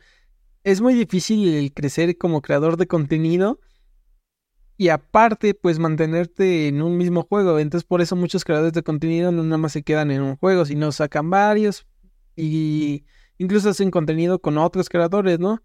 Es 0.63 0.81
muy 0.81 0.95
difícil 0.95 1.47
el 1.47 1.73
crecer 1.75 2.17
como 2.17 2.41
creador 2.41 2.75
de 2.75 2.87
contenido 2.87 3.59
y 4.77 4.89
aparte, 4.89 5.53
pues 5.53 5.77
mantenerte 5.77 6.67
en 6.67 6.81
un 6.81 6.97
mismo 6.97 7.27
juego. 7.29 7.59
Entonces, 7.59 7.85
por 7.85 8.01
eso 8.01 8.15
muchos 8.15 8.43
creadores 8.43 8.73
de 8.73 8.81
contenido 8.81 9.31
no 9.31 9.43
nada 9.43 9.59
más 9.59 9.73
se 9.73 9.83
quedan 9.83 10.09
en 10.09 10.23
un 10.23 10.37
juego, 10.37 10.65
sino 10.65 10.91
sacan 10.91 11.29
varios 11.29 11.85
y 12.35 13.05
incluso 13.37 13.69
hacen 13.69 13.91
contenido 13.91 14.39
con 14.39 14.57
otros 14.57 14.89
creadores, 14.89 15.37
¿no? 15.37 15.61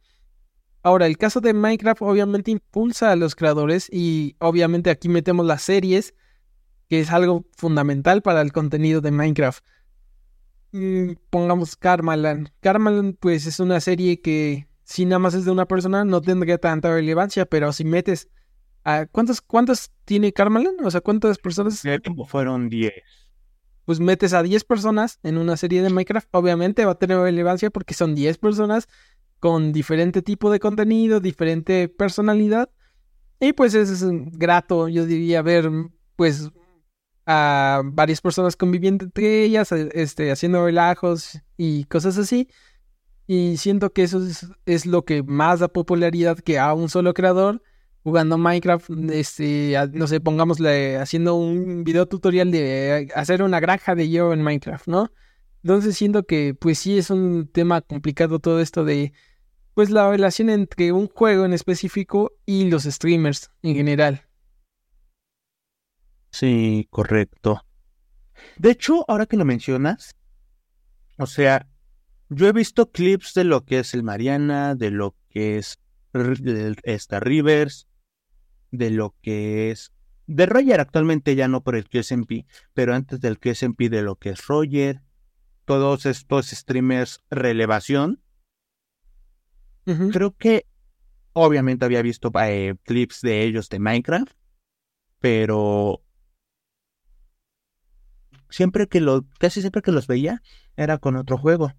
Ahora, 0.82 1.06
el 1.06 1.18
caso 1.18 1.40
de 1.40 1.54
Minecraft 1.54 2.02
obviamente 2.02 2.50
impulsa 2.50 3.10
a 3.10 3.16
los 3.16 3.34
creadores 3.34 3.88
y 3.92 4.36
obviamente 4.38 4.90
aquí 4.90 5.08
metemos 5.08 5.44
las 5.44 5.62
series, 5.62 6.14
que 6.88 7.00
es 7.00 7.10
algo 7.10 7.44
fundamental 7.56 8.22
para 8.22 8.40
el 8.40 8.52
contenido 8.52 9.00
de 9.00 9.10
Minecraft. 9.10 9.64
Mm, 10.72 11.12
pongamos 11.30 11.76
Karmaland. 11.76 12.50
Karmaland 12.60 13.16
pues 13.18 13.46
es 13.46 13.58
una 13.58 13.80
serie 13.80 14.20
que 14.20 14.68
si 14.84 15.04
nada 15.04 15.18
más 15.18 15.34
es 15.34 15.44
de 15.44 15.50
una 15.50 15.66
persona 15.66 16.04
no 16.04 16.20
tendría 16.20 16.58
tanta 16.58 16.92
relevancia, 16.92 17.46
pero 17.46 17.72
si 17.72 17.84
metes 17.84 18.28
a... 18.84 19.06
¿Cuántas, 19.06 19.40
cuántas 19.40 19.92
tiene 20.04 20.32
Karmaland? 20.32 20.84
O 20.84 20.90
sea, 20.90 21.00
¿cuántas 21.00 21.38
personas? 21.38 21.82
Fueron 22.26 22.68
10. 22.68 22.92
Pues 23.84 24.00
metes 24.00 24.32
a 24.32 24.42
10 24.42 24.64
personas 24.64 25.18
en 25.22 25.38
una 25.38 25.56
serie 25.56 25.82
de 25.82 25.90
Minecraft, 25.90 26.28
obviamente 26.32 26.84
va 26.84 26.92
a 26.92 26.98
tener 26.98 27.18
relevancia 27.18 27.70
porque 27.70 27.94
son 27.94 28.14
10 28.14 28.38
personas 28.38 28.88
con 29.40 29.72
diferente 29.72 30.22
tipo 30.22 30.50
de 30.50 30.60
contenido, 30.60 31.20
diferente 31.20 31.88
personalidad. 31.88 32.70
Y 33.40 33.52
pues 33.52 33.74
es 33.74 34.04
grato, 34.32 34.88
yo 34.88 35.06
diría, 35.06 35.42
ver 35.42 35.70
pues 36.16 36.50
a 37.26 37.82
varias 37.84 38.20
personas 38.20 38.56
conviviendo 38.56 39.04
entre 39.04 39.44
ellas, 39.44 39.70
e, 39.72 39.90
este, 39.92 40.32
haciendo 40.32 40.64
relajos 40.64 41.40
y 41.56 41.84
cosas 41.84 42.18
así. 42.18 42.48
Y 43.26 43.58
siento 43.58 43.92
que 43.92 44.04
eso 44.04 44.22
es, 44.64 44.86
lo 44.86 45.04
que 45.04 45.22
más 45.22 45.60
da 45.60 45.68
popularidad 45.68 46.38
que 46.38 46.58
a 46.58 46.72
un 46.72 46.88
solo 46.88 47.12
creador 47.12 47.62
jugando 48.02 48.38
Minecraft, 48.38 48.90
este, 49.12 49.74
no 49.92 50.06
sé, 50.06 50.20
pongámosle 50.20 50.96
haciendo 50.96 51.34
un 51.34 51.84
video 51.84 52.06
tutorial 52.06 52.50
de 52.50 53.10
hacer 53.14 53.42
una 53.42 53.60
granja 53.60 53.94
de 53.94 54.08
yo 54.08 54.32
en 54.32 54.42
Minecraft, 54.42 54.88
¿no? 54.88 55.12
Entonces 55.62 55.96
siento 55.96 56.24
que 56.24 56.54
pues 56.54 56.78
sí 56.78 56.96
es 56.96 57.10
un 57.10 57.48
tema 57.48 57.82
complicado 57.82 58.38
todo 58.38 58.60
esto 58.60 58.84
de 58.84 59.12
pues 59.78 59.90
la 59.90 60.10
relación 60.10 60.50
entre 60.50 60.90
un 60.90 61.06
juego 61.06 61.44
en 61.44 61.52
específico 61.52 62.32
y 62.44 62.68
los 62.68 62.82
streamers 62.82 63.52
en 63.62 63.76
general. 63.76 64.26
Sí, 66.32 66.88
correcto. 66.90 67.64
De 68.56 68.72
hecho, 68.72 69.04
ahora 69.06 69.26
que 69.26 69.36
lo 69.36 69.44
mencionas, 69.44 70.16
o 71.16 71.26
sea, 71.26 71.68
yo 72.28 72.48
he 72.48 72.52
visto 72.52 72.90
clips 72.90 73.34
de 73.34 73.44
lo 73.44 73.64
que 73.64 73.78
es 73.78 73.94
el 73.94 74.02
Mariana, 74.02 74.74
de 74.74 74.90
lo 74.90 75.14
que 75.28 75.58
es 75.58 75.78
esta 76.82 77.20
Rivers, 77.20 77.86
de 78.72 78.90
lo 78.90 79.14
que 79.22 79.70
es 79.70 79.92
de 80.26 80.46
Roger 80.46 80.80
actualmente 80.80 81.36
ya 81.36 81.46
no 81.46 81.62
por 81.62 81.76
el 81.76 81.88
QSMP, 81.88 82.46
pero 82.74 82.96
antes 82.96 83.20
del 83.20 83.38
QSMP 83.38 83.82
de 83.82 84.02
lo 84.02 84.16
que 84.16 84.30
es 84.30 84.44
Roger, 84.48 85.02
todos 85.66 86.04
estos 86.04 86.48
streamers 86.48 87.22
relevación 87.30 88.20
Creo 90.12 90.36
que 90.36 90.66
obviamente 91.32 91.84
había 91.84 92.02
visto 92.02 92.30
eh, 92.42 92.74
clips 92.84 93.20
de 93.22 93.44
ellos 93.44 93.68
de 93.68 93.78
Minecraft, 93.78 94.32
pero 95.18 96.02
siempre 98.50 98.86
que 98.86 99.00
lo, 99.00 99.26
casi 99.38 99.60
siempre 99.60 99.82
que 99.82 99.92
los 99.92 100.06
veía 100.06 100.42
era 100.76 100.98
con 100.98 101.16
otro 101.16 101.38
juego. 101.38 101.72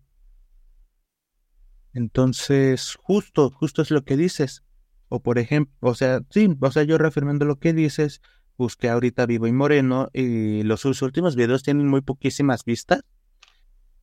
Entonces, 1.94 2.98
justo, 3.02 3.50
justo 3.50 3.82
es 3.82 3.92
lo 3.92 4.04
que 4.04 4.18
dices. 4.18 4.64
O 5.08 5.22
por 5.22 5.40
ejemplo, 5.40 5.76
o 5.82 5.96
sea, 5.96 6.22
sí, 6.30 6.56
o 6.60 6.72
sea, 6.72 6.84
yo 6.84 6.98
reafirmando 6.98 7.46
lo 7.46 7.58
que 7.58 7.74
dices, 7.74 8.22
busqué 8.58 8.90
ahorita 8.90 9.26
Vivo 9.26 9.48
y 9.48 9.52
Moreno 9.52 10.10
y 10.14 10.64
los 10.64 10.86
últimos 10.86 11.36
videos 11.36 11.64
tienen 11.64 11.88
muy 11.88 12.02
poquísimas 12.02 12.64
vistas. 12.64 13.02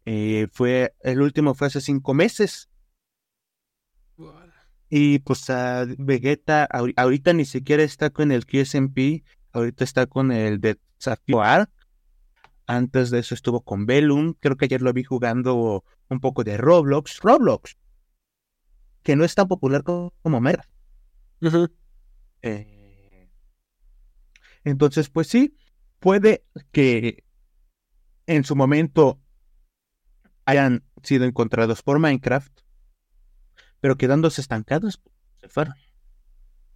Eh, 0.05 0.49
fue, 0.53 0.95
el 1.01 1.21
último 1.21 1.55
fue 1.55 1.69
hace 1.69 1.81
cinco 1.81 2.15
meses. 2.15 2.69
Y 4.89 5.19
pues 5.21 5.51
a 5.51 5.85
Vegeta 5.99 6.69
ahorita 6.97 7.33
ni 7.33 7.45
siquiera 7.45 7.83
está 7.83 8.11
con 8.11 8.31
el 8.31 8.47
QSMP, 8.47 9.25
ahorita 9.53 9.85
está 9.85 10.07
con 10.07 10.31
el 10.33 10.61
de 10.61 10.79
Desafío 10.99 11.43
Arc. 11.43 11.71
Antes 12.69 13.11
de 13.11 13.21
eso 13.21 13.35
estuvo 13.35 13.61
con 13.63 13.87
Velum, 13.87 14.35
creo 14.41 14.57
que 14.57 14.65
ayer 14.65 14.83
lo 14.83 14.93
vi 14.93 15.05
jugando 15.05 15.85
un 16.09 16.21
poco 16.21 16.45
de 16.45 16.57
Roblox. 16.57 17.21
Roblox, 17.21 17.77
que 19.03 19.17
no 19.17 19.25
es 19.25 19.35
tan 19.35 19.49
popular 19.49 19.83
como 19.85 20.41
Mera. 20.41 20.69
Eh, 22.43 23.31
entonces, 24.65 25.11
pues 25.11 25.29
sí, 25.29 25.57
puede 26.01 26.45
que 26.73 27.25
en 28.27 28.45
su 28.45 28.57
momento 28.57 29.21
hayan 30.45 30.85
sido 31.03 31.25
encontrados 31.25 31.83
por 31.83 31.99
Minecraft, 31.99 32.53
pero 33.81 33.97
quedándose 33.97 34.41
estancados, 34.41 35.01
se 35.41 35.49
fueron. 35.49 35.75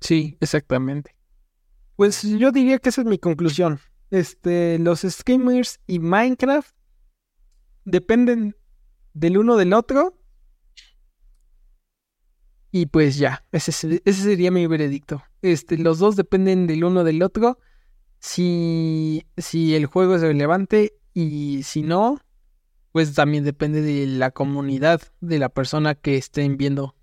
Sí, 0.01 0.37
exactamente. 0.41 1.15
Pues 1.97 2.23
yo 2.23 2.51
diría 2.53 2.79
que 2.79 2.89
esa 2.89 3.03
es 3.03 3.07
mi 3.07 3.19
conclusión. 3.19 3.81
Este, 4.11 4.79
los 4.79 5.03
streamers 5.03 5.79
y 5.87 5.99
Minecraft 5.99 6.75
dependen 7.85 8.57
del 9.13 9.39
uno 9.39 9.57
del 9.57 9.73
otro. 9.75 10.17
Y 12.73 12.87
pues 12.87 13.19
ya, 13.19 13.45
ese, 13.53 14.01
ese 14.05 14.23
sería 14.23 14.51
mi 14.51 14.67
veredicto. 14.67 15.23
Este, 15.43 15.77
los 15.77 15.99
dos 15.99 16.17
dependen 16.17 16.67
del 16.67 16.85
uno 16.85 17.05
del 17.05 17.23
otro. 17.23 17.59
Si, 18.19 19.27
si 19.37 19.75
el 19.75 19.87
juego 19.87 20.15
es 20.15 20.23
relevante 20.23 20.95
y 21.13 21.63
si 21.65 21.83
no, 21.83 22.19
pues 22.93 23.15
también 23.15 23.45
depende 23.45 23.83
de 23.83 24.07
la 24.07 24.31
comunidad, 24.31 25.01
de 25.21 25.39
la 25.39 25.49
persona 25.49 25.95
que 25.95 26.17
estén 26.17 26.57
viendo. 26.57 26.97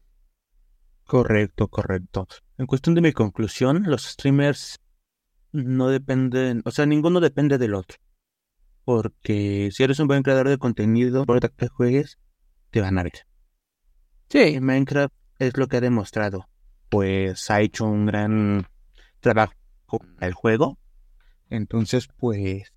Correcto, 1.06 1.70
correcto. 1.70 2.28
En 2.58 2.66
cuestión 2.66 2.96
de 2.96 3.02
mi 3.02 3.14
conclusión, 3.14 3.84
los 3.86 4.04
streamers 4.04 4.80
no 5.54 5.88
dependen, 5.88 6.62
o 6.66 6.72
sea, 6.72 6.86
ninguno 6.86 7.20
depende 7.20 7.58
del 7.58 7.76
otro. 7.76 7.98
Porque 8.84 9.70
si 9.72 9.84
eres 9.84 10.00
un 10.00 10.08
buen 10.08 10.24
creador 10.24 10.50
de 10.50 10.58
contenido, 10.58 11.26
por 11.26 11.40
que 11.52 11.68
juegues, 11.68 12.20
te 12.72 12.82
van 12.82 12.98
a 12.98 13.04
ver. 13.04 13.26
Sí. 14.30 14.60
Minecraft 14.60 15.14
es 15.40 15.58
lo 15.58 15.68
que 15.68 15.78
ha 15.78 15.82
demostrado. 15.82 16.48
Pues 16.90 17.50
ha 17.50 17.62
hecho 17.62 17.86
un 17.86 18.06
gran 18.06 18.68
trabajo 19.20 19.54
con 19.86 20.16
el 20.22 20.34
juego. 20.34 20.78
Entonces, 21.50 22.08
pues 22.18 22.74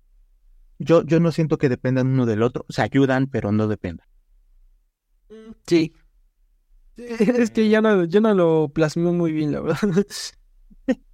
yo, 0.81 1.03
yo 1.03 1.19
no 1.19 1.31
siento 1.31 1.57
que 1.57 1.69
dependan 1.69 2.07
uno 2.07 2.25
del 2.25 2.43
otro. 2.43 2.65
Se 2.69 2.81
ayudan, 2.81 3.27
pero 3.27 3.51
no 3.51 3.67
dependan. 3.67 4.07
Sí. 5.65 5.93
Es 6.97 7.51
que 7.51 7.69
ya 7.69 7.81
no, 7.81 8.05
no 8.05 8.33
lo 8.33 8.69
plasmó 8.69 9.13
muy 9.13 9.31
bien, 9.31 9.51
la 9.51 9.61
verdad. 9.61 9.77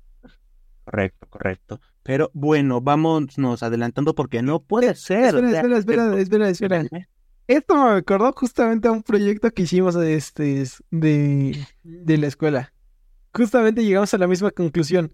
Correcto, 0.85 1.27
correcto. 1.29 1.81
Pero 2.01 2.31
bueno, 2.33 2.79
vámonos 2.79 3.61
adelantando 3.61 4.15
porque 4.15 4.41
no 4.41 4.61
puede 4.61 4.95
ser. 4.95 5.35
Espera, 5.35 5.77
espera, 5.77 6.17
espera, 6.17 6.49
espera, 6.49 6.87
Esto 7.45 7.75
me 7.75 7.95
recordó 7.95 8.31
justamente 8.31 8.87
a 8.87 8.93
un 8.93 9.03
proyecto 9.03 9.51
que 9.51 9.63
hicimos 9.63 9.97
este, 9.97 10.63
de, 10.89 11.67
de 11.83 12.17
la 12.17 12.27
escuela. 12.27 12.73
justamente 13.33 13.83
llegamos 13.83 14.13
a 14.13 14.17
la 14.17 14.27
misma 14.27 14.51
conclusión. 14.51 15.13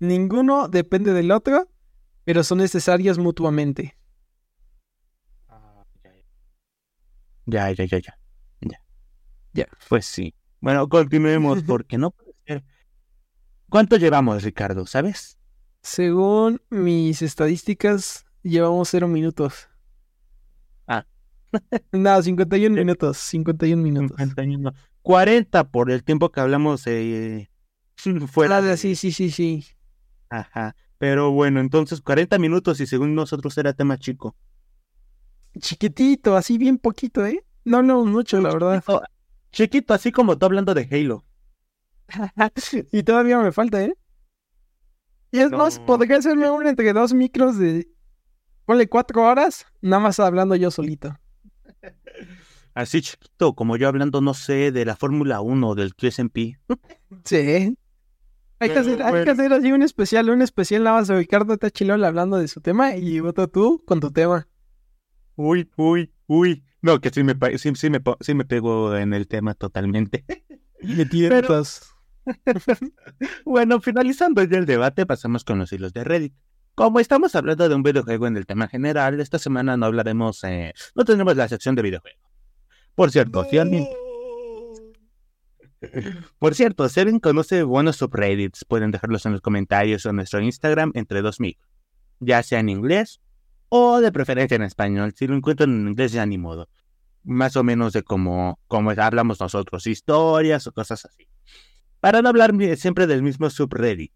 Ninguno 0.00 0.66
depende 0.66 1.12
del 1.12 1.30
otro, 1.30 1.68
pero 2.24 2.44
son 2.44 2.58
necesarios 2.58 3.18
mutuamente. 3.18 3.96
Ya, 7.46 7.70
ya, 7.72 7.84
ya, 7.84 7.98
ya. 7.98 8.18
Ya. 8.60 8.80
Ya. 9.52 9.66
Pues 9.88 10.06
sí. 10.06 10.34
Bueno, 10.60 10.88
continuemos 10.88 11.62
porque 11.66 11.98
no 11.98 12.10
puede 12.10 12.34
ser. 12.46 12.64
¿Cuánto 13.68 13.96
llevamos, 13.96 14.42
Ricardo? 14.42 14.86
¿Sabes? 14.86 15.38
Según 15.82 16.62
mis 16.70 17.22
estadísticas, 17.22 18.26
llevamos 18.42 18.88
cero 18.90 19.08
minutos. 19.08 19.68
Ah. 20.86 21.06
no, 21.92 22.22
51 22.22 22.74
minutos. 22.76 23.18
51 23.18 23.82
minutos. 23.82 24.16
51. 24.16 24.72
40 25.02 25.70
por 25.70 25.90
el 25.90 26.04
tiempo 26.04 26.30
que 26.30 26.40
hablamos 26.40 26.86
eh, 26.86 27.50
fuera. 28.28 28.58
Ah, 28.58 28.76
sí, 28.76 28.94
sí, 28.94 29.10
sí, 29.10 29.30
sí. 29.30 29.66
Ajá. 30.30 30.76
Pero 31.02 31.32
bueno, 31.32 31.58
entonces 31.58 32.00
40 32.00 32.38
minutos 32.38 32.78
y 32.78 32.86
según 32.86 33.16
nosotros 33.16 33.58
era 33.58 33.72
tema 33.72 33.98
chico. 33.98 34.36
Chiquitito, 35.58 36.36
así 36.36 36.58
bien 36.58 36.78
poquito, 36.78 37.26
¿eh? 37.26 37.44
No 37.64 37.78
hablamos 37.78 38.06
mucho, 38.06 38.40
la 38.40 38.50
verdad. 38.52 38.76
Chiquito, 38.78 39.02
chiquito, 39.50 39.94
así 39.94 40.12
como 40.12 40.38
tú 40.38 40.46
hablando 40.46 40.74
de 40.74 40.86
Halo. 40.88 41.24
y 42.92 43.02
todavía 43.02 43.40
me 43.40 43.50
falta, 43.50 43.82
¿eh? 43.82 43.94
Y 45.32 45.40
es 45.40 45.50
No. 45.50 45.58
más, 45.58 45.80
podría 45.80 46.18
hacerme 46.18 46.48
un 46.48 46.68
entre 46.68 46.92
dos 46.92 47.12
micros 47.12 47.58
de. 47.58 47.88
Ponle 48.64 48.88
cuatro 48.88 49.24
horas, 49.24 49.66
nada 49.80 50.04
más 50.04 50.20
hablando 50.20 50.54
yo 50.54 50.70
solito. 50.70 51.18
Así 52.74 53.02
chiquito, 53.02 53.56
como 53.56 53.76
yo 53.76 53.88
hablando, 53.88 54.20
no 54.20 54.34
sé, 54.34 54.70
de 54.70 54.84
la 54.84 54.94
Fórmula 54.94 55.40
1 55.40 55.68
o 55.68 55.74
del 55.74 55.96
QSMP. 55.96 56.60
Sí. 57.24 57.76
Hay 58.62 58.70
que, 58.70 58.78
hacer, 58.78 59.02
hay 59.02 59.24
que 59.24 59.30
hacer 59.30 59.52
así 59.52 59.72
un 59.72 59.82
especial, 59.82 60.30
un 60.30 60.40
especial 60.40 60.84
nada 60.84 60.98
más 60.98 61.08
de 61.08 61.16
Ricardo 61.18 61.58
Tachilol 61.58 62.04
hablando 62.04 62.38
de 62.38 62.46
su 62.46 62.60
tema 62.60 62.94
y 62.94 63.18
otro 63.18 63.48
tú 63.48 63.82
con 63.84 63.98
tu 63.98 64.12
tema. 64.12 64.46
Uy, 65.34 65.68
uy, 65.76 66.12
uy. 66.28 66.62
No, 66.80 67.00
que 67.00 67.10
sí 67.10 67.24
me, 67.24 67.34
sí, 67.58 67.72
sí 67.74 67.90
me, 67.90 68.00
sí 68.20 68.34
me 68.34 68.44
pego 68.44 68.96
en 68.96 69.14
el 69.14 69.26
tema 69.26 69.54
totalmente. 69.54 70.24
Me 70.82 71.06
tientas. 71.06 71.88
Bueno, 73.44 73.80
finalizando 73.80 74.44
ya 74.44 74.58
el 74.58 74.66
debate, 74.66 75.06
pasamos 75.06 75.42
con 75.42 75.58
los 75.58 75.72
hilos 75.72 75.92
de 75.92 76.04
Reddit. 76.04 76.34
Como 76.76 77.00
estamos 77.00 77.34
hablando 77.34 77.68
de 77.68 77.74
un 77.74 77.82
videojuego 77.82 78.28
en 78.28 78.36
el 78.36 78.46
tema 78.46 78.68
general, 78.68 79.18
esta 79.20 79.40
semana 79.40 79.76
no 79.76 79.86
hablaremos, 79.86 80.44
eh, 80.44 80.72
no 80.94 81.04
tendremos 81.04 81.36
la 81.36 81.48
sección 81.48 81.74
de 81.74 81.82
videojuego. 81.82 82.20
Por 82.94 83.10
cierto, 83.10 83.44
si 83.50 83.58
alguien, 83.58 83.88
por 86.38 86.54
cierto, 86.54 86.88
si 86.88 87.00
alguien 87.00 87.20
conoce 87.20 87.62
buenos 87.62 87.96
subreddits, 87.96 88.64
pueden 88.64 88.90
dejarlos 88.90 89.26
en 89.26 89.32
los 89.32 89.40
comentarios 89.40 90.04
o 90.06 90.10
en 90.10 90.16
nuestro 90.16 90.40
Instagram 90.40 90.92
entre 90.94 91.22
dos 91.22 91.40
mil, 91.40 91.58
ya 92.20 92.42
sea 92.42 92.60
en 92.60 92.68
inglés 92.68 93.20
o 93.68 94.00
de 94.00 94.12
preferencia 94.12 94.54
en 94.54 94.62
español. 94.62 95.14
Si 95.16 95.26
lo 95.26 95.36
encuentran 95.36 95.70
en 95.70 95.88
inglés 95.88 96.12
ya 96.12 96.26
ni 96.26 96.38
modo. 96.38 96.68
Más 97.24 97.56
o 97.56 97.62
menos 97.62 97.92
de 97.92 98.02
cómo, 98.02 98.58
cómo 98.66 98.90
hablamos 98.90 99.40
nosotros, 99.40 99.86
historias 99.86 100.66
o 100.66 100.72
cosas 100.72 101.04
así. 101.04 101.28
Para 102.00 102.20
no 102.20 102.28
hablar 102.28 102.52
siempre 102.76 103.06
del 103.06 103.22
mismo 103.22 103.48
subreddit. 103.48 104.12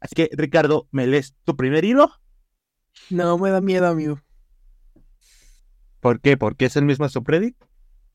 Así 0.00 0.14
que, 0.14 0.30
Ricardo, 0.32 0.88
¿me 0.90 1.06
lees 1.06 1.34
tu 1.44 1.54
primer 1.54 1.84
hilo? 1.84 2.10
No, 3.10 3.36
me 3.36 3.50
da 3.50 3.60
miedo, 3.60 3.86
amigo. 3.86 4.20
¿Por 6.00 6.20
qué? 6.20 6.38
¿Porque 6.38 6.64
es 6.64 6.76
el 6.76 6.86
mismo 6.86 7.08
subreddit? 7.08 7.56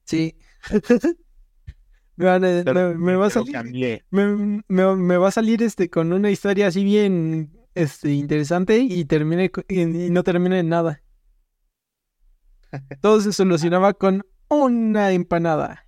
Sí. 0.03 0.35
me, 2.15 2.25
van 2.25 2.43
a- 2.45 2.63
Pero- 2.63 2.89
me- 2.89 2.95
me 2.97 3.15
va 3.15 3.27
a 3.27 3.29
salir. 3.29 4.03
Me, 4.09 5.17
va 5.17 5.27
a 5.27 5.31
salir 5.31 5.61
este 5.63 5.89
con 5.89 6.13
una 6.13 6.31
historia 6.31 6.67
así 6.67 6.83
bien 6.83 7.51
este, 7.73 8.13
interesante 8.13 8.77
y 8.79 9.05
termine 9.05 9.51
y, 9.67 9.81
y 9.81 10.09
no 10.09 10.23
termine 10.23 10.59
en 10.59 10.69
nada. 10.69 11.01
Todo 13.01 13.21
se 13.21 13.31
solucionaba 13.33 13.93
con 13.93 14.25
una 14.49 15.11
empanada. 15.11 15.87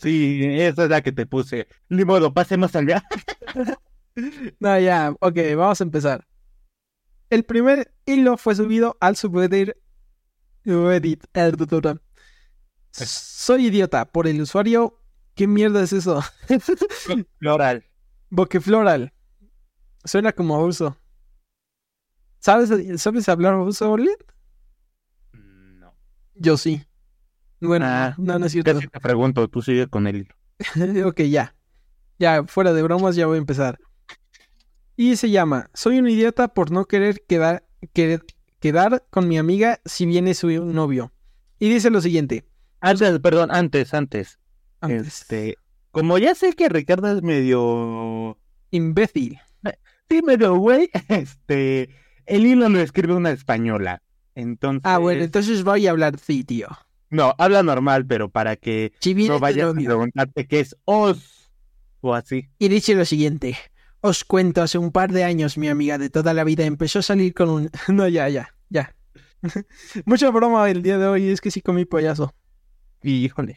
Sí, 0.00 0.40
esa 0.44 0.84
es 0.84 0.90
la 0.90 1.02
que 1.02 1.10
te 1.12 1.26
puse. 1.26 1.66
Ni 1.88 2.04
modo, 2.04 2.32
pasemos 2.32 2.74
allá. 2.76 3.02
No, 4.60 4.78
ya, 4.78 5.12
ok, 5.18 5.36
vamos 5.56 5.80
a 5.80 5.84
empezar. 5.84 6.24
El 7.30 7.44
primer 7.44 7.92
hilo 8.06 8.36
fue 8.36 8.54
subido 8.54 8.96
al 9.00 9.16
subreddit 9.16 9.70
Reddit. 10.64 11.24
eh, 11.34 11.52
Soy 12.94 13.66
idiota 13.66 14.04
por 14.04 14.26
el 14.28 14.40
usuario. 14.40 15.00
¿Qué 15.34 15.46
mierda 15.48 15.82
es 15.82 15.92
eso? 15.92 16.22
Floral. 17.40 17.84
Bokefloral. 18.30 19.12
Suena 20.04 20.32
como 20.32 20.64
ruso. 20.64 20.96
¿Sabes, 22.38 22.70
¿Sabes 23.00 23.28
hablar 23.28 23.54
ruso, 23.54 23.90
Orlin? 23.90 24.14
No. 25.32 25.92
Yo 26.34 26.56
sí. 26.56 26.84
Bueno, 27.60 27.86
Ah, 27.88 28.14
no, 28.18 28.38
no 28.38 28.46
es 28.46 28.52
cierto. 28.52 28.74
Casi 28.74 28.86
te 28.86 29.00
pregunto, 29.00 29.48
tú 29.48 29.62
sigue 29.62 29.88
con 29.88 30.06
el 30.06 30.16
hilo. 30.16 30.34
ok, 31.08 31.22
ya. 31.22 31.56
Ya, 32.18 32.44
fuera 32.44 32.72
de 32.72 32.82
bromas, 32.82 33.16
ya 33.16 33.26
voy 33.26 33.36
a 33.36 33.38
empezar. 33.38 33.78
Y 34.96 35.16
se 35.16 35.30
llama 35.30 35.68
Soy 35.74 35.98
un 35.98 36.08
idiota 36.08 36.48
por 36.48 36.70
no 36.70 36.84
querer 36.84 37.24
quedar, 37.26 37.66
querer 37.92 38.24
quedar 38.60 39.04
con 39.10 39.26
mi 39.26 39.38
amiga 39.38 39.80
si 39.84 40.06
viene 40.06 40.34
su 40.34 40.48
novio. 40.66 41.12
Y 41.58 41.70
dice 41.70 41.90
lo 41.90 42.00
siguiente. 42.00 42.44
Antes, 42.84 43.18
perdón, 43.20 43.50
antes, 43.50 43.94
antes. 43.94 44.38
Antes, 44.80 45.06
Este, 45.06 45.56
como 45.90 46.18
ya 46.18 46.34
sé 46.34 46.52
que 46.52 46.68
Ricardo 46.68 47.10
es 47.16 47.22
medio, 47.22 48.36
Imbécil. 48.70 49.38
sí, 50.10 50.20
medio 50.22 50.56
güey, 50.56 50.90
este, 51.08 51.88
el 52.26 52.44
hilo 52.46 52.68
lo 52.68 52.80
escribe 52.80 53.14
una 53.14 53.30
española. 53.30 54.02
Entonces, 54.34 54.82
Ah, 54.84 54.98
bueno, 54.98 55.22
entonces 55.24 55.62
voy 55.64 55.86
a 55.86 55.90
hablar 55.92 56.18
sí, 56.18 56.44
tío. 56.44 56.68
no, 57.10 57.34
habla 57.38 57.62
normal, 57.62 58.04
pero 58.06 58.28
para 58.28 58.56
que 58.56 58.92
no 59.28 59.38
vayas 59.38 59.70
a 59.70 59.74
preguntarte 59.74 60.46
qué 60.46 60.60
es 60.60 60.76
os 60.84 61.50
o 62.00 62.12
así. 62.14 62.48
Y 62.58 62.68
dice 62.68 62.94
lo 62.94 63.04
siguiente. 63.04 63.56
Os 64.00 64.24
cuento, 64.24 64.60
hace 64.60 64.76
un 64.76 64.92
par 64.92 65.10
de 65.12 65.24
años 65.24 65.56
mi 65.56 65.68
amiga 65.68 65.96
de 65.96 66.10
toda 66.10 66.34
la 66.34 66.44
vida 66.44 66.64
empezó 66.66 66.98
a 66.98 67.02
salir 67.02 67.32
con 67.32 67.48
un... 67.48 67.70
No, 67.88 68.06
ya, 68.08 68.28
ya, 68.28 68.50
ya. 68.68 68.94
Mucha 70.04 70.30
broma 70.30 70.68
el 70.70 70.82
día 70.82 70.98
de 70.98 71.06
hoy, 71.06 71.28
es 71.28 71.40
que 71.40 71.50
sí 71.50 71.62
comí 71.62 71.86
payaso. 71.86 72.34
Híjole, 73.04 73.56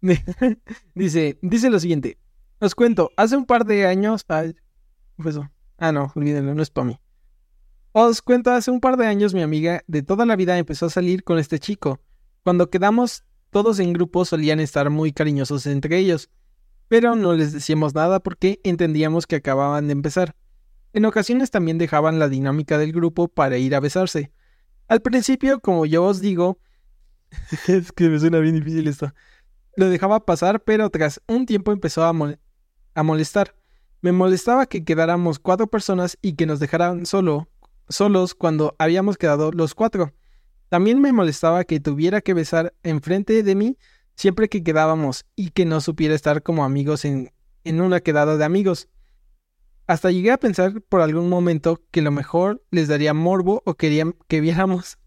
dice, 0.94 1.38
dice 1.42 1.68
lo 1.68 1.78
siguiente. 1.78 2.18
Os 2.58 2.74
cuento, 2.74 3.10
hace 3.18 3.36
un 3.36 3.44
par 3.44 3.66
de 3.66 3.86
años... 3.86 4.24
Ay, 4.28 4.54
¿qué 4.54 5.22
fue 5.22 5.30
eso? 5.30 5.50
Ah, 5.76 5.92
no, 5.92 6.10
olvídenlo, 6.14 6.54
no 6.54 6.62
es 6.62 6.70
para 6.70 6.86
mí. 6.86 6.98
Os 7.92 8.22
cuento, 8.22 8.50
hace 8.50 8.70
un 8.70 8.80
par 8.80 8.96
de 8.96 9.06
años 9.06 9.34
mi 9.34 9.42
amiga 9.42 9.82
de 9.86 10.02
toda 10.02 10.24
la 10.24 10.36
vida 10.36 10.56
empezó 10.56 10.86
a 10.86 10.90
salir 10.90 11.22
con 11.22 11.38
este 11.38 11.58
chico. 11.58 12.00
Cuando 12.44 12.70
quedamos 12.70 13.24
todos 13.50 13.78
en 13.78 13.92
grupo 13.92 14.24
solían 14.24 14.60
estar 14.60 14.88
muy 14.88 15.12
cariñosos 15.12 15.66
entre 15.66 15.98
ellos, 15.98 16.30
pero 16.88 17.14
no 17.14 17.34
les 17.34 17.52
decíamos 17.52 17.94
nada 17.94 18.20
porque 18.20 18.60
entendíamos 18.64 19.26
que 19.26 19.36
acababan 19.36 19.86
de 19.86 19.92
empezar. 19.92 20.34
En 20.94 21.04
ocasiones 21.04 21.50
también 21.50 21.76
dejaban 21.76 22.18
la 22.18 22.30
dinámica 22.30 22.78
del 22.78 22.92
grupo 22.92 23.28
para 23.28 23.58
ir 23.58 23.74
a 23.74 23.80
besarse. 23.80 24.32
Al 24.88 25.02
principio, 25.02 25.60
como 25.60 25.84
yo 25.84 26.04
os 26.04 26.22
digo, 26.22 26.58
es 27.68 27.92
que 27.92 28.08
me 28.08 28.18
suena 28.18 28.38
bien 28.38 28.54
difícil 28.54 28.86
esto. 28.88 29.12
Lo 29.76 29.88
dejaba 29.88 30.24
pasar, 30.26 30.62
pero 30.64 30.90
tras 30.90 31.22
un 31.28 31.46
tiempo 31.46 31.72
empezó 31.72 32.04
a, 32.04 32.12
mol- 32.12 32.38
a 32.94 33.02
molestar. 33.02 33.54
Me 34.02 34.12
molestaba 34.12 34.66
que 34.66 34.84
quedáramos 34.84 35.38
cuatro 35.38 35.66
personas 35.68 36.18
y 36.22 36.34
que 36.34 36.46
nos 36.46 36.60
dejaran 36.60 37.06
solo, 37.06 37.48
solos 37.88 38.34
cuando 38.34 38.76
habíamos 38.78 39.18
quedado 39.18 39.52
los 39.52 39.74
cuatro. 39.74 40.14
También 40.68 41.00
me 41.00 41.12
molestaba 41.12 41.64
que 41.64 41.80
tuviera 41.80 42.20
que 42.20 42.34
besar 42.34 42.74
enfrente 42.82 43.42
de 43.42 43.54
mí 43.54 43.78
siempre 44.16 44.48
que 44.48 44.62
quedábamos 44.64 45.26
y 45.36 45.50
que 45.50 45.64
no 45.66 45.80
supiera 45.80 46.14
estar 46.14 46.42
como 46.42 46.64
amigos 46.64 47.04
en, 47.04 47.32
en 47.64 47.80
una 47.80 48.00
quedada 48.00 48.36
de 48.36 48.44
amigos. 48.44 48.88
Hasta 49.86 50.10
llegué 50.10 50.32
a 50.32 50.38
pensar 50.38 50.80
por 50.82 51.00
algún 51.00 51.28
momento 51.28 51.82
que 51.90 52.02
lo 52.02 52.10
mejor 52.10 52.62
les 52.70 52.88
daría 52.88 53.14
morbo 53.14 53.62
o 53.66 53.74
querían 53.74 54.16
que 54.28 54.40
viéramos. 54.40 54.98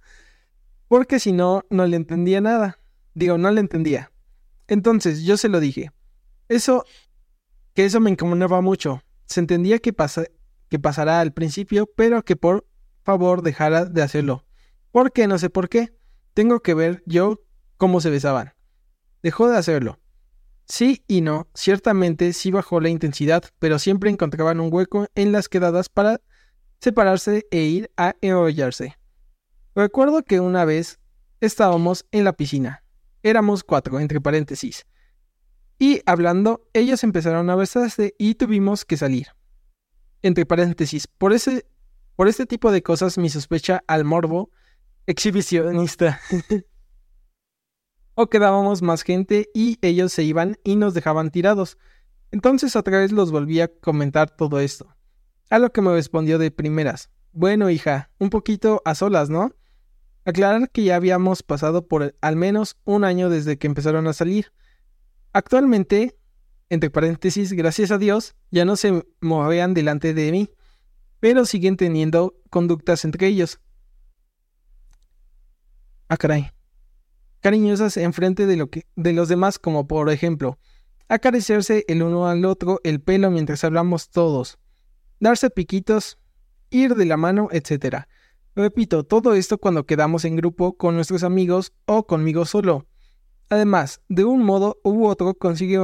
Porque 0.89 1.19
si 1.19 1.31
no, 1.31 1.63
no 1.69 1.85
le 1.85 1.95
entendía 1.95 2.41
nada. 2.41 2.79
Digo, 3.13 3.37
no 3.37 3.51
le 3.51 3.61
entendía. 3.61 4.11
Entonces 4.67 5.21
yo 5.21 5.37
se 5.37 5.47
lo 5.47 5.59
dije. 5.59 5.91
Eso, 6.49 6.83
que 7.75 7.85
eso 7.85 7.99
me 7.99 8.09
incomodaba 8.09 8.59
mucho. 8.61 9.03
Se 9.25 9.39
entendía 9.39 9.77
que, 9.77 9.93
pasa, 9.93 10.25
que 10.67 10.79
pasará 10.79 11.21
al 11.21 11.31
principio, 11.31 11.87
pero 11.95 12.25
que 12.25 12.35
por 12.35 12.67
favor 13.03 13.43
dejara 13.43 13.85
de 13.85 14.01
hacerlo. 14.01 14.45
¿Por 14.91 15.11
qué? 15.13 15.27
No 15.27 15.37
sé 15.37 15.51
por 15.51 15.69
qué. 15.69 15.93
Tengo 16.33 16.61
que 16.61 16.73
ver 16.73 17.03
yo 17.05 17.39
cómo 17.77 18.01
se 18.01 18.09
besaban. 18.09 18.53
Dejó 19.21 19.47
de 19.47 19.57
hacerlo. 19.57 19.99
Sí 20.65 21.03
y 21.07 21.21
no, 21.21 21.47
ciertamente 21.53 22.33
sí 22.33 22.49
bajó 22.49 22.79
la 22.79 22.89
intensidad, 22.89 23.43
pero 23.59 23.77
siempre 23.77 24.09
encontraban 24.09 24.59
un 24.59 24.73
hueco 24.73 25.07
en 25.13 25.31
las 25.31 25.49
quedadas 25.49 25.87
para 25.87 26.21
separarse 26.79 27.45
e 27.51 27.61
ir 27.61 27.91
a 27.95 28.15
enrollarse. 28.21 28.98
Recuerdo 29.79 30.23
que 30.23 30.41
una 30.41 30.65
vez 30.65 30.99
estábamos 31.39 32.05
en 32.11 32.25
la 32.25 32.33
piscina. 32.33 32.83
Éramos 33.23 33.63
cuatro, 33.63 34.01
entre 34.01 34.19
paréntesis. 34.19 34.85
Y 35.77 36.01
hablando, 36.05 36.67
ellos 36.73 37.01
empezaron 37.05 37.49
a 37.49 37.55
besarse 37.55 38.13
y 38.17 38.35
tuvimos 38.35 38.83
que 38.83 38.97
salir. 38.97 39.27
Entre 40.21 40.45
paréntesis, 40.45 41.07
por 41.07 41.31
ese, 41.31 41.65
por 42.17 42.27
este 42.27 42.45
tipo 42.45 42.73
de 42.73 42.83
cosas 42.83 43.17
mi 43.17 43.29
sospecha 43.29 43.81
al 43.87 44.03
morbo 44.03 44.51
exhibicionista. 45.05 46.19
o 48.15 48.27
quedábamos 48.27 48.81
más 48.81 49.03
gente 49.03 49.49
y 49.53 49.77
ellos 49.81 50.11
se 50.11 50.23
iban 50.23 50.57
y 50.65 50.75
nos 50.75 50.93
dejaban 50.93 51.31
tirados. 51.31 51.77
Entonces 52.31 52.75
otra 52.75 52.99
vez 52.99 53.13
los 53.13 53.31
volví 53.31 53.61
a 53.61 53.69
comentar 53.69 54.29
todo 54.29 54.59
esto. 54.59 54.93
A 55.49 55.57
lo 55.57 55.71
que 55.71 55.79
me 55.79 55.93
respondió 55.93 56.37
de 56.37 56.51
primeras. 56.51 57.09
Bueno, 57.31 57.69
hija, 57.69 58.11
un 58.19 58.29
poquito 58.29 58.81
a 58.83 58.93
solas, 58.93 59.29
¿no? 59.29 59.53
Aclarar 60.29 60.69
que 60.69 60.83
ya 60.83 60.95
habíamos 60.95 61.41
pasado 61.41 61.87
por 61.87 62.15
al 62.21 62.35
menos 62.35 62.77
un 62.83 63.03
año 63.03 63.31
desde 63.31 63.57
que 63.57 63.65
empezaron 63.65 64.05
a 64.05 64.13
salir. 64.13 64.53
Actualmente, 65.33 66.19
entre 66.69 66.91
paréntesis, 66.91 67.51
gracias 67.53 67.89
a 67.89 67.97
Dios, 67.97 68.35
ya 68.51 68.63
no 68.63 68.75
se 68.75 69.07
movían 69.21 69.73
delante 69.73 70.13
de 70.13 70.31
mí, 70.31 70.51
pero 71.19 71.45
siguen 71.45 71.77
teniendo 71.77 72.35
conductas 72.51 73.05
entre 73.05 73.25
ellos. 73.25 73.59
Ah. 76.09 76.17
Cariñosas 77.39 77.97
enfrente 77.97 78.45
de, 78.45 78.55
lo 78.55 78.69
que, 78.69 78.85
de 78.95 79.13
los 79.13 79.29
demás, 79.29 79.57
como 79.57 79.87
por 79.87 80.11
ejemplo, 80.11 80.59
acariciarse 81.07 81.85
el 81.87 82.03
uno 82.03 82.27
al 82.27 82.45
otro 82.45 82.81
el 82.83 83.01
pelo 83.01 83.31
mientras 83.31 83.63
hablamos 83.63 84.11
todos, 84.11 84.59
darse 85.19 85.49
piquitos, 85.49 86.19
ir 86.69 86.93
de 86.93 87.05
la 87.05 87.17
mano, 87.17 87.47
etc. 87.51 88.05
Repito, 88.59 89.05
todo 89.05 89.35
esto 89.35 89.57
cuando 89.57 89.85
quedamos 89.85 90.25
en 90.25 90.35
grupo 90.35 90.73
con 90.75 90.93
nuestros 90.93 91.23
amigos 91.23 91.71
o 91.85 92.05
conmigo 92.05 92.43
solo. 92.43 92.87
Además, 93.47 94.01
de 94.09 94.25
un 94.25 94.43
modo 94.43 94.81
u 94.83 95.05
otro 95.05 95.33
consigue 95.33 95.77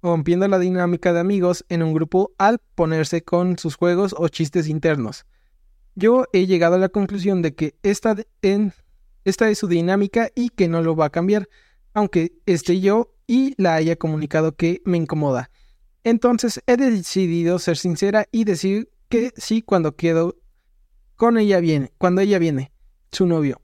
rompiendo 0.00 0.46
la 0.46 0.60
dinámica 0.60 1.12
de 1.12 1.18
amigos 1.18 1.64
en 1.68 1.82
un 1.82 1.92
grupo 1.92 2.30
al 2.38 2.60
ponerse 2.76 3.22
con 3.22 3.58
sus 3.58 3.74
juegos 3.74 4.14
o 4.16 4.28
chistes 4.28 4.68
internos. 4.68 5.26
Yo 5.96 6.26
he 6.32 6.46
llegado 6.46 6.76
a 6.76 6.78
la 6.78 6.90
conclusión 6.90 7.42
de 7.42 7.56
que 7.56 7.74
esta, 7.82 8.14
esta 9.24 9.50
es 9.50 9.58
su 9.58 9.66
dinámica 9.66 10.30
y 10.36 10.50
que 10.50 10.68
no 10.68 10.82
lo 10.82 10.94
va 10.94 11.06
a 11.06 11.10
cambiar, 11.10 11.48
aunque 11.92 12.34
esté 12.46 12.78
yo 12.78 13.16
y 13.26 13.60
la 13.60 13.74
haya 13.74 13.96
comunicado 13.96 14.54
que 14.54 14.80
me 14.84 14.96
incomoda. 14.96 15.50
Entonces 16.04 16.62
he 16.68 16.76
decidido 16.76 17.58
ser 17.58 17.76
sincera 17.76 18.26
y 18.30 18.44
decir 18.44 18.92
que 19.08 19.32
sí 19.36 19.60
cuando 19.60 19.96
quedo 19.96 20.36
con 21.20 21.36
ella 21.36 21.60
viene, 21.60 21.92
cuando 21.98 22.22
ella 22.22 22.38
viene, 22.38 22.72
su 23.12 23.26
novio. 23.26 23.60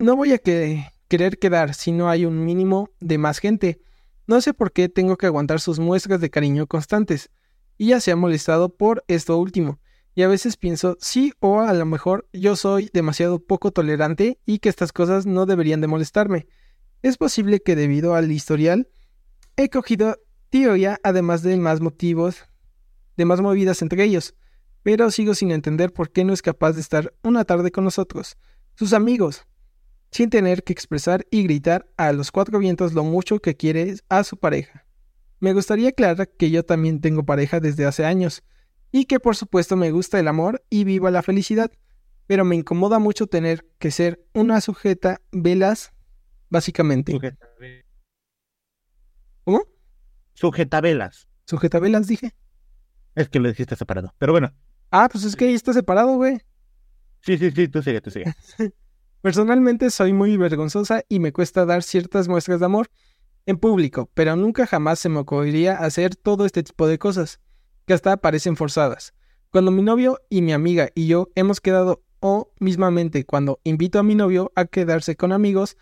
No 0.00 0.16
voy 0.16 0.32
a 0.32 0.38
que 0.38 0.84
querer 1.06 1.38
quedar 1.38 1.72
si 1.72 1.92
no 1.92 2.10
hay 2.10 2.24
un 2.24 2.44
mínimo 2.44 2.90
de 2.98 3.16
más 3.16 3.38
gente. 3.38 3.80
No 4.26 4.40
sé 4.40 4.54
por 4.54 4.72
qué 4.72 4.88
tengo 4.88 5.16
que 5.16 5.26
aguantar 5.26 5.60
sus 5.60 5.78
muestras 5.78 6.20
de 6.20 6.30
cariño 6.30 6.66
constantes. 6.66 7.30
Y 7.78 7.90
ya 7.90 8.00
se 8.00 8.10
ha 8.10 8.16
molestado 8.16 8.74
por 8.74 9.04
esto 9.06 9.38
último. 9.38 9.78
Y 10.16 10.22
a 10.22 10.28
veces 10.28 10.56
pienso, 10.56 10.96
sí 10.98 11.32
o 11.38 11.60
a 11.60 11.72
lo 11.74 11.86
mejor 11.86 12.28
yo 12.32 12.56
soy 12.56 12.90
demasiado 12.92 13.38
poco 13.38 13.70
tolerante 13.70 14.40
y 14.44 14.58
que 14.58 14.68
estas 14.68 14.92
cosas 14.92 15.26
no 15.26 15.46
deberían 15.46 15.80
de 15.80 15.86
molestarme. 15.86 16.48
Es 17.02 17.18
posible 17.18 17.60
que 17.60 17.76
debido 17.76 18.16
al 18.16 18.32
historial 18.32 18.88
he 19.56 19.68
cogido 19.68 20.16
teoría 20.50 20.98
además 21.04 21.44
de 21.44 21.56
más 21.56 21.80
motivos, 21.80 22.46
de 23.16 23.26
más 23.26 23.40
movidas 23.40 23.80
entre 23.80 24.02
ellos, 24.02 24.34
pero 24.84 25.10
sigo 25.10 25.34
sin 25.34 25.50
entender 25.50 25.92
por 25.92 26.12
qué 26.12 26.24
no 26.24 26.32
es 26.32 26.42
capaz 26.42 26.74
de 26.74 26.82
estar 26.82 27.12
una 27.22 27.44
tarde 27.44 27.72
con 27.72 27.84
nosotros, 27.84 28.36
sus 28.76 28.92
amigos, 28.92 29.46
sin 30.10 30.28
tener 30.30 30.62
que 30.62 30.74
expresar 30.74 31.26
y 31.30 31.42
gritar 31.42 31.88
a 31.96 32.12
los 32.12 32.30
cuatro 32.30 32.58
vientos 32.58 32.92
lo 32.92 33.02
mucho 33.02 33.40
que 33.40 33.56
quiere 33.56 33.96
a 34.10 34.22
su 34.22 34.36
pareja. 34.36 34.86
Me 35.40 35.54
gustaría 35.54 35.88
aclarar 35.88 36.28
que 36.28 36.50
yo 36.50 36.64
también 36.64 37.00
tengo 37.00 37.24
pareja 37.24 37.60
desde 37.60 37.86
hace 37.86 38.04
años, 38.04 38.44
y 38.92 39.06
que 39.06 39.18
por 39.18 39.36
supuesto 39.36 39.74
me 39.74 39.90
gusta 39.90 40.20
el 40.20 40.28
amor 40.28 40.62
y 40.68 40.84
viva 40.84 41.10
la 41.10 41.22
felicidad, 41.22 41.72
pero 42.26 42.44
me 42.44 42.54
incomoda 42.54 42.98
mucho 42.98 43.26
tener 43.26 43.66
que 43.78 43.90
ser 43.90 44.22
una 44.34 44.60
sujeta 44.60 45.22
velas, 45.32 45.94
básicamente. 46.50 47.10
Sujeta, 47.10 47.48
¿Cómo? 49.44 49.62
sujeta 50.34 50.82
velas. 50.82 51.26
Sujeta 51.46 51.78
velas, 51.78 52.06
dije. 52.06 52.34
Es 53.14 53.30
que 53.30 53.40
lo 53.40 53.48
dijiste 53.48 53.76
separado. 53.76 54.14
Pero 54.18 54.32
bueno. 54.32 54.52
Ah, 54.96 55.08
pues 55.10 55.24
es 55.24 55.34
que 55.34 55.46
ahí 55.46 55.54
está 55.54 55.72
separado, 55.72 56.14
güey. 56.14 56.40
Sí, 57.22 57.36
sí, 57.36 57.50
sí, 57.50 57.66
tú 57.66 57.82
sigue, 57.82 58.00
tú 58.00 58.12
sigue. 58.12 58.32
Personalmente 59.22 59.90
soy 59.90 60.12
muy 60.12 60.36
vergonzosa 60.36 61.02
y 61.08 61.18
me 61.18 61.32
cuesta 61.32 61.66
dar 61.66 61.82
ciertas 61.82 62.28
muestras 62.28 62.60
de 62.60 62.66
amor 62.66 62.88
en 63.44 63.56
público, 63.56 64.08
pero 64.14 64.36
nunca 64.36 64.68
jamás 64.68 65.00
se 65.00 65.08
me 65.08 65.18
ocurriría 65.18 65.78
hacer 65.78 66.14
todo 66.14 66.46
este 66.46 66.62
tipo 66.62 66.86
de 66.86 67.00
cosas, 67.00 67.40
que 67.86 67.92
hasta 67.92 68.16
parecen 68.18 68.54
forzadas. 68.54 69.14
Cuando 69.50 69.72
mi 69.72 69.82
novio 69.82 70.20
y 70.30 70.42
mi 70.42 70.52
amiga 70.52 70.90
y 70.94 71.08
yo 71.08 71.28
hemos 71.34 71.60
quedado 71.60 72.04
o 72.20 72.52
mismamente 72.60 73.26
cuando 73.26 73.58
invito 73.64 73.98
a 73.98 74.04
mi 74.04 74.14
novio 74.14 74.52
a 74.54 74.64
quedarse 74.64 75.16
con 75.16 75.32
amigos, 75.32 75.76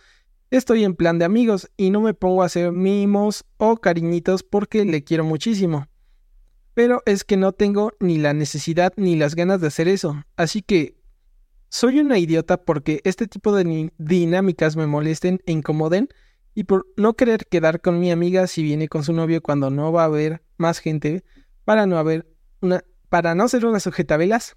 estoy 0.51 0.85
en 0.85 0.97
plan 0.97 1.19
de 1.19 1.27
amigos 1.27 1.71
y 1.77 1.91
no 1.91 2.01
me 2.01 2.15
pongo 2.15 2.43
a 2.43 2.47
hacer 2.47 2.73
mimos 2.73 3.45
o 3.59 3.77
cariñitos 3.77 4.43
porque 4.43 4.87
le 4.87 5.05
quiero 5.05 5.25
muchísimo. 5.25 5.87
Pero 6.75 7.03
es 7.07 7.25
que 7.25 7.37
no 7.37 7.53
tengo 7.53 7.93
ni 8.01 8.19
la 8.19 8.33
necesidad 8.33 8.93
ni 8.97 9.17
las 9.17 9.35
ganas 9.35 9.61
de 9.61 9.67
hacer 9.67 9.89
eso, 9.89 10.25
así 10.37 10.63
que 10.63 10.97
soy 11.69 12.01
una 12.01 12.19
idiota 12.19 12.63
porque 12.63 13.01
este 13.05 13.27
tipo 13.27 13.55
de 13.55 13.91
dinámicas 13.97 14.77
me 14.77 14.87
molesten 14.87 15.41
e 15.47 15.53
incomoden 15.53 16.09
y 16.55 16.65
por 16.65 16.87
no 16.97 17.15
querer 17.15 17.47
quedar 17.47 17.81
con 17.81 17.99
mi 17.99 18.11
amiga 18.11 18.47
si 18.47 18.63
viene 18.63 18.89
con 18.89 19.05
su 19.05 19.15
novio 19.15 19.43
cuando 19.43 19.71
no 19.71 19.91
va 19.91 20.03
a 20.03 20.07
haber 20.07 20.43
más 20.59 20.81
gente 20.81 21.25
para 21.65 21.87
no 21.87 21.97
haber 21.97 22.27
una 22.61 22.85
para 23.09 23.35
no 23.35 23.49
ser 23.49 23.65
una 23.65 23.81
sujetavelas. 23.81 24.57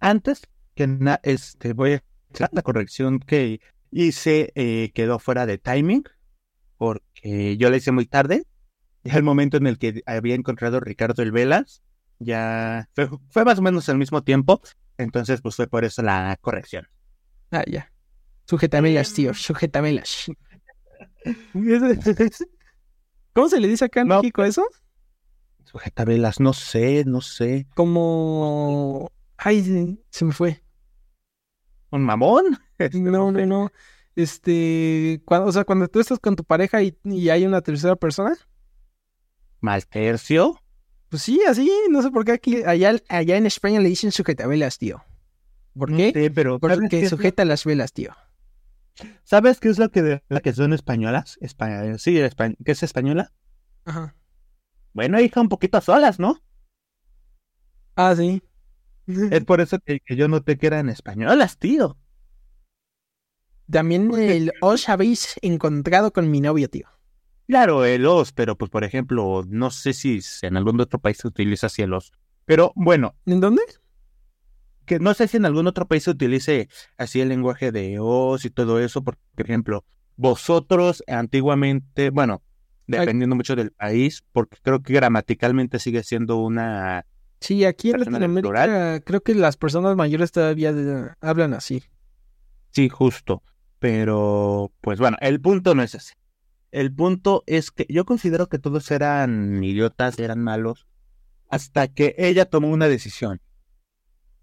Antes 0.00 0.42
que 0.74 0.86
nada, 0.86 1.20
este 1.22 1.72
voy 1.72 1.92
a 1.92 2.02
hacer 2.32 2.48
la 2.52 2.62
corrección 2.62 3.20
que 3.20 3.60
hice 3.90 4.52
eh, 4.56 4.90
quedó 4.92 5.18
fuera 5.18 5.46
de 5.46 5.58
timing 5.58 6.04
porque 6.78 7.56
yo 7.56 7.70
la 7.70 7.76
hice 7.76 7.92
muy 7.92 8.06
tarde. 8.06 8.44
Ya 9.04 9.14
el 9.16 9.22
momento 9.22 9.56
en 9.58 9.66
el 9.66 9.78
que 9.78 10.02
había 10.06 10.34
encontrado 10.34 10.80
Ricardo 10.80 11.22
el 11.22 11.30
Velas 11.32 11.82
ya 12.18 12.88
fue, 12.94 13.08
fue 13.30 13.44
más 13.44 13.58
o 13.58 13.62
menos 13.62 13.88
al 13.88 13.98
mismo 13.98 14.22
tiempo 14.22 14.60
entonces, 14.96 15.40
pues 15.42 15.56
fue 15.56 15.66
por 15.66 15.84
eso 15.84 16.02
la 16.02 16.38
corrección. 16.40 16.86
Ah, 17.50 17.64
ya. 17.66 17.92
Sujetamelas, 18.46 19.12
tío, 19.12 19.34
sujetamelas. 19.34 20.26
¿Cómo 23.32 23.48
se 23.48 23.60
le 23.60 23.68
dice 23.68 23.86
acá 23.86 24.02
en 24.02 24.08
No. 24.08 24.16
México 24.18 24.44
eso? 24.44 24.64
Sujetabelas, 25.64 26.40
no 26.40 26.52
sé, 26.52 27.04
no 27.06 27.20
sé. 27.20 27.66
Como... 27.74 29.10
Ay, 29.36 29.62
se- 29.64 29.98
se 30.10 30.24
me 30.24 30.32
fue. 30.32 30.62
¿Un 31.90 32.02
mamón? 32.04 32.58
No, 32.94 33.32
no, 33.32 33.46
no. 33.46 33.72
Este... 34.14 35.20
Cuando, 35.24 35.48
o 35.48 35.52
sea, 35.52 35.64
cuando 35.64 35.88
tú 35.88 36.00
estás 36.00 36.18
con 36.18 36.36
tu 36.36 36.44
pareja 36.44 36.82
y, 36.82 36.96
y 37.04 37.28
hay 37.30 37.44
una 37.46 37.60
tercera 37.62 37.96
persona. 37.96 38.36
¿Mal 39.64 39.86
tercio? 39.86 40.60
Pues 41.08 41.22
sí, 41.22 41.40
así. 41.48 41.70
No 41.88 42.02
sé 42.02 42.10
por 42.10 42.26
qué 42.26 42.32
aquí... 42.32 42.62
Allá, 42.64 42.96
allá 43.08 43.36
en 43.38 43.46
España 43.46 43.80
le 43.80 43.88
dicen 43.88 44.12
sujetavelas, 44.12 44.76
tío. 44.76 45.02
¿Por 45.72 45.96
qué? 45.96 46.12
sé, 46.12 46.30
pero 46.30 46.58
¿sabes 46.60 46.76
qué, 46.76 46.82
Porque 46.82 47.00
es 47.00 47.08
sujeta 47.08 47.46
las 47.46 47.64
velas, 47.64 47.94
tío. 47.94 48.12
¿Sabes 49.24 49.60
qué 49.60 49.70
es 49.70 49.78
lo 49.78 49.90
que 49.90 50.22
la 50.28 50.40
que 50.40 50.52
son 50.52 50.74
españolas? 50.74 51.38
Espa- 51.40 51.96
sí, 51.96 52.18
espa- 52.18 52.54
¿qué 52.62 52.72
es 52.72 52.82
española? 52.82 53.32
Ajá. 53.86 54.14
Bueno, 54.92 55.18
hija, 55.18 55.40
un 55.40 55.48
poquito 55.48 55.80
solas, 55.80 56.18
¿no? 56.18 56.42
Ah, 57.96 58.14
sí. 58.14 58.42
Es 59.06 59.44
por 59.46 59.62
eso 59.62 59.78
que, 59.78 60.00
que 60.00 60.14
yo 60.14 60.28
noté 60.28 60.58
que 60.58 60.66
eran 60.66 60.90
españolas, 60.90 61.58
tío. 61.58 61.96
También 63.70 64.12
el 64.14 64.52
os 64.60 64.90
habéis 64.90 65.36
encontrado 65.40 66.12
con 66.12 66.30
mi 66.30 66.42
novio, 66.42 66.68
tío. 66.68 66.93
Claro, 67.46 67.84
el 67.84 68.06
os, 68.06 68.32
pero 68.32 68.56
pues 68.56 68.70
por 68.70 68.84
ejemplo, 68.84 69.44
no 69.48 69.70
sé 69.70 69.92
si 69.92 70.20
en 70.42 70.56
algún 70.56 70.80
otro 70.80 70.98
país 70.98 71.18
se 71.18 71.28
utiliza 71.28 71.66
así 71.66 71.82
el 71.82 71.92
os. 71.92 72.12
Pero 72.46 72.72
bueno, 72.74 73.14
¿En 73.26 73.40
dónde? 73.40 73.62
que 74.86 74.98
no 74.98 75.14
sé 75.14 75.28
si 75.28 75.38
en 75.38 75.46
algún 75.46 75.66
otro 75.66 75.86
país 75.86 76.02
se 76.04 76.10
utilice 76.10 76.68
así 76.98 77.20
el 77.20 77.28
lenguaje 77.30 77.72
de 77.72 77.98
os 78.00 78.44
y 78.44 78.50
todo 78.50 78.80
eso, 78.80 79.02
porque, 79.02 79.22
por 79.34 79.44
ejemplo, 79.46 79.84
vosotros 80.16 81.02
antiguamente, 81.06 82.10
bueno, 82.10 82.42
dependiendo 82.86 83.34
mucho 83.34 83.56
del 83.56 83.72
país, 83.72 84.24
porque 84.32 84.58
creo 84.62 84.82
que 84.82 84.92
gramaticalmente 84.92 85.78
sigue 85.78 86.02
siendo 86.02 86.36
una... 86.36 87.06
Sí, 87.40 87.64
aquí 87.64 87.90
en 87.90 88.00
Latinoamérica 88.00 89.00
creo 89.00 89.22
que 89.22 89.34
las 89.34 89.56
personas 89.56 89.96
mayores 89.96 90.32
todavía 90.32 90.72
de- 90.72 91.10
hablan 91.20 91.54
así. 91.54 91.82
Sí, 92.70 92.88
justo. 92.88 93.42
Pero, 93.78 94.72
pues 94.80 94.98
bueno, 94.98 95.16
el 95.20 95.40
punto 95.40 95.74
no 95.74 95.82
es 95.82 95.94
ese. 95.94 96.14
El 96.74 96.92
punto 96.92 97.44
es 97.46 97.70
que 97.70 97.86
yo 97.88 98.04
considero 98.04 98.48
que 98.48 98.58
todos 98.58 98.90
eran 98.90 99.62
idiotas, 99.62 100.18
eran 100.18 100.42
malos, 100.42 100.88
hasta 101.48 101.86
que 101.86 102.16
ella 102.18 102.46
tomó 102.46 102.68
una 102.68 102.88
decisión. 102.88 103.40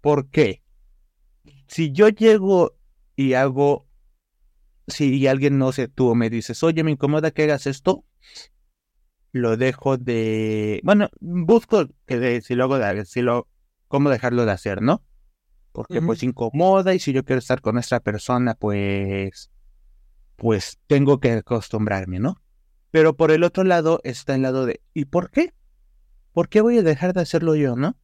¿Por 0.00 0.30
qué? 0.30 0.62
Si 1.66 1.92
yo 1.92 2.08
llego 2.08 2.74
y 3.16 3.34
hago 3.34 3.86
si 4.86 5.26
alguien 5.26 5.58
no 5.58 5.72
sé, 5.72 5.88
tú 5.88 6.14
me 6.14 6.30
dices, 6.30 6.62
oye, 6.62 6.82
me 6.82 6.92
incomoda 6.92 7.32
que 7.32 7.42
hagas 7.42 7.66
esto, 7.66 8.06
lo 9.32 9.58
dejo 9.58 9.98
de, 9.98 10.80
bueno, 10.84 11.10
busco 11.20 11.86
que 12.06 12.18
de, 12.18 12.40
si 12.40 12.54
luego 12.54 12.78
de, 12.78 13.04
si 13.04 13.20
lo, 13.20 13.46
cómo 13.88 14.08
dejarlo 14.08 14.46
de 14.46 14.52
hacer, 14.52 14.80
¿no? 14.80 15.04
Porque 15.72 16.00
pues 16.00 16.22
incomoda 16.22 16.94
y 16.94 16.98
si 16.98 17.12
yo 17.12 17.26
quiero 17.26 17.40
estar 17.40 17.60
con 17.60 17.76
esta 17.76 18.00
persona, 18.00 18.54
pues, 18.54 19.51
pues 20.42 20.80
tengo 20.88 21.20
que 21.20 21.30
acostumbrarme, 21.30 22.18
¿no? 22.18 22.42
Pero 22.90 23.16
por 23.16 23.30
el 23.30 23.44
otro 23.44 23.62
lado 23.62 24.00
está 24.02 24.34
el 24.34 24.42
lado 24.42 24.66
de, 24.66 24.82
¿y 24.92 25.04
por 25.04 25.30
qué? 25.30 25.54
¿Por 26.32 26.48
qué 26.48 26.60
voy 26.60 26.78
a 26.78 26.82
dejar 26.82 27.14
de 27.14 27.20
hacerlo 27.20 27.54
yo, 27.54 27.76
no? 27.76 27.96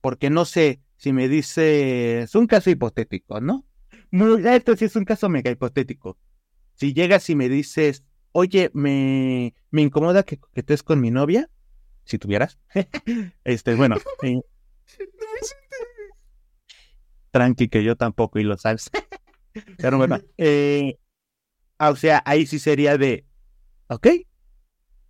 Porque 0.00 0.30
no 0.30 0.46
sé 0.46 0.80
si 0.96 1.12
me 1.12 1.28
dice, 1.28 2.22
es 2.22 2.34
un 2.34 2.48
caso 2.48 2.70
hipotético, 2.70 3.40
¿no? 3.40 3.64
Esto 4.10 4.76
sí 4.76 4.86
es 4.86 4.96
un 4.96 5.04
caso 5.04 5.28
mega 5.28 5.52
hipotético. 5.52 6.18
Si 6.74 6.92
llegas 6.92 7.30
y 7.30 7.36
me 7.36 7.48
dices, 7.48 8.02
oye, 8.32 8.72
me, 8.74 9.54
me 9.70 9.82
incomoda 9.82 10.24
que 10.24 10.40
estés 10.54 10.82
con 10.82 11.00
mi 11.00 11.12
novia, 11.12 11.48
si 12.02 12.18
tuvieras, 12.18 12.58
este, 13.44 13.76
bueno, 13.76 13.94
eh, 14.22 14.40
tranqui 17.30 17.68
que 17.68 17.84
yo 17.84 17.94
tampoco 17.94 18.40
y 18.40 18.42
lo 18.42 18.58
sabes. 18.58 18.90
Pero 19.78 19.98
bueno, 19.98 20.18
eh, 20.36 20.98
ah, 21.80 21.90
o 21.90 21.96
sea, 21.96 22.22
ahí 22.26 22.46
sí 22.46 22.58
sería 22.58 22.98
de, 22.98 23.24
ok, 23.88 24.06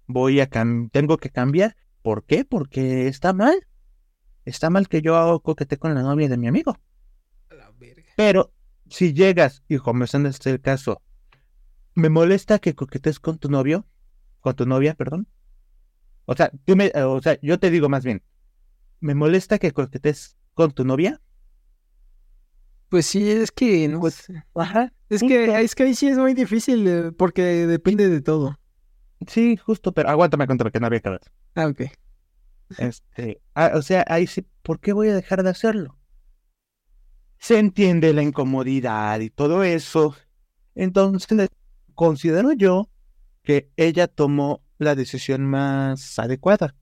voy 0.07 0.41
a 0.41 0.49
tengo 0.49 1.19
que 1.19 1.31
cambiar. 1.31 1.77
¿Por 2.01 2.25
qué? 2.25 2.45
Porque 2.45 3.09
está 3.09 3.33
mal. 3.33 3.67
Está 4.45 4.71
mal 4.71 4.89
que 4.89 5.03
yo 5.03 5.17
hago 5.17 5.41
coquete 5.41 5.77
con 5.77 5.95
la 5.95 6.03
novia 6.03 6.29
de 6.29 6.37
mi 6.37 6.47
amigo. 6.47 6.79
Pero 8.17 8.53
si 8.89 9.13
llegas, 9.13 9.63
y 9.69 9.79
como 9.79 10.05
es 10.05 10.15
en 10.15 10.27
este 10.27 10.61
caso, 10.61 11.03
me 11.95 12.09
molesta 12.09 12.59
que 12.59 12.75
coquetes 12.75 13.19
con 13.19 13.39
tu 13.39 13.51
novio, 13.51 13.87
con 14.41 14.55
tu 14.55 14.65
novia, 14.65 14.95
perdón. 14.95 15.27
O 16.25 16.35
sea, 16.37 16.53
tú 16.65 16.77
me, 16.77 16.93
o 16.95 17.21
sea, 17.21 17.39
yo 17.43 17.59
te 17.59 17.71
digo 17.71 17.89
más 17.89 18.05
bien, 18.05 18.23
me 19.01 19.15
molesta 19.15 19.59
que 19.59 19.73
coquetes 19.73 20.37
con 20.55 20.73
tu 20.73 20.85
novia. 20.85 21.21
Pues 22.91 23.07
sí, 23.07 23.31
es 23.31 23.53
que 23.53 23.87
no 23.87 24.01
pues, 24.01 24.27
Ajá. 24.55 24.93
Es 25.09 25.23
que, 25.23 25.63
es 25.63 25.75
que 25.77 25.85
ahí 25.85 25.95
sí 25.95 26.09
es 26.09 26.19
muy 26.19 26.35
difícil 26.35 26.87
eh, 26.87 27.13
porque 27.13 27.43
depende 27.43 28.09
de 28.09 28.21
todo. 28.21 28.59
Sí, 29.29 29.57
justo, 29.57 29.93
pero 29.93 30.09
aguántame 30.09 30.47
contra 30.47 30.71
que 30.71 30.81
no 30.81 30.87
había 30.87 31.01
que 31.01 31.19
Ah, 31.55 31.67
ok. 31.67 31.83
Este, 32.79 33.41
ah, 33.55 33.73
o 33.75 33.83
sea, 33.83 34.05
ahí 34.09 34.27
sí, 34.27 34.45
¿por 34.63 34.81
qué 34.81 34.93
voy 34.93 35.09
a 35.09 35.15
dejar 35.15 35.43
de 35.43 35.51
hacerlo? 35.51 35.97
Se 37.39 37.59
entiende 37.59 38.13
la 38.13 38.23
incomodidad 38.23 39.21
y 39.21 39.31
todo 39.31 39.63
eso. 39.63 40.17
Entonces, 40.75 41.49
considero 41.95 42.53
yo 42.53 42.89
que 43.43 43.71
ella 43.77 44.09
tomó 44.09 44.63
la 44.79 44.97
decisión 44.97 45.47
más 45.47 46.19
adecuada. 46.19 46.75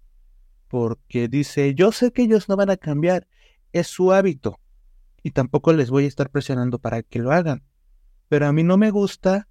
Porque 0.69 1.29
dice, 1.29 1.75
yo 1.75 1.93
sé 1.93 2.13
que 2.13 2.23
ellos 2.23 2.49
no 2.49 2.57
van 2.57 2.71
a 2.71 2.77
cambiar, 2.77 3.27
es 3.73 3.89
su 3.89 4.13
hábito. 4.13 4.59
Y 5.23 5.33
tampoco 5.33 5.73
les 5.73 5.91
voy 5.91 6.05
a 6.05 6.09
estar 6.09 6.31
presionando 6.31 6.79
para 6.79 7.03
que 7.03 7.19
lo 7.19 7.33
hagan. 7.33 7.64
Pero 8.29 8.47
a 8.47 8.53
mí 8.53 8.62
no 8.62 8.77
me 8.77 8.91
gusta, 8.91 9.49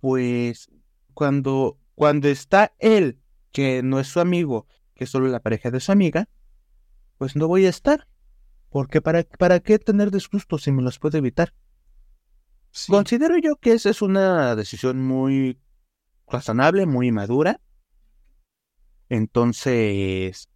pues, 0.00 0.70
cuando 1.14 1.78
cuando 1.94 2.28
está 2.28 2.74
él, 2.78 3.20
que 3.52 3.82
no 3.82 4.00
es 4.00 4.08
su 4.08 4.20
amigo, 4.20 4.66
que 4.94 5.04
es 5.04 5.10
solo 5.10 5.28
la 5.28 5.40
pareja 5.40 5.70
de 5.70 5.80
su 5.80 5.92
amiga, 5.92 6.28
pues 7.18 7.36
no 7.36 7.48
voy 7.48 7.66
a 7.66 7.68
estar. 7.68 8.08
Porque 8.70 9.02
para, 9.02 9.22
para 9.22 9.60
qué 9.60 9.78
tener 9.78 10.10
disgustos 10.10 10.62
si 10.62 10.72
me 10.72 10.82
los 10.82 10.98
puedo 10.98 11.18
evitar. 11.18 11.54
Considero 12.88 13.36
yo 13.36 13.56
que 13.56 13.74
esa 13.74 13.90
es 13.90 14.00
una 14.00 14.56
decisión 14.56 15.02
muy 15.02 15.60
razonable, 16.26 16.86
muy 16.86 17.12
madura. 17.12 17.60
Entonces, 19.10 20.48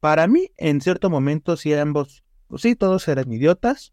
para 0.00 0.26
mí, 0.26 0.50
en 0.56 0.80
cierto 0.80 1.10
momento, 1.10 1.58
sí 1.58 1.74
ambos, 1.74 2.24
pues 2.50 2.62
sí, 2.62 2.74
todos 2.74 3.06
eran 3.06 3.32
idiotas, 3.32 3.92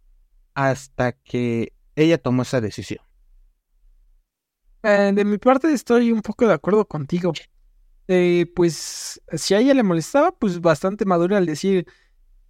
hasta 0.56 1.12
que 1.12 1.74
ella 1.96 2.18
tomó 2.18 2.42
esa 2.42 2.60
decisión. 2.60 3.00
Eh, 4.82 5.12
de 5.14 5.26
mi 5.26 5.38
parte 5.38 5.72
estoy 5.72 6.12
un 6.12 6.22
poco 6.22 6.48
de 6.48 6.54
acuerdo 6.54 6.88
contigo. 6.88 7.34
Eh, 8.08 8.52
pues 8.56 9.22
si 9.34 9.54
a 9.54 9.60
ella 9.60 9.76
le 9.76 9.84
molestaba, 9.84 10.32
pues 10.32 10.60
bastante 10.60 11.06
madura 11.06 11.38
al 11.38 11.46
decir, 11.46 11.86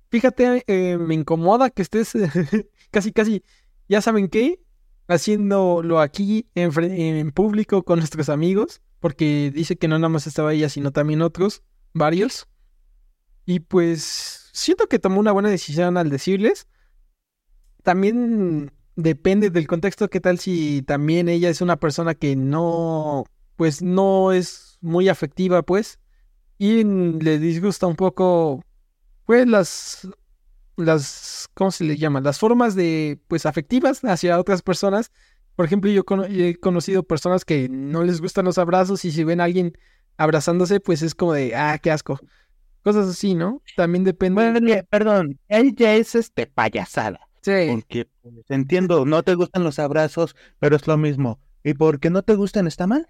fíjate, 0.09 0.63
eh, 0.67 0.97
me 0.97 1.13
incomoda 1.13 1.69
que 1.69 1.81
estés 1.81 2.13
casi, 2.91 3.11
casi, 3.11 3.43
ya 3.89 4.01
saben 4.01 4.29
qué, 4.29 4.61
haciéndolo 5.09 5.99
aquí 5.99 6.47
en, 6.55 6.71
en, 6.81 7.31
público 7.31 7.83
con 7.83 7.99
nuestros 7.99 8.29
amigos, 8.29 8.81
porque 9.01 9.51
dice 9.53 9.75
que 9.75 9.89
no 9.89 9.99
nada 9.99 10.09
más 10.09 10.25
estaba 10.25 10.53
ella, 10.53 10.69
sino 10.69 10.91
también 10.91 11.21
otros, 11.21 11.63
varios. 11.93 12.47
Y 13.47 13.61
pues 13.61 14.49
siento 14.51 14.87
que 14.87 14.99
tomó 14.99 15.21
una 15.21 15.31
buena 15.31 15.49
decisión 15.49 15.95
al 15.95 16.09
decirles. 16.09 16.67
También 17.81 18.73
depende 18.97 19.49
del 19.49 19.67
contexto, 19.67 20.09
qué 20.09 20.19
tal 20.19 20.37
si 20.37 20.81
también 20.81 21.29
ella 21.29 21.49
es 21.49 21.61
una 21.61 21.77
persona 21.77 22.13
que 22.13 22.35
no, 22.35 23.23
pues 23.55 23.81
no 23.81 24.33
es 24.33 24.77
muy 24.81 25.07
afectiva, 25.07 25.61
pues, 25.61 25.97
y 26.57 26.83
le 26.83 27.39
disgusta 27.39 27.87
un 27.87 27.95
poco, 27.95 28.65
pues 29.25 29.47
las, 29.47 30.09
las, 30.75 31.47
¿cómo 31.53 31.71
se 31.71 31.85
le 31.85 31.95
llama? 31.95 32.19
Las 32.19 32.39
formas 32.39 32.75
de, 32.75 33.17
pues, 33.29 33.45
afectivas 33.45 34.03
hacia 34.03 34.39
otras 34.39 34.61
personas. 34.61 35.11
Por 35.55 35.65
ejemplo, 35.65 35.89
yo 35.89 36.03
he 36.27 36.59
conocido 36.59 37.03
personas 37.03 37.45
que 37.45 37.69
no 37.69 38.03
les 38.03 38.19
gustan 38.19 38.43
los 38.43 38.57
abrazos 38.57 39.05
y 39.05 39.11
si 39.11 39.23
ven 39.23 39.39
a 39.39 39.45
alguien 39.45 39.77
abrazándose, 40.17 40.81
pues 40.81 41.01
es 41.01 41.15
como 41.15 41.31
de, 41.31 41.55
ah, 41.55 41.79
qué 41.81 41.91
asco. 41.91 42.19
Cosas 42.87 43.09
así, 43.09 43.35
¿no? 43.35 43.61
También 43.75 44.05
depende. 44.05 44.49
Bueno, 44.49 44.83
perdón, 44.89 45.37
ella 45.49 45.95
es 45.95 46.15
este 46.15 46.47
payasada. 46.47 47.19
Porque 47.43 48.07
pues, 48.21 48.45
entiendo, 48.47 49.05
no 49.05 49.23
te 49.23 49.35
gustan 49.35 49.65
los 49.65 49.77
abrazos, 49.77 50.37
pero 50.57 50.77
es 50.77 50.87
lo 50.87 50.95
mismo. 50.95 51.37
¿Y 51.65 51.73
porque 51.73 52.09
no 52.09 52.21
te 52.21 52.35
gustan 52.35 52.65
está 52.65 52.87
mal? 52.87 53.09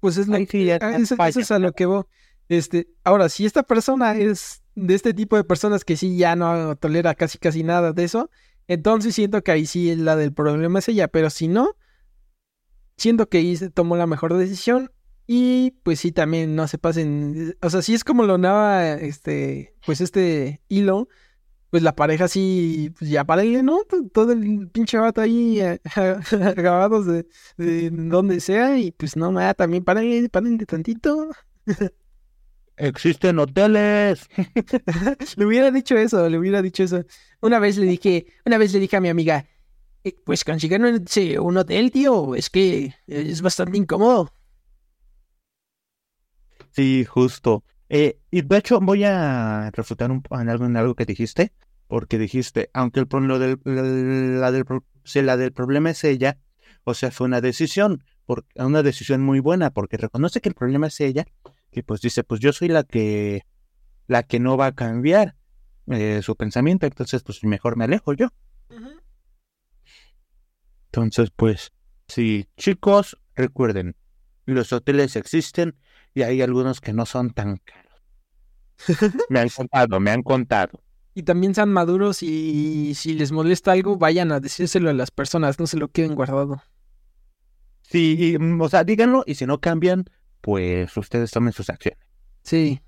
Pues 0.00 0.18
es 0.18 0.28
lo 0.28 0.36
que 0.46 0.78
ah, 0.82 0.98
eso, 0.98 1.16
es 1.40 1.50
a 1.50 1.58
lo 1.58 1.72
que 1.72 1.86
voy. 1.86 2.04
Este, 2.50 2.88
ahora, 3.04 3.30
si 3.30 3.46
esta 3.46 3.62
persona 3.62 4.14
es 4.18 4.62
de 4.74 4.94
este 4.94 5.14
tipo 5.14 5.36
de 5.36 5.44
personas 5.44 5.82
que 5.82 5.96
sí 5.96 6.18
ya 6.18 6.36
no 6.36 6.76
tolera 6.76 7.14
casi 7.14 7.38
casi 7.38 7.62
nada 7.62 7.94
de 7.94 8.04
eso, 8.04 8.28
entonces 8.68 9.14
siento 9.14 9.42
que 9.42 9.52
ahí 9.52 9.64
sí 9.64 9.96
la 9.96 10.16
del 10.16 10.34
problema 10.34 10.80
es 10.80 10.90
ella, 10.90 11.08
pero 11.08 11.30
si 11.30 11.48
no, 11.48 11.74
siento 12.98 13.30
que 13.30 13.38
ahí 13.38 13.56
se 13.56 13.70
tomó 13.70 13.96
la 13.96 14.06
mejor 14.06 14.34
decisión 14.34 14.90
y 15.26 15.72
pues 15.82 16.00
sí 16.00 16.12
también 16.12 16.54
no 16.56 16.68
se 16.68 16.78
pasen, 16.78 17.56
o 17.62 17.70
sea, 17.70 17.82
sí 17.82 17.94
es 17.94 18.04
como 18.04 18.24
lo 18.24 18.38
nada, 18.38 18.94
este, 18.94 19.74
pues 19.84 20.00
este 20.00 20.62
hilo 20.68 21.08
pues 21.70 21.82
la 21.82 21.94
pareja 21.94 22.28
sí, 22.28 22.92
pues 22.98 23.10
ya 23.10 23.24
párenle, 23.24 23.62
¿no? 23.62 23.80
Todo 24.12 24.32
el 24.32 24.68
pinche 24.68 24.98
vato 24.98 25.20
ahí 25.20 25.60
eh, 25.60 25.80
grabados 26.56 27.06
de, 27.06 27.90
donde 27.90 28.40
sea 28.40 28.78
y 28.78 28.92
pues 28.92 29.16
no, 29.16 29.32
nada, 29.32 29.54
también 29.54 29.84
párenle, 29.84 30.28
párenle 30.28 30.64
tantito. 30.64 31.28
Existen 32.76 33.38
hoteles. 33.38 34.28
le 35.36 35.46
hubiera 35.46 35.70
dicho 35.70 35.96
eso, 35.96 36.28
le 36.28 36.38
hubiera 36.38 36.62
dicho 36.62 36.82
eso. 36.82 37.04
Una 37.40 37.58
vez 37.58 37.76
le 37.78 37.86
dije, 37.86 38.26
una 38.44 38.58
vez 38.58 38.72
le 38.72 38.80
dije 38.80 38.96
a 38.96 39.00
mi 39.00 39.08
amiga, 39.08 39.46
eh, 40.04 40.14
pues 40.24 40.44
consigan 40.44 40.84
un, 40.84 41.56
hotel, 41.56 41.90
tío, 41.90 42.34
es 42.34 42.48
que 42.48 42.94
es 43.06 43.42
bastante 43.42 43.76
incómodo. 43.76 44.32
Sí, 46.76 47.06
justo. 47.06 47.64
Eh, 47.88 48.18
y 48.30 48.42
de 48.42 48.58
hecho 48.58 48.80
voy 48.80 49.04
a 49.04 49.70
refutar 49.72 50.10
un, 50.10 50.22
en, 50.30 50.48
algo, 50.50 50.66
en 50.66 50.76
algo 50.76 50.94
que 50.94 51.06
dijiste, 51.06 51.54
porque 51.86 52.18
dijiste, 52.18 52.68
aunque 52.74 53.00
el, 53.00 53.06
lo 53.10 53.38
del, 53.38 53.58
la, 53.64 54.52
del, 54.52 54.66
si 55.02 55.22
la 55.22 55.38
del 55.38 55.52
problema 55.52 55.88
es 55.88 56.04
ella, 56.04 56.38
o 56.84 56.92
sea, 56.92 57.10
fue 57.10 57.28
una 57.28 57.40
decisión, 57.40 58.04
una 58.56 58.82
decisión 58.82 59.22
muy 59.22 59.40
buena, 59.40 59.70
porque 59.70 59.96
reconoce 59.96 60.42
que 60.42 60.50
el 60.50 60.54
problema 60.54 60.88
es 60.88 61.00
ella, 61.00 61.24
que 61.72 61.82
pues 61.82 62.02
dice, 62.02 62.24
pues 62.24 62.40
yo 62.40 62.52
soy 62.52 62.68
la 62.68 62.84
que, 62.84 63.46
la 64.06 64.22
que 64.24 64.38
no 64.38 64.58
va 64.58 64.66
a 64.66 64.74
cambiar 64.74 65.34
eh, 65.86 66.20
su 66.22 66.36
pensamiento, 66.36 66.84
entonces 66.84 67.22
pues 67.22 67.42
mejor 67.42 67.76
me 67.78 67.84
alejo 67.84 68.12
yo. 68.12 68.28
Entonces, 70.92 71.30
pues, 71.34 71.72
sí, 72.06 72.48
chicos, 72.58 73.16
recuerden, 73.34 73.96
los 74.44 74.74
hoteles 74.74 75.16
existen, 75.16 75.74
y 76.16 76.22
hay 76.22 76.40
algunos 76.40 76.80
que 76.80 76.94
no 76.94 77.04
son 77.04 77.30
tan 77.30 77.58
caros. 77.58 78.02
me 79.28 79.38
han 79.38 79.50
contado, 79.50 80.00
me 80.00 80.10
han 80.10 80.22
contado. 80.22 80.80
Y 81.12 81.22
también 81.22 81.54
sean 81.54 81.70
maduros 81.70 82.22
y 82.22 82.94
si 82.94 83.12
les 83.12 83.32
molesta 83.32 83.72
algo, 83.72 83.98
vayan 83.98 84.32
a 84.32 84.40
decírselo 84.40 84.88
a 84.88 84.94
las 84.94 85.10
personas, 85.10 85.60
no 85.60 85.66
se 85.66 85.76
lo 85.76 85.88
queden 85.88 86.14
guardado. 86.14 86.62
Sí, 87.82 88.36
mm, 88.40 88.60
o 88.60 88.68
sea, 88.70 88.82
díganlo 88.82 89.24
y 89.26 89.34
si 89.34 89.44
no 89.44 89.60
cambian, 89.60 90.06
pues 90.40 90.96
ustedes 90.96 91.30
tomen 91.30 91.52
sus 91.52 91.68
acciones. 91.68 92.00
Sí. 92.42 92.80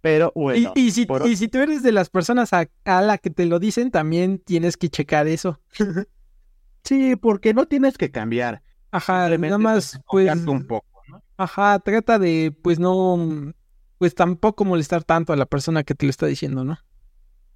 Pero 0.00 0.32
bueno. 0.34 0.72
Y, 0.74 0.90
si, 0.90 1.06
y 1.24 1.36
si, 1.36 1.48
tú 1.48 1.58
eres 1.58 1.82
de 1.82 1.92
las 1.92 2.08
personas 2.08 2.54
a, 2.54 2.66
a, 2.84 3.02
la 3.02 3.18
que 3.18 3.28
te 3.28 3.44
lo 3.44 3.58
dicen, 3.58 3.90
también 3.90 4.38
tienes 4.38 4.78
que 4.78 4.88
checar 4.88 5.28
eso. 5.28 5.60
Sí, 6.84 7.16
porque 7.16 7.52
no 7.52 7.66
tienes 7.66 7.98
que 7.98 8.12
cambiar. 8.12 8.62
Ajá, 8.92 9.28
nada 9.36 9.58
más, 9.58 10.00
pues, 10.08 10.32
un 10.46 10.68
poco. 10.68 10.95
Ajá, 11.36 11.78
trata 11.80 12.18
de, 12.18 12.56
pues 12.62 12.78
no, 12.78 13.52
pues 13.98 14.14
tampoco 14.14 14.64
molestar 14.64 15.04
tanto 15.04 15.32
a 15.32 15.36
la 15.36 15.46
persona 15.46 15.84
que 15.84 15.94
te 15.94 16.06
lo 16.06 16.10
está 16.10 16.26
diciendo, 16.26 16.64
¿no? 16.64 16.78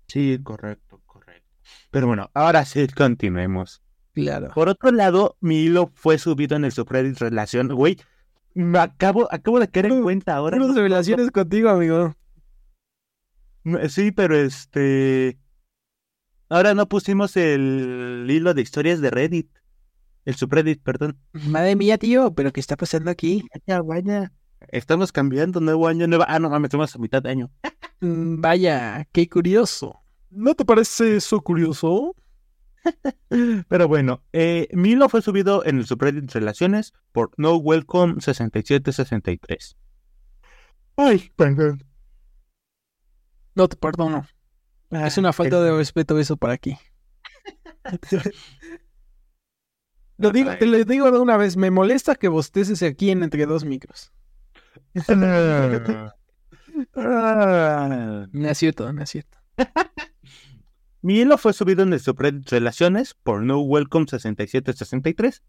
Sí, 0.09 0.39
correcto, 0.43 1.01
correcto. 1.07 1.49
Pero 1.91 2.07
bueno, 2.07 2.31
ahora 2.35 2.65
sí 2.65 2.87
continuemos. 2.89 3.83
Claro. 4.13 4.51
Por 4.55 4.69
otro 4.69 4.91
lado, 4.91 5.37
mi 5.41 5.61
hilo 5.61 5.91
fue 5.95 6.19
subido 6.19 6.57
en 6.57 6.65
el 6.65 6.73
subreddit 6.73 7.19
relación. 7.19 7.69
Güey, 7.69 7.97
me 8.55 8.79
acabo, 8.79 9.29
acabo 9.33 9.61
de 9.61 9.69
caer 9.69 9.87
en 9.87 10.03
cuenta 10.03 10.35
ahora. 10.35 10.57
Puras 10.57 10.75
revelaciones 10.75 11.31
contigo, 11.31 11.71
amigo. 11.71 12.17
Sí, 13.89 14.11
pero 14.11 14.37
este. 14.37 15.39
Ahora 16.49 16.75
no 16.75 16.89
pusimos 16.89 17.37
el 17.37 18.27
hilo 18.29 18.55
de 18.55 18.63
historias 18.63 19.01
de 19.01 19.11
Reddit. 19.11 19.60
El 20.25 20.35
subreddit, 20.35 20.83
perdón. 20.83 21.19
Madre 21.33 21.77
mía, 21.77 21.99
tío, 21.99 22.35
pero 22.35 22.53
¿qué 22.53 22.61
está 22.61 22.77
pasando 22.77 23.11
aquí? 23.11 23.45
Vaya, 23.67 23.83
vaya. 23.83 24.33
Estamos 24.69 25.13
cambiando, 25.13 25.61
nuevo 25.61 25.89
año, 25.89 26.07
nueva. 26.07 26.27
Ah, 26.29 26.39
no 26.39 26.51
mames, 26.51 26.69
estamos 26.69 26.95
a 26.95 26.99
mitad 26.99 27.23
de 27.23 27.31
año. 27.31 27.51
Mm, 28.01 28.41
Vaya, 28.41 29.07
qué 29.13 29.29
curioso. 29.29 30.01
¿No 30.31 30.55
te 30.55 30.65
parece 30.65 31.17
eso 31.17 31.41
curioso? 31.41 32.15
Pero 33.69 33.89
bueno, 33.89 34.23
eh, 34.33 34.69
mi 34.73 34.91
hilo 34.91 35.09
fue 35.09 35.23
subido 35.23 35.65
en 35.65 35.79
el 35.79 35.87
subreddit 35.87 36.31
Relaciones 36.33 36.93
por 37.13 37.31
No 37.37 37.57
Welcome 37.57 38.21
6763. 38.21 39.77
Ay, 40.97 41.31
perdón. 41.37 41.85
No 43.55 43.69
te 43.69 43.77
perdono. 43.77 44.27
Es 44.91 45.19
una 45.19 45.33
falta 45.33 45.63
de 45.63 45.77
respeto 45.77 46.19
eso 46.19 46.37
para 46.37 46.55
aquí. 46.55 46.77
Lo 50.21 50.31
digo, 50.31 50.51
te 50.59 50.67
lo 50.67 50.85
digo 50.85 51.11
de 51.11 51.19
una 51.19 51.37
vez, 51.37 51.57
me 51.57 51.71
molesta 51.71 52.15
que 52.15 52.29
bosteces 52.29 52.83
aquí 52.83 53.11
en 53.11 53.23
entre 53.23 53.47
dos 53.47 53.65
micros. 53.65 54.13
Ah. 56.95 58.27
No 58.33 58.49
es 58.49 58.59
cierto, 58.59 58.93
no 58.93 59.03
es 59.03 59.11
cierto. 59.11 59.39
Mi 61.03 61.21
hilo 61.21 61.39
fue 61.39 61.53
subido 61.53 61.83
en 61.83 61.93
el 61.93 62.01
subreddit 62.01 62.49
Relaciones 62.51 63.15
por 63.15 63.43
No 63.43 63.61
Welcome 63.61 64.07
6763. 64.09 65.43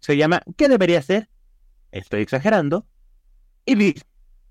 Se 0.00 0.16
llama 0.16 0.42
¿Qué 0.56 0.68
debería 0.68 0.98
hacer? 0.98 1.28
Estoy 1.92 2.22
exagerando. 2.22 2.86
Y 3.64 3.76
dice, 3.76 4.02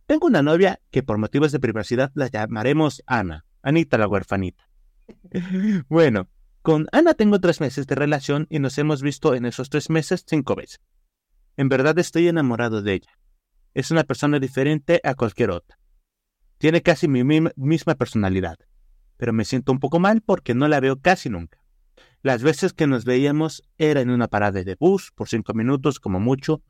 tengo 0.05 0.27
una 0.27 0.41
novia 0.41 0.79
que 0.91 1.03
por 1.03 1.17
motivos 1.17 1.51
de 1.51 1.59
privacidad 1.59 2.11
la 2.15 2.27
llamaremos 2.27 3.03
Ana. 3.05 3.45
Anita 3.61 3.97
la 3.97 4.07
huerfanita. 4.07 4.67
bueno, 5.89 6.29
con 6.63 6.87
Ana 6.91 7.13
tengo 7.13 7.39
tres 7.39 7.61
meses 7.61 7.85
de 7.85 7.93
relación 7.93 8.47
y 8.49 8.57
nos 8.57 8.77
hemos 8.79 9.03
visto 9.03 9.35
en 9.35 9.45
esos 9.45 9.69
tres 9.69 9.91
meses 9.91 10.23
cinco 10.27 10.55
veces. 10.55 10.81
En 11.57 11.69
verdad 11.69 11.99
estoy 11.99 12.27
enamorado 12.27 12.81
de 12.81 12.93
ella. 12.93 13.11
Es 13.75 13.91
una 13.91 14.03
persona 14.03 14.39
diferente 14.39 14.99
a 15.03 15.13
cualquier 15.13 15.51
otra. 15.51 15.77
Tiene 16.57 16.81
casi 16.81 17.07
mi 17.07 17.23
mi- 17.23 17.49
misma 17.55 17.93
personalidad 17.95 18.57
pero 19.17 19.31
me 19.31 19.45
siento 19.45 19.71
un 19.71 19.79
poco 19.79 19.99
mal 19.99 20.21
porque 20.21 20.53
no 20.53 20.67
la 20.67 20.81
veo 20.81 20.99
casi 20.99 21.29
nunca. 21.29 21.59
Las 22.23 22.43
veces 22.43 22.73
que 22.73 22.87
nos 22.87 23.05
veíamos 23.05 23.63
era 23.77 24.01
en 24.01 24.09
una 24.09 24.27
parada 24.27 24.63
de 24.63 24.75
bus 24.77 25.11
por 25.15 25.29
cinco 25.29 25.53
minutos 25.53 25.99
como 26.01 26.19
mucho, 26.19 26.61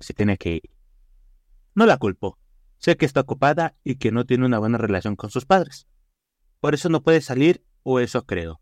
se 0.00 0.12
tiene 0.12 0.36
que 0.36 0.54
ir. 0.56 0.70
No 1.74 1.86
la 1.86 1.98
culpo. 1.98 2.36
Sé 2.78 2.96
que 2.96 3.06
está 3.06 3.20
ocupada 3.20 3.76
y 3.84 3.96
que 3.96 4.10
no 4.10 4.24
tiene 4.24 4.46
una 4.46 4.58
buena 4.58 4.76
relación 4.78 5.14
con 5.14 5.30
sus 5.30 5.44
padres. 5.46 5.86
Por 6.58 6.74
eso 6.74 6.88
no 6.88 7.02
puede 7.02 7.20
salir, 7.20 7.62
o 7.84 8.00
eso 8.00 8.24
creo. 8.24 8.60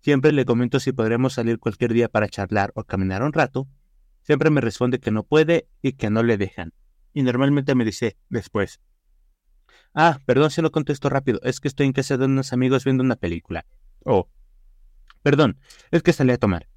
Siempre 0.00 0.32
le 0.32 0.44
comento 0.44 0.80
si 0.80 0.92
podremos 0.92 1.34
salir 1.34 1.58
cualquier 1.58 1.92
día 1.92 2.08
para 2.08 2.28
charlar 2.28 2.72
o 2.74 2.84
caminar 2.84 3.22
un 3.22 3.32
rato. 3.32 3.68
Siempre 4.22 4.50
me 4.50 4.60
responde 4.60 5.00
que 5.00 5.10
no 5.10 5.22
puede 5.24 5.68
y 5.82 5.92
que 5.92 6.10
no 6.10 6.22
le 6.22 6.36
dejan. 6.36 6.72
Y 7.12 7.22
normalmente 7.22 7.74
me 7.74 7.84
dice 7.84 8.16
después, 8.28 8.80
Ah, 9.94 10.18
perdón 10.26 10.50
si 10.50 10.62
no 10.62 10.70
contesto 10.70 11.08
rápido. 11.08 11.40
Es 11.42 11.60
que 11.60 11.68
estoy 11.68 11.86
en 11.86 11.92
casa 11.92 12.16
de 12.16 12.26
unos 12.26 12.52
amigos 12.52 12.84
viendo 12.84 13.02
una 13.02 13.16
película. 13.16 13.66
Oh. 14.04 14.28
Perdón, 15.22 15.58
es 15.90 16.02
que 16.02 16.12
salí 16.12 16.32
a 16.32 16.38
tomar. 16.38 16.68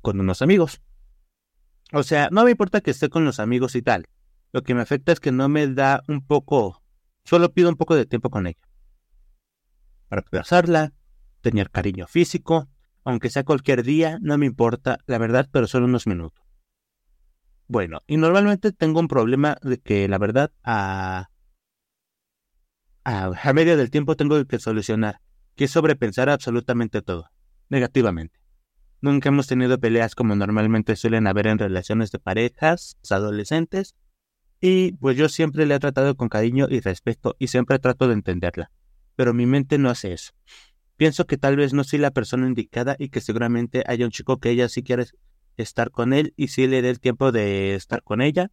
Con 0.00 0.20
unos 0.20 0.42
amigos. 0.42 0.80
O 1.92 2.02
sea, 2.02 2.28
no 2.30 2.44
me 2.44 2.52
importa 2.52 2.80
que 2.80 2.90
esté 2.90 3.08
con 3.08 3.24
los 3.24 3.40
amigos 3.40 3.74
y 3.74 3.82
tal. 3.82 4.06
Lo 4.52 4.62
que 4.62 4.74
me 4.74 4.80
afecta 4.80 5.12
es 5.12 5.20
que 5.20 5.32
no 5.32 5.48
me 5.48 5.66
da 5.66 6.02
un 6.08 6.26
poco... 6.26 6.82
Solo 7.24 7.52
pido 7.52 7.68
un 7.68 7.76
poco 7.76 7.94
de 7.94 8.06
tiempo 8.06 8.30
con 8.30 8.46
ella. 8.46 8.58
Para 10.08 10.22
abrazarla, 10.22 10.94
tener 11.40 11.70
cariño 11.70 12.06
físico, 12.06 12.68
aunque 13.04 13.30
sea 13.30 13.44
cualquier 13.44 13.82
día, 13.82 14.18
no 14.20 14.36
me 14.38 14.46
importa, 14.46 14.98
la 15.06 15.18
verdad, 15.18 15.48
pero 15.50 15.66
solo 15.66 15.86
unos 15.86 16.06
minutos. 16.06 16.44
Bueno, 17.66 18.00
y 18.06 18.16
normalmente 18.16 18.72
tengo 18.72 19.00
un 19.00 19.08
problema 19.08 19.56
de 19.62 19.78
que, 19.78 20.08
la 20.08 20.18
verdad, 20.18 20.52
a 20.62 21.30
a, 23.04 23.30
a 23.42 23.52
medio 23.52 23.76
del 23.76 23.90
tiempo 23.90 24.16
tengo 24.16 24.44
que 24.44 24.58
solucionar, 24.58 25.20
que 25.56 25.64
es 25.64 25.70
sobrepensar 25.70 26.28
absolutamente 26.28 27.00
todo, 27.00 27.30
negativamente. 27.70 28.38
Nunca 29.00 29.28
hemos 29.28 29.46
tenido 29.46 29.78
peleas 29.78 30.14
como 30.14 30.34
normalmente 30.34 30.96
suelen 30.96 31.26
haber 31.26 31.46
en 31.46 31.58
relaciones 31.58 32.10
de 32.10 32.18
parejas, 32.18 32.98
adolescentes, 33.08 33.94
y 34.60 34.92
pues 34.92 35.16
yo 35.16 35.28
siempre 35.28 35.66
le 35.66 35.76
he 35.76 35.78
tratado 35.78 36.16
con 36.16 36.28
cariño 36.28 36.66
y 36.68 36.80
respeto 36.80 37.36
y 37.38 37.46
siempre 37.46 37.78
trato 37.78 38.08
de 38.08 38.14
entenderla. 38.14 38.70
Pero 39.14 39.32
mi 39.32 39.46
mente 39.46 39.78
no 39.78 39.88
hace 39.88 40.12
eso. 40.12 40.32
Pienso 40.98 41.28
que 41.28 41.38
tal 41.38 41.54
vez 41.54 41.72
no 41.72 41.84
soy 41.84 42.00
la 42.00 42.10
persona 42.10 42.48
indicada 42.48 42.96
y 42.98 43.10
que 43.10 43.20
seguramente 43.20 43.84
haya 43.86 44.04
un 44.04 44.10
chico 44.10 44.38
que 44.38 44.50
ella 44.50 44.68
sí 44.68 44.82
quiere 44.82 45.06
estar 45.56 45.92
con 45.92 46.12
él 46.12 46.34
y 46.36 46.48
sí 46.48 46.66
le 46.66 46.82
dé 46.82 46.90
el 46.90 46.98
tiempo 46.98 47.30
de 47.30 47.76
estar 47.76 48.02
con 48.02 48.20
ella. 48.20 48.50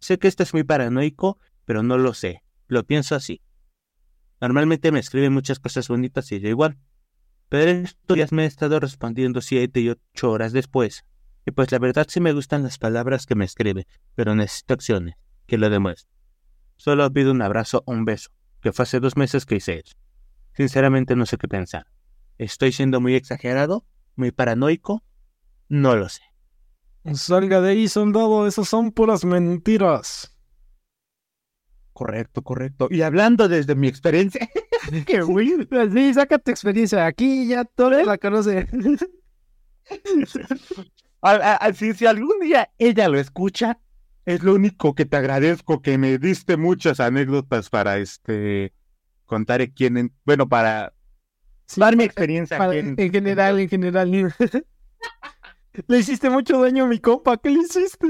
Sé 0.00 0.18
que 0.18 0.28
esto 0.28 0.42
es 0.42 0.52
muy 0.52 0.64
paranoico, 0.64 1.38
pero 1.64 1.82
no 1.82 1.96
lo 1.96 2.12
sé. 2.12 2.42
Lo 2.68 2.84
pienso 2.84 3.14
así. 3.14 3.40
Normalmente 4.38 4.92
me 4.92 5.00
escribe 5.00 5.30
muchas 5.30 5.58
cosas 5.58 5.88
bonitas 5.88 6.30
y 6.30 6.40
yo 6.40 6.50
igual. 6.50 6.76
Pero 7.48 7.70
estos 7.70 8.16
días 8.16 8.32
me 8.32 8.44
he 8.44 8.46
estado 8.46 8.78
respondiendo 8.78 9.40
siete 9.40 9.80
y 9.80 9.88
ocho 9.88 10.30
horas 10.30 10.52
después. 10.52 11.06
Y 11.46 11.52
pues 11.52 11.72
la 11.72 11.78
verdad 11.78 12.06
sí 12.06 12.20
me 12.20 12.34
gustan 12.34 12.64
las 12.64 12.76
palabras 12.76 13.24
que 13.24 13.34
me 13.34 13.46
escribe, 13.46 13.86
pero 14.14 14.34
necesito 14.34 14.74
acciones, 14.74 15.14
que 15.46 15.56
lo 15.56 15.70
demuestren. 15.70 16.14
Solo 16.76 17.10
pido 17.10 17.32
un 17.32 17.40
abrazo 17.40 17.82
o 17.86 17.92
un 17.92 18.04
beso, 18.04 18.30
que 18.60 18.72
fue 18.72 18.82
hace 18.82 19.00
dos 19.00 19.16
meses 19.16 19.46
que 19.46 19.56
hice 19.56 19.78
eso. 19.78 19.99
Sinceramente 20.56 21.16
no 21.16 21.26
sé 21.26 21.36
qué 21.38 21.48
pensar. 21.48 21.86
¿Estoy 22.38 22.72
siendo 22.72 23.00
muy 23.00 23.14
exagerado? 23.14 23.84
¿Muy 24.16 24.30
paranoico? 24.32 25.02
No 25.68 25.96
lo 25.96 26.08
sé. 26.08 26.22
Salga 27.14 27.60
de 27.60 27.70
ahí, 27.70 27.88
soldado, 27.88 28.46
esas 28.46 28.68
son 28.68 28.92
puras 28.92 29.24
mentiras. 29.24 30.36
Correcto, 31.92 32.42
correcto. 32.42 32.88
Y 32.90 33.02
hablando 33.02 33.48
desde 33.48 33.74
mi 33.74 33.88
experiencia, 33.88 34.48
qué 35.06 35.20
güey. 35.22 35.68
Sí, 35.92 36.14
saca 36.14 36.38
tu 36.38 36.50
experiencia. 36.50 37.04
Aquí 37.06 37.48
ya 37.48 37.64
todos 37.64 38.04
la 38.06 38.18
conocen. 38.18 38.68
A- 41.22 41.32
a- 41.32 41.56
a- 41.56 41.72
si, 41.74 41.92
si 41.92 42.06
algún 42.06 42.40
día 42.40 42.70
ella 42.78 43.08
lo 43.08 43.18
escucha, 43.18 43.78
es 44.24 44.42
lo 44.42 44.54
único 44.54 44.94
que 44.94 45.04
te 45.04 45.16
agradezco, 45.18 45.82
que 45.82 45.98
me 45.98 46.16
diste 46.18 46.56
muchas 46.56 46.98
anécdotas 47.00 47.68
para 47.68 47.98
este 47.98 48.72
contar 49.30 49.60
en 49.62 49.70
quién, 49.70 49.96
en- 49.96 50.12
bueno, 50.24 50.48
para 50.48 50.92
Sí, 51.66 51.80
dar 51.80 51.96
mi 51.96 52.02
experiencia 52.04 52.58
para- 52.58 52.74
en- 52.74 52.96
en 52.98 53.12
general, 53.12 53.60
en 53.60 53.68
general. 53.68 54.10
le 55.86 55.98
hiciste 55.98 56.28
mucho 56.28 56.60
daño 56.60 56.84
a 56.84 56.88
mi 56.88 56.98
compa. 56.98 57.36
¿Qué 57.38 57.50
le 57.50 57.60
hiciste? 57.60 58.06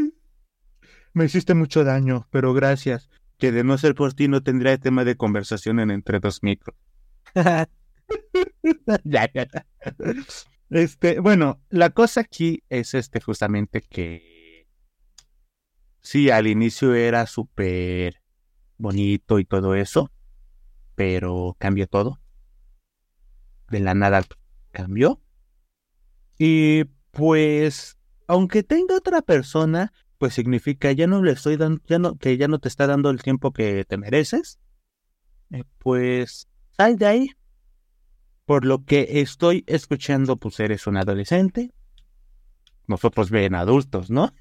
Me 1.13 1.27
hiciste 1.27 1.53
mucho 1.55 1.85
daño, 1.85 2.27
pero 2.31 2.55
gracias. 2.55 3.11
Que 3.39 3.53
de 3.53 3.63
no 3.65 3.77
ser 3.77 3.95
por 3.95 4.15
ti 4.15 4.29
no 4.29 4.43
tendría 4.43 4.79
tema 4.79 5.05
de 5.05 5.17
conversación 5.17 5.79
en 5.81 5.91
entre 5.91 6.21
dos 6.21 6.43
micros. 6.43 6.75
Este, 10.71 11.19
bueno, 11.19 11.61
la 11.69 11.91
cosa 11.91 12.21
aquí 12.21 12.63
es 12.69 12.95
este 12.95 13.21
justamente 13.21 13.81
que 13.83 14.69
sí, 16.01 16.31
al 16.31 16.47
inicio 16.47 16.95
era 16.95 17.27
súper 17.27 18.15
bonito 18.79 19.41
y 19.41 19.45
todo 19.45 19.75
eso, 19.75 20.13
pero 21.01 21.57
cambió 21.59 21.87
todo. 21.87 22.21
De 23.71 23.81
la 23.81 23.95
nada 23.95 24.23
cambió. 24.71 25.19
Y 26.37 26.85
pues, 27.11 27.97
aunque 28.27 28.63
tenga 28.63 28.97
otra 28.99 29.23
persona, 29.23 29.95
pues 30.19 30.35
significa 30.35 30.93
ya 30.93 31.07
no 31.07 31.23
le 31.23 31.33
estoy 31.33 31.57
dando, 31.57 31.81
ya 31.87 31.99
no, 31.99 32.19
que 32.19 32.37
ya 32.37 32.49
no 32.49 32.59
te 32.59 32.69
está 32.69 32.87
dando 32.87 33.09
el 33.09 33.23
tiempo 33.23 33.51
que 33.51 33.87
te 33.87 33.97
mereces. 33.97 34.61
Eh, 35.51 35.65
pues, 35.79 36.49
sal 36.77 36.99
de 36.99 37.07
ahí. 37.07 37.31
Por 38.45 38.67
lo 38.67 38.85
que 38.85 39.23
estoy 39.23 39.65
escuchando, 39.69 40.37
pues 40.37 40.61
eres 40.61 40.87
un 40.87 40.99
adolescente. 40.99 41.73
Nosotros 42.87 43.31
ven 43.31 43.55
adultos, 43.55 44.11
¿no? 44.11 44.35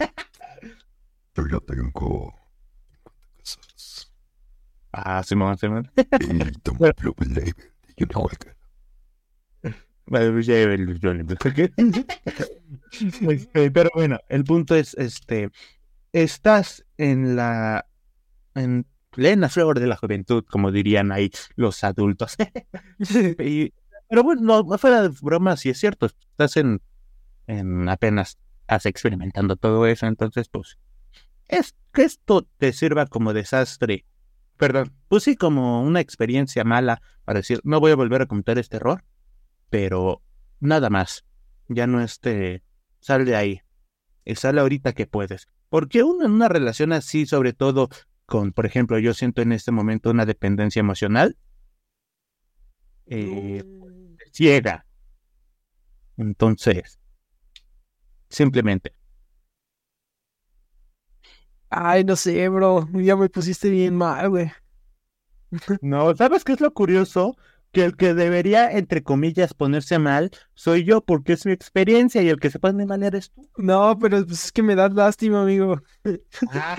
Yo 1.38 1.48
ya 1.48 1.60
tengo 1.62 2.36
casas. 3.38 3.56
Ah, 3.56 3.56
Simón, 3.56 3.64
Simón. 3.70 4.04
Y 4.04 4.08
tengo 4.08 4.08
un 4.08 4.08
club 4.08 4.08
label 4.08 4.08
y 4.08 4.08
una 4.08 4.08
huelga. 4.08 4.08
Bueno, 4.08 4.08
ya, 4.08 4.08
el- 4.62 4.79
yo 11.00 11.14
le- 11.14 11.24
Este, 13.36 13.72
Pero 13.72 13.90
bueno, 13.94 14.20
el 14.30 14.44
punto 14.44 14.76
es, 14.76 14.94
este, 14.96 15.52
estás 16.14 16.86
en 16.98 17.36
la, 17.36 17.86
en 18.56 18.86
plena 19.12 19.50
flor 19.50 19.80
de 19.80 19.88
la 19.88 19.96
juventud, 19.98 20.44
como 20.50 20.72
dirían 20.72 21.12
ahí 21.12 21.32
los 21.56 21.84
adultos. 21.84 22.36
Y- 23.40 23.74
pero 24.12 24.24
bueno, 24.24 24.42
no, 24.64 24.78
fuera 24.80 25.04
de 25.04 25.10
broma, 25.22 25.56
sí 25.56 25.70
es 25.70 25.80
cierto, 25.80 26.08
estás 26.08 26.58
en, 26.58 26.82
en 27.46 27.88
apenas 27.90 28.40
estás 28.62 28.88
experimentando 28.88 29.56
todo 29.56 29.86
eso, 29.86 30.08
entonces 30.08 30.50
pues 30.50 30.80
es 31.48 31.76
que 31.94 32.02
esto 32.04 32.48
te 32.58 32.74
sirva 32.74 33.06
como 33.06 33.34
desastre, 33.34 34.06
perdón, 34.60 34.94
pues 35.08 35.24
sí 35.24 35.38
como 35.38 35.82
una 35.82 36.02
experiencia 36.02 36.66
mala 36.66 37.02
para 37.24 37.40
decir, 37.40 37.62
no 37.64 37.80
voy 37.80 37.94
a 37.94 37.96
volver 37.96 38.22
a 38.22 38.26
cometer 38.26 38.60
este 38.60 38.76
error, 38.76 39.06
pero 39.70 40.22
nada 40.60 40.90
más, 40.90 41.26
ya 41.70 41.88
no 41.88 42.02
este, 42.02 42.62
sal 43.00 43.24
de 43.24 43.38
ahí, 43.38 43.62
y 44.26 44.36
sale 44.36 44.60
ahorita 44.60 44.92
que 44.92 45.08
puedes, 45.08 45.48
porque 45.70 46.04
uno 46.04 46.26
en 46.26 46.32
una 46.32 46.50
relación 46.50 46.92
así, 46.92 47.26
sobre 47.26 47.54
todo 47.54 47.88
con, 48.26 48.52
por 48.52 48.66
ejemplo, 48.66 49.00
yo 49.00 49.14
siento 49.14 49.42
en 49.42 49.54
este 49.54 49.72
momento 49.72 50.12
una 50.12 50.26
dependencia 50.26 50.82
emocional, 50.82 51.38
eh, 53.06 53.64
ciega. 54.34 54.86
Entonces, 56.18 57.00
simplemente, 58.28 58.94
Ay, 61.70 62.04
no 62.04 62.16
sé, 62.16 62.50
bro. 62.50 62.88
Ya 62.94 63.16
me 63.16 63.30
pusiste 63.30 63.70
bien 63.70 63.96
mal, 63.96 64.30
güey. 64.30 64.52
no, 65.82 66.16
¿sabes 66.16 66.44
qué 66.44 66.54
es 66.54 66.62
lo 66.62 66.74
curioso? 66.74 67.36
Que 67.72 67.86
el 67.86 67.96
que 67.96 68.16
debería, 68.16 68.72
entre 68.72 69.04
comillas, 69.04 69.54
ponerse 69.54 70.00
mal 70.00 70.32
soy 70.56 70.84
yo 70.84 71.02
porque 71.02 71.34
es 71.34 71.46
mi 71.46 71.52
experiencia 71.52 72.22
y 72.24 72.30
el 72.30 72.40
que 72.40 72.50
se 72.50 72.58
pone 72.58 72.86
mal 72.88 73.04
eres 73.04 73.30
tú. 73.30 73.48
No, 73.58 73.98
pero 74.00 74.26
pues 74.26 74.46
es 74.46 74.52
que 74.52 74.64
me 74.64 74.74
das 74.74 74.92
lástima, 74.94 75.44
amigo. 75.44 75.80
Ah, 76.52 76.78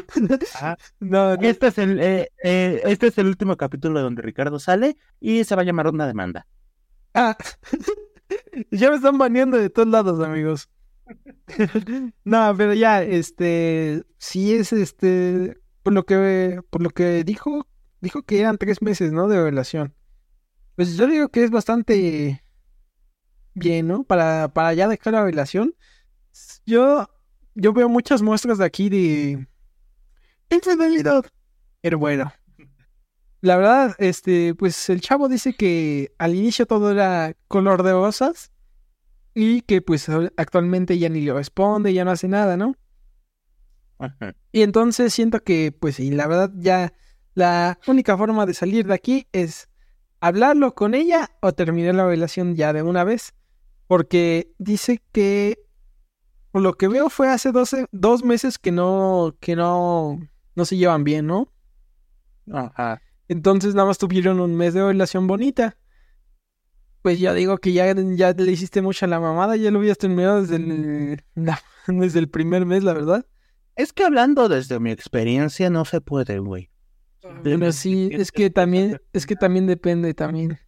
ah. 0.60 0.76
No, 0.98 1.36
no. 1.36 1.42
Este 1.42 1.68
es 1.68 1.78
el, 1.78 2.00
eh, 2.00 2.32
eh, 2.42 2.82
este 2.86 3.06
es 3.06 3.18
el 3.18 3.28
último 3.28 3.56
capítulo 3.56 4.00
donde 4.00 4.22
Ricardo 4.22 4.58
sale 4.58 4.96
y 5.20 5.44
se 5.44 5.54
va 5.54 5.62
a 5.62 5.64
llamar 5.64 5.86
una 5.86 6.08
demanda. 6.08 6.48
Ah. 7.14 7.36
ya 8.72 8.90
me 8.90 8.96
están 8.96 9.16
baneando 9.16 9.58
de 9.58 9.70
todos 9.70 9.88
lados, 9.88 10.20
amigos. 10.24 10.68
no, 12.24 12.54
pero 12.56 12.74
ya, 12.74 13.02
este, 13.02 14.04
sí 14.18 14.54
es 14.54 14.72
este, 14.72 15.58
por 15.82 15.92
lo 15.92 16.04
que, 16.04 16.60
por 16.70 16.82
lo 16.82 16.90
que 16.90 17.24
dijo, 17.24 17.66
dijo 18.00 18.22
que 18.22 18.40
eran 18.40 18.58
tres 18.58 18.82
meses, 18.82 19.12
¿no? 19.12 19.28
De 19.28 19.42
relación. 19.42 19.94
Pues 20.76 20.96
yo 20.96 21.06
digo 21.06 21.28
que 21.28 21.44
es 21.44 21.50
bastante 21.50 22.44
bien, 23.54 23.88
¿no? 23.88 24.04
Para, 24.04 24.48
para 24.52 24.72
ya 24.74 24.88
dejar 24.88 25.12
la 25.14 25.24
relación. 25.24 25.74
Yo, 26.64 27.08
yo 27.54 27.72
veo 27.72 27.88
muchas 27.88 28.22
muestras 28.22 28.58
de 28.58 28.64
aquí 28.64 28.88
de 28.88 29.46
infidelidad. 30.50 31.24
Pero 31.80 31.98
bueno. 31.98 32.32
La 33.42 33.56
verdad, 33.56 33.96
este, 33.98 34.54
pues 34.54 34.90
el 34.90 35.00
chavo 35.00 35.28
dice 35.28 35.54
que 35.54 36.12
al 36.18 36.34
inicio 36.34 36.66
todo 36.66 36.90
era 36.90 37.34
color 37.48 37.82
de 37.82 37.92
rosas 37.92 38.52
y 39.34 39.62
que 39.62 39.82
pues 39.82 40.08
actualmente 40.36 40.98
ya 40.98 41.08
ni 41.08 41.20
le 41.20 41.32
responde, 41.32 41.92
ya 41.94 42.04
no 42.04 42.10
hace 42.10 42.28
nada, 42.28 42.56
¿no? 42.56 42.74
Ajá. 43.98 44.34
Y 44.52 44.62
entonces 44.62 45.12
siento 45.12 45.40
que, 45.42 45.72
pues 45.72 45.96
sí, 45.96 46.10
la 46.10 46.26
verdad 46.26 46.50
ya 46.56 46.92
la 47.34 47.78
única 47.86 48.16
forma 48.16 48.46
de 48.46 48.54
salir 48.54 48.86
de 48.86 48.94
aquí 48.94 49.26
es 49.32 49.68
hablarlo 50.20 50.74
con 50.74 50.94
ella 50.94 51.30
o 51.40 51.52
terminar 51.52 51.94
la 51.94 52.06
relación 52.06 52.56
ya 52.56 52.72
de 52.72 52.82
una 52.82 53.04
vez. 53.04 53.34
Porque 53.86 54.52
dice 54.58 55.02
que, 55.12 55.58
por 56.52 56.62
lo 56.62 56.74
que 56.74 56.88
veo, 56.88 57.10
fue 57.10 57.28
hace 57.28 57.50
12, 57.52 57.86
dos 57.90 58.24
meses 58.24 58.58
que 58.58 58.70
no, 58.70 59.36
que 59.40 59.56
no, 59.56 60.20
no 60.54 60.64
se 60.64 60.76
llevan 60.76 61.04
bien, 61.04 61.26
¿no? 61.26 61.52
Ajá. 62.52 63.00
Entonces 63.28 63.74
nada 63.74 63.88
más 63.88 63.98
tuvieron 63.98 64.40
un 64.40 64.56
mes 64.56 64.74
de 64.74 64.82
relación 64.84 65.26
bonita. 65.26 65.76
Pues 67.02 67.18
ya 67.18 67.32
digo 67.34 67.58
que 67.58 67.72
ya, 67.72 67.94
ya 67.94 68.32
le 68.32 68.52
hiciste 68.52 68.82
mucho 68.82 69.06
a 69.06 69.08
la 69.08 69.20
mamada, 69.20 69.56
ya 69.56 69.70
lo 69.70 69.78
habías 69.78 69.96
terminado 69.98 70.42
desde 70.42 70.56
el, 70.56 71.24
la- 71.34 71.60
desde 71.86 72.18
el 72.18 72.28
primer 72.28 72.66
mes, 72.66 72.84
la 72.84 72.92
verdad. 72.92 73.26
Es 73.76 73.92
que 73.92 74.04
hablando 74.04 74.48
desde 74.48 74.78
mi 74.80 74.90
experiencia 74.90 75.70
no 75.70 75.84
se 75.84 76.00
puede, 76.00 76.38
güey. 76.40 76.70
Pero 77.42 77.72
sí, 77.72 78.10
es 78.12 78.32
que 78.32 78.50
también, 78.50 79.00
es 79.12 79.26
que 79.26 79.36
también 79.36 79.66
depende 79.66 80.12
también. 80.14 80.58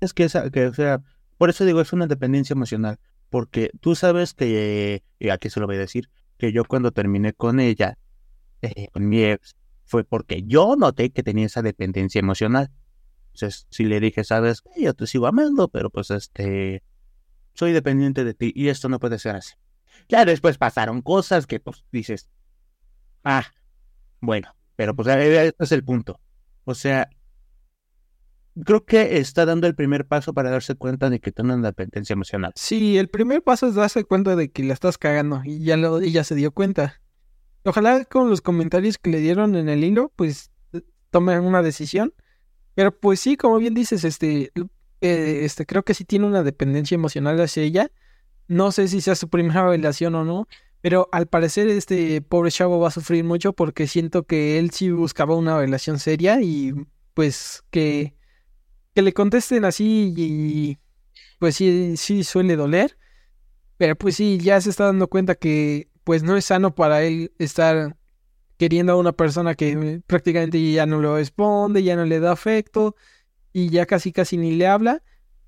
Es 0.00 0.14
que, 0.14 0.24
esa, 0.24 0.48
que, 0.50 0.66
o 0.66 0.72
sea, 0.74 1.02
por 1.36 1.50
eso 1.50 1.64
digo, 1.66 1.80
es 1.82 1.92
una 1.92 2.06
dependencia 2.06 2.54
emocional. 2.54 2.98
Porque 3.28 3.70
tú 3.80 3.94
sabes 3.94 4.32
que, 4.32 5.02
y 5.18 5.28
aquí 5.28 5.50
se 5.50 5.60
lo 5.60 5.66
voy 5.66 5.76
a 5.76 5.80
decir, 5.80 6.08
que 6.38 6.52
yo 6.52 6.64
cuando 6.64 6.90
terminé 6.90 7.34
con 7.34 7.60
ella, 7.60 7.98
eh, 8.62 8.88
con 8.92 9.06
mi 9.08 9.22
ex, 9.24 9.54
fue 9.84 10.02
porque 10.04 10.42
yo 10.44 10.74
noté 10.76 11.10
que 11.10 11.22
tenía 11.22 11.44
esa 11.46 11.60
dependencia 11.62 12.18
emocional. 12.18 12.70
Si 13.70 13.84
le 13.84 14.00
dije, 14.00 14.24
sabes, 14.24 14.62
yo 14.76 14.94
te 14.94 15.06
sigo 15.06 15.26
amando, 15.26 15.68
pero 15.68 15.90
pues 15.90 16.10
este, 16.10 16.82
soy 17.54 17.72
dependiente 17.72 18.24
de 18.24 18.34
ti 18.34 18.52
y 18.54 18.68
esto 18.68 18.88
no 18.88 18.98
puede 18.98 19.18
ser 19.18 19.36
así. 19.36 19.54
Ya 20.08 20.24
después 20.24 20.58
pasaron 20.58 21.02
cosas 21.02 21.46
que 21.46 21.60
pues 21.60 21.84
dices, 21.92 22.28
ah, 23.24 23.44
bueno, 24.20 24.54
pero 24.76 24.94
pues 24.94 25.08
eh, 25.08 25.46
este 25.46 25.64
es 25.64 25.72
el 25.72 25.84
punto. 25.84 26.20
O 26.64 26.74
sea, 26.74 27.08
creo 28.64 28.84
que 28.84 29.18
está 29.18 29.46
dando 29.46 29.66
el 29.66 29.74
primer 29.74 30.06
paso 30.06 30.32
para 30.32 30.50
darse 30.50 30.74
cuenta 30.74 31.10
de 31.10 31.20
que 31.20 31.32
tiene 31.32 31.54
una 31.54 31.68
dependencia 31.68 32.14
emocional. 32.14 32.52
Sí, 32.56 32.98
el 32.98 33.08
primer 33.08 33.42
paso 33.42 33.68
es 33.68 33.74
darse 33.74 34.04
cuenta 34.04 34.36
de 34.36 34.50
que 34.50 34.64
la 34.64 34.74
estás 34.74 34.98
cagando 34.98 35.42
y 35.44 35.64
ya 35.64 35.76
lo, 35.76 36.00
ella 36.00 36.24
se 36.24 36.34
dio 36.34 36.52
cuenta. 36.52 37.00
Ojalá 37.64 38.04
con 38.04 38.30
los 38.30 38.40
comentarios 38.40 38.98
que 38.98 39.10
le 39.10 39.18
dieron 39.18 39.54
en 39.54 39.68
el 39.68 39.84
hilo, 39.84 40.12
pues 40.16 40.50
tomen 41.10 41.40
una 41.44 41.62
decisión. 41.62 42.14
Pero 42.80 42.98
pues 42.98 43.20
sí, 43.20 43.36
como 43.36 43.58
bien 43.58 43.74
dices, 43.74 44.04
este, 44.04 44.52
eh, 45.02 45.40
este, 45.42 45.66
creo 45.66 45.82
que 45.82 45.92
sí 45.92 46.06
tiene 46.06 46.24
una 46.24 46.42
dependencia 46.42 46.94
emocional 46.94 47.38
hacia 47.38 47.62
ella. 47.62 47.92
No 48.48 48.72
sé 48.72 48.88
si 48.88 49.02
sea 49.02 49.14
su 49.16 49.28
primera 49.28 49.66
relación 49.68 50.14
o 50.14 50.24
no, 50.24 50.48
pero 50.80 51.06
al 51.12 51.26
parecer 51.26 51.68
este 51.68 52.22
pobre 52.22 52.50
chavo 52.50 52.80
va 52.80 52.88
a 52.88 52.90
sufrir 52.90 53.22
mucho 53.22 53.52
porque 53.52 53.86
siento 53.86 54.22
que 54.22 54.58
él 54.58 54.70
sí 54.70 54.90
buscaba 54.92 55.36
una 55.36 55.58
relación 55.58 55.98
seria 55.98 56.40
y 56.40 56.72
pues 57.12 57.64
que, 57.70 58.14
que 58.94 59.02
le 59.02 59.12
contesten 59.12 59.66
así 59.66 60.14
y 60.16 60.78
pues 61.38 61.56
sí, 61.56 61.98
sí 61.98 62.24
suele 62.24 62.56
doler. 62.56 62.96
Pero 63.76 63.94
pues 63.94 64.16
sí, 64.16 64.38
ya 64.38 64.58
se 64.58 64.70
está 64.70 64.86
dando 64.86 65.08
cuenta 65.08 65.34
que 65.34 65.90
pues 66.02 66.22
no 66.22 66.34
es 66.34 66.46
sano 66.46 66.74
para 66.74 67.02
él 67.02 67.30
estar 67.38 67.98
queriendo 68.60 68.92
a 68.92 68.96
una 68.96 69.12
persona 69.12 69.54
que 69.54 70.02
prácticamente 70.06 70.60
ya 70.70 70.84
no 70.84 71.00
le 71.00 71.10
responde, 71.14 71.82
ya 71.82 71.96
no 71.96 72.04
le 72.04 72.20
da 72.20 72.32
afecto 72.32 72.94
y 73.54 73.70
ya 73.70 73.86
casi 73.86 74.12
casi 74.12 74.36
ni 74.36 74.52
le 74.52 74.66
habla. 74.66 75.02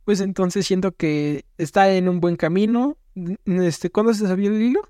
Pues 0.05 0.21
entonces 0.23 0.67
siento 0.67 0.93
que 0.97 1.45
está 1.59 1.93
en 1.93 2.09
un 2.09 2.21
buen 2.21 2.37
camino. 2.37 2.97
Este, 3.45 3.91
¿cuándo 3.91 4.15
se 4.15 4.27
sabía 4.27 4.49
el 4.49 4.63
hilo? 4.63 4.81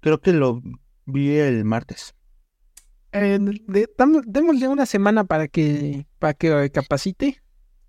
Creo 0.00 0.20
que 0.20 0.34
lo 0.34 0.60
vi 1.06 1.30
el 1.38 1.64
martes. 1.64 2.14
Eh, 3.12 3.38
de- 3.40 3.88
dam- 3.96 4.22
démosle 4.26 4.68
una 4.68 4.84
semana 4.84 5.24
para 5.24 5.48
que 5.48 6.06
para 6.18 6.34
que 6.34 6.70
capacite 6.70 7.42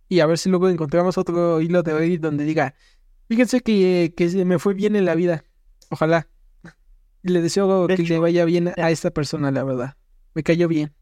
y 0.08 0.22
a 0.22 0.26
ver 0.28 0.38
si 0.38 0.50
luego 0.50 0.70
encontramos 0.70 1.18
otro 1.18 1.60
hilo 1.60 1.84
de 1.84 1.92
hoy 1.94 2.18
donde 2.18 2.46
diga, 2.46 2.74
fíjense 3.28 3.60
que, 3.60 4.14
que 4.16 4.30
se 4.30 4.46
me 4.46 4.60
fue 4.60 4.74
bien 4.76 4.96
en 4.96 5.04
la 5.06 5.16
vida. 5.16 5.44
Ojalá. 5.90 6.30
Le 7.24 7.42
deseo 7.42 7.88
De 7.88 7.96
que 7.96 8.04
hecho, 8.04 8.14
le 8.14 8.20
vaya 8.20 8.46
bien 8.46 8.74
a 8.78 8.92
esta 8.92 9.12
persona, 9.12 9.52
la 9.52 9.64
verdad. 9.64 9.96
Me 10.34 10.44
cayó 10.44 10.68
bien. 10.68 10.94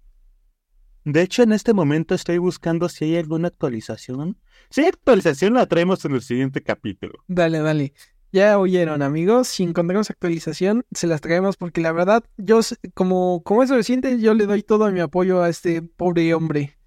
De 1.04 1.24
hecho, 1.24 1.42
en 1.42 1.52
este 1.52 1.74
momento 1.74 2.14
estoy 2.14 2.38
buscando 2.38 2.88
si 2.88 3.06
hay 3.06 3.18
alguna 3.18 3.48
actualización. 3.48 4.38
Si 4.70 4.82
hay 4.82 4.88
actualización, 4.88 5.56
la 5.56 5.66
traemos 5.66 6.06
en 6.06 6.14
el 6.14 6.22
siguiente 6.22 6.62
capítulo. 6.62 7.24
Dale, 7.28 7.60
dale. 7.60 7.94
Ya 8.32 8.60
oyeron, 8.60 9.02
amigos. 9.02 9.48
Si 9.48 9.64
encontramos 9.64 10.12
actualización, 10.12 10.86
se 10.92 11.08
las 11.08 11.20
traemos 11.20 11.58
porque 11.58 11.82
la 11.82 11.92
verdad, 11.92 12.24
yo, 12.38 12.60
como, 12.94 13.42
como 13.44 13.64
es 13.64 13.72
reciente, 13.72 14.20
yo 14.20 14.36
le 14.36 14.46
doy 14.46 14.62
todo 14.62 14.90
mi 14.92 15.00
apoyo 15.00 15.42
a 15.42 15.50
este 15.50 15.82
pobre 15.82 16.34
hombre 16.36 16.78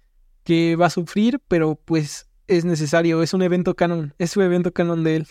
que 0.43 0.75
va 0.75 0.85
a 0.85 0.91
sufrir, 0.91 1.41
pero 1.47 1.75
pues 1.75 2.29
es 2.47 2.63
necesario. 2.63 3.21
Es 3.21 3.33
un 3.33 3.41
evento 3.41 3.75
canon. 3.75 4.13
Es 4.17 4.37
un 4.37 4.43
evento 4.43 4.71
canon 4.71 5.03
de 5.03 5.17
él. 5.17 5.27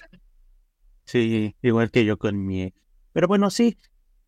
Sí, 1.05 1.57
igual 1.63 1.91
que 1.91 2.05
yo 2.05 2.19
con 2.19 2.45
mi. 2.45 2.75
Pero 3.13 3.29
bueno, 3.29 3.51
sí, 3.51 3.79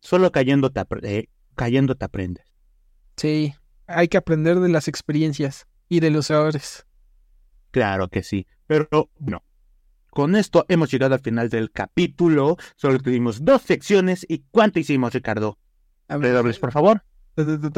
Solo 0.07 0.31
cayendo 0.31 0.69
te, 0.69 0.85
eh, 1.03 1.27
cayendo 1.53 1.95
te 1.95 2.05
aprendes. 2.05 2.45
Sí, 3.17 3.53
hay 3.87 4.07
que 4.07 4.15
aprender 4.15 4.61
de 4.61 4.69
las 4.69 4.87
experiencias 4.87 5.67
y 5.89 5.99
de 5.99 6.11
los 6.11 6.29
errores. 6.29 6.87
Claro 7.71 8.07
que 8.07 8.23
sí, 8.23 8.47
pero 8.67 9.09
no. 9.19 9.43
Con 10.09 10.37
esto 10.37 10.65
hemos 10.69 10.89
llegado 10.89 11.15
al 11.15 11.19
final 11.19 11.49
del 11.49 11.73
capítulo. 11.73 12.55
Solo 12.77 12.99
tuvimos 12.99 13.43
dos 13.43 13.63
secciones. 13.63 14.25
¿Y 14.29 14.45
cuánto 14.49 14.79
hicimos, 14.79 15.13
Ricardo? 15.13 15.57
Redobles, 16.07 16.57
por 16.57 16.71
favor. 16.71 17.03
Una 17.35 17.75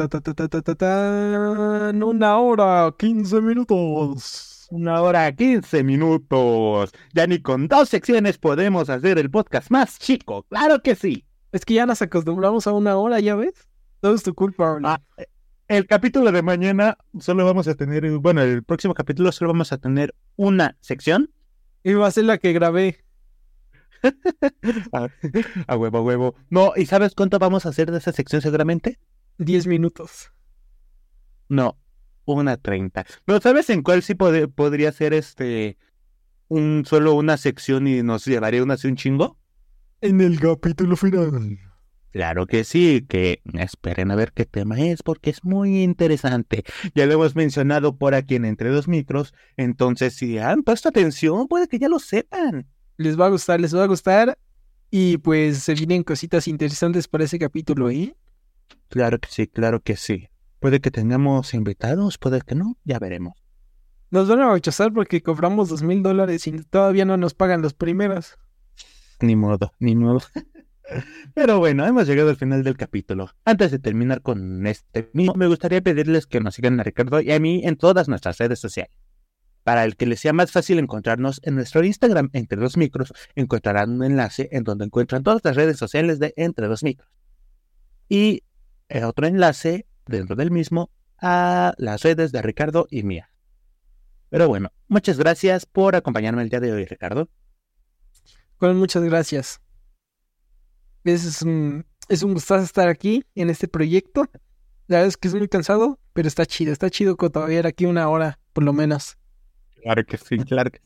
hora, 2.38 2.94
quince 2.96 3.40
minutos. 3.40 4.68
Una 4.70 5.02
hora, 5.02 5.34
quince 5.34 5.82
minutos. 5.82 6.92
Ya 7.12 7.26
ni 7.26 7.42
con 7.42 7.66
dos 7.66 7.88
secciones 7.88 8.38
podemos 8.38 8.88
hacer 8.88 9.18
el 9.18 9.32
podcast 9.32 9.72
más 9.72 9.98
chico. 9.98 10.44
Claro 10.44 10.80
que 10.80 10.94
sí. 10.94 11.24
Es 11.52 11.64
que 11.64 11.74
ya 11.74 11.86
nos 11.86 12.00
acostumbramos 12.02 12.66
a 12.66 12.72
una 12.72 12.96
hora, 12.96 13.20
¿ya 13.20 13.34
ves? 13.34 13.68
Todo 14.00 14.14
es 14.14 14.22
tu 14.22 14.34
culpa. 14.34 14.78
Ah, 14.84 15.00
el 15.68 15.86
capítulo 15.86 16.30
de 16.32 16.42
mañana 16.42 16.96
solo 17.18 17.44
vamos 17.44 17.68
a 17.68 17.74
tener, 17.74 18.08
bueno, 18.18 18.42
el 18.42 18.62
próximo 18.62 18.94
capítulo 18.94 19.30
solo 19.32 19.52
vamos 19.52 19.72
a 19.72 19.78
tener 19.78 20.14
una 20.36 20.76
sección. 20.80 21.30
Y 21.82 21.94
va 21.94 22.06
a 22.06 22.10
ser 22.10 22.24
la 22.24 22.38
que 22.38 22.52
grabé. 22.52 23.04
a, 24.92 25.08
a 25.66 25.76
huevo, 25.76 25.98
a 25.98 26.02
huevo. 26.02 26.34
No, 26.50 26.72
¿y 26.76 26.86
sabes 26.86 27.14
cuánto 27.14 27.38
vamos 27.38 27.66
a 27.66 27.70
hacer 27.70 27.90
de 27.90 27.98
esa 27.98 28.12
sección 28.12 28.42
seguramente? 28.42 28.98
10 29.38 29.66
minutos. 29.66 30.32
No, 31.48 31.76
una 32.26 32.56
treinta. 32.56 33.04
Pero 33.24 33.40
¿sabes 33.40 33.70
en 33.70 33.82
cuál 33.82 34.02
sí 34.02 34.14
pode- 34.14 34.48
podría 34.48 34.92
ser 34.92 35.14
este 35.14 35.78
un 36.48 36.84
solo 36.86 37.14
una 37.14 37.36
sección 37.36 37.86
y 37.86 38.02
nos 38.02 38.24
llevaría 38.24 38.62
una 38.62 38.74
así 38.74 38.88
un 38.88 38.96
chingo? 38.96 39.38
En 40.02 40.22
el 40.22 40.40
capítulo 40.40 40.96
final. 40.96 41.58
Claro 42.10 42.46
que 42.46 42.64
sí, 42.64 43.04
que 43.06 43.42
esperen 43.52 44.10
a 44.10 44.16
ver 44.16 44.32
qué 44.32 44.46
tema 44.46 44.80
es 44.80 45.02
porque 45.02 45.28
es 45.28 45.44
muy 45.44 45.82
interesante. 45.82 46.64
Ya 46.94 47.04
lo 47.04 47.12
hemos 47.12 47.36
mencionado 47.36 47.96
por 47.98 48.14
aquí 48.14 48.36
en 48.36 48.46
Entre 48.46 48.70
Dos 48.70 48.88
Micros, 48.88 49.34
entonces 49.58 50.14
si 50.14 50.38
han 50.38 50.62
puesto 50.62 50.88
atención, 50.88 51.48
puede 51.48 51.68
que 51.68 51.78
ya 51.78 51.90
lo 51.90 51.98
sepan. 51.98 52.66
Les 52.96 53.20
va 53.20 53.26
a 53.26 53.28
gustar, 53.28 53.60
les 53.60 53.76
va 53.76 53.84
a 53.84 53.88
gustar. 53.88 54.38
Y 54.90 55.18
pues 55.18 55.58
se 55.58 55.74
vienen 55.74 56.02
cositas 56.02 56.48
interesantes 56.48 57.06
para 57.06 57.24
ese 57.24 57.38
capítulo, 57.38 57.90
¿eh? 57.90 58.16
Claro 58.88 59.18
que 59.18 59.28
sí, 59.30 59.46
claro 59.48 59.80
que 59.80 59.96
sí. 59.96 60.30
Puede 60.60 60.80
que 60.80 60.90
tengamos 60.90 61.52
invitados, 61.52 62.16
puede 62.16 62.40
que 62.40 62.54
no, 62.54 62.78
ya 62.84 62.98
veremos. 62.98 63.34
Nos 64.10 64.28
van 64.28 64.40
a 64.40 64.52
rechazar 64.52 64.94
porque 64.94 65.22
cobramos 65.22 65.68
dos 65.68 65.82
mil 65.82 66.02
dólares 66.02 66.46
y 66.46 66.52
todavía 66.52 67.04
no 67.04 67.18
nos 67.18 67.34
pagan 67.34 67.60
los 67.60 67.74
primeros. 67.74 68.38
Ni 69.20 69.36
modo, 69.36 69.72
ni 69.78 69.94
modo. 69.94 70.20
Pero 71.34 71.58
bueno, 71.58 71.86
hemos 71.86 72.06
llegado 72.06 72.30
al 72.30 72.36
final 72.36 72.64
del 72.64 72.76
capítulo. 72.76 73.30
Antes 73.44 73.70
de 73.70 73.78
terminar 73.78 74.22
con 74.22 74.66
este 74.66 75.10
mismo, 75.12 75.34
me 75.34 75.46
gustaría 75.46 75.80
pedirles 75.80 76.26
que 76.26 76.40
nos 76.40 76.54
sigan 76.54 76.80
a 76.80 76.82
Ricardo 76.82 77.20
y 77.20 77.30
a 77.32 77.38
mí 77.38 77.62
en 77.64 77.76
todas 77.76 78.08
nuestras 78.08 78.38
redes 78.38 78.58
sociales. 78.58 78.96
Para 79.62 79.84
el 79.84 79.96
que 79.96 80.06
les 80.06 80.20
sea 80.20 80.32
más 80.32 80.50
fácil 80.50 80.78
encontrarnos 80.78 81.40
en 81.44 81.54
nuestro 81.54 81.84
Instagram, 81.84 82.30
Entre 82.32 82.58
Dos 82.58 82.76
Micros, 82.76 83.12
encontrarán 83.34 83.90
un 83.90 84.04
enlace 84.04 84.48
en 84.52 84.64
donde 84.64 84.86
encuentran 84.86 85.22
todas 85.22 85.42
las 85.44 85.54
redes 85.54 85.76
sociales 85.76 86.18
de 86.18 86.32
Entre 86.36 86.66
Dos 86.66 86.82
Micros. 86.82 87.08
Y 88.08 88.42
eh, 88.88 89.04
otro 89.04 89.26
enlace 89.26 89.86
dentro 90.06 90.34
del 90.34 90.50
mismo 90.50 90.90
a 91.20 91.74
las 91.76 92.02
redes 92.02 92.32
de 92.32 92.42
Ricardo 92.42 92.86
y 92.90 93.02
mía. 93.02 93.30
Pero 94.30 94.48
bueno, 94.48 94.72
muchas 94.88 95.18
gracias 95.18 95.66
por 95.66 95.94
acompañarme 95.94 96.42
el 96.42 96.48
día 96.48 96.60
de 96.60 96.72
hoy, 96.72 96.86
Ricardo. 96.86 97.28
Con 98.60 98.76
muchas 98.78 99.02
gracias. 99.02 99.60
Es 101.04 101.42
un, 101.42 101.84
es 102.08 102.22
un 102.22 102.34
gustazo 102.34 102.62
estar 102.62 102.88
aquí 102.88 103.24
en 103.34 103.50
este 103.50 103.66
proyecto. 103.68 104.28
La 104.86 104.98
verdad 104.98 105.08
es 105.08 105.16
que 105.16 105.28
es 105.28 105.34
muy 105.34 105.48
cansado, 105.48 105.98
pero 106.12 106.28
está 106.28 106.44
chido. 106.46 106.72
Está 106.72 106.90
chido 106.90 107.16
todavía 107.16 107.66
aquí 107.66 107.86
una 107.86 108.08
hora, 108.08 108.38
por 108.52 108.62
lo 108.64 108.72
menos. 108.72 109.16
Claro 109.82 110.04
que 110.04 110.18
sí, 110.18 110.36
claro 110.38 110.70
que 110.70 110.78
sí. 110.78 110.84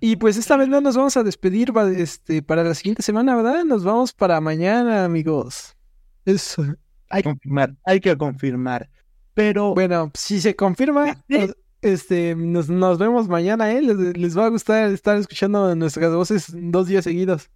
Y 0.00 0.16
pues 0.16 0.36
esta 0.36 0.56
vez 0.56 0.68
no 0.68 0.80
nos 0.80 0.96
vamos 0.96 1.16
a 1.16 1.22
despedir 1.22 1.72
este, 1.96 2.42
para 2.42 2.64
la 2.64 2.74
siguiente 2.74 3.02
semana, 3.02 3.36
¿verdad? 3.36 3.62
Nos 3.64 3.84
vamos 3.84 4.12
para 4.12 4.40
mañana, 4.40 5.04
amigos. 5.04 5.76
Eso. 6.24 6.64
Hay 7.08 7.22
que 7.22 7.28
confirmar, 7.28 7.76
hay 7.84 8.00
que 8.00 8.16
confirmar. 8.16 8.90
Pero 9.34 9.74
Bueno, 9.74 10.10
si 10.14 10.40
se 10.40 10.56
confirma, 10.56 11.14
Sí. 11.28 11.38
nos- 11.38 11.56
este, 11.82 12.34
nos, 12.34 12.68
nos 12.68 12.98
vemos 12.98 13.28
mañana, 13.28 13.72
¿eh? 13.72 13.82
Les, 13.82 14.16
les 14.16 14.38
va 14.38 14.46
a 14.46 14.50
gustar 14.50 14.90
estar 14.90 15.18
escuchando 15.18 15.74
nuestras 15.74 16.14
voces 16.14 16.46
dos 16.54 16.86
días 16.86 17.04
seguidos. 17.04 17.50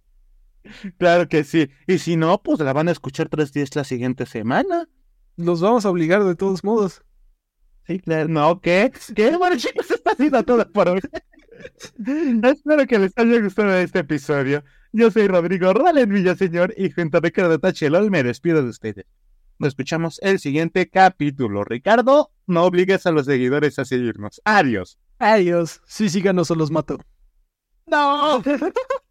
claro 0.97 1.27
que 1.27 1.43
sí. 1.43 1.69
Y 1.87 1.97
si 1.97 2.17
no, 2.17 2.41
pues 2.43 2.59
la 2.59 2.73
van 2.73 2.89
a 2.89 2.91
escuchar 2.91 3.29
tres 3.29 3.53
días 3.53 3.75
la 3.75 3.83
siguiente 3.83 4.25
semana. 4.25 4.87
Los 5.37 5.61
vamos 5.61 5.85
a 5.85 5.89
obligar 5.89 6.23
de 6.23 6.35
todos 6.35 6.63
modos. 6.63 7.03
Sí, 7.87 7.99
claro. 7.99 8.27
No, 8.27 8.59
¿qué? 8.59 8.91
¿Qué? 9.15 9.35
Bueno, 9.37 9.55
chicos, 9.57 9.89
esto 9.89 10.09
ha 10.09 10.15
sido 10.15 10.43
todo 10.43 10.69
por 10.71 10.89
hoy. 10.89 10.99
Espero 12.43 12.85
que 12.85 12.99
les 12.99 13.13
haya 13.17 13.39
gustado 13.41 13.73
este 13.77 13.99
episodio. 13.99 14.63
Yo 14.91 15.09
soy 15.11 15.27
Rodrigo 15.27 15.73
Ralen 15.73 16.09
Villaseñor 16.09 16.73
y 16.77 16.89
junto 16.91 17.17
a 17.17 17.21
Ricardo 17.21 17.59
Tachelol 17.59 18.11
me 18.11 18.23
despido 18.23 18.61
de 18.61 18.69
ustedes. 18.69 19.05
Nos 19.59 19.69
escuchamos 19.69 20.19
el 20.21 20.39
siguiente 20.39 20.89
capítulo. 20.89 21.63
Ricardo, 21.63 22.31
no 22.45 22.63
obligues 22.63 23.05
a 23.07 23.11
los 23.11 23.25
seguidores 23.25 23.79
a 23.79 23.85
seguirnos. 23.85 24.39
Adiós. 24.45 24.99
Adiós. 25.17 25.81
Sí, 25.87 26.09
síganos 26.09 26.51
o 26.51 26.55
los 26.55 26.69
mato. 26.69 26.99
No. 27.87 28.43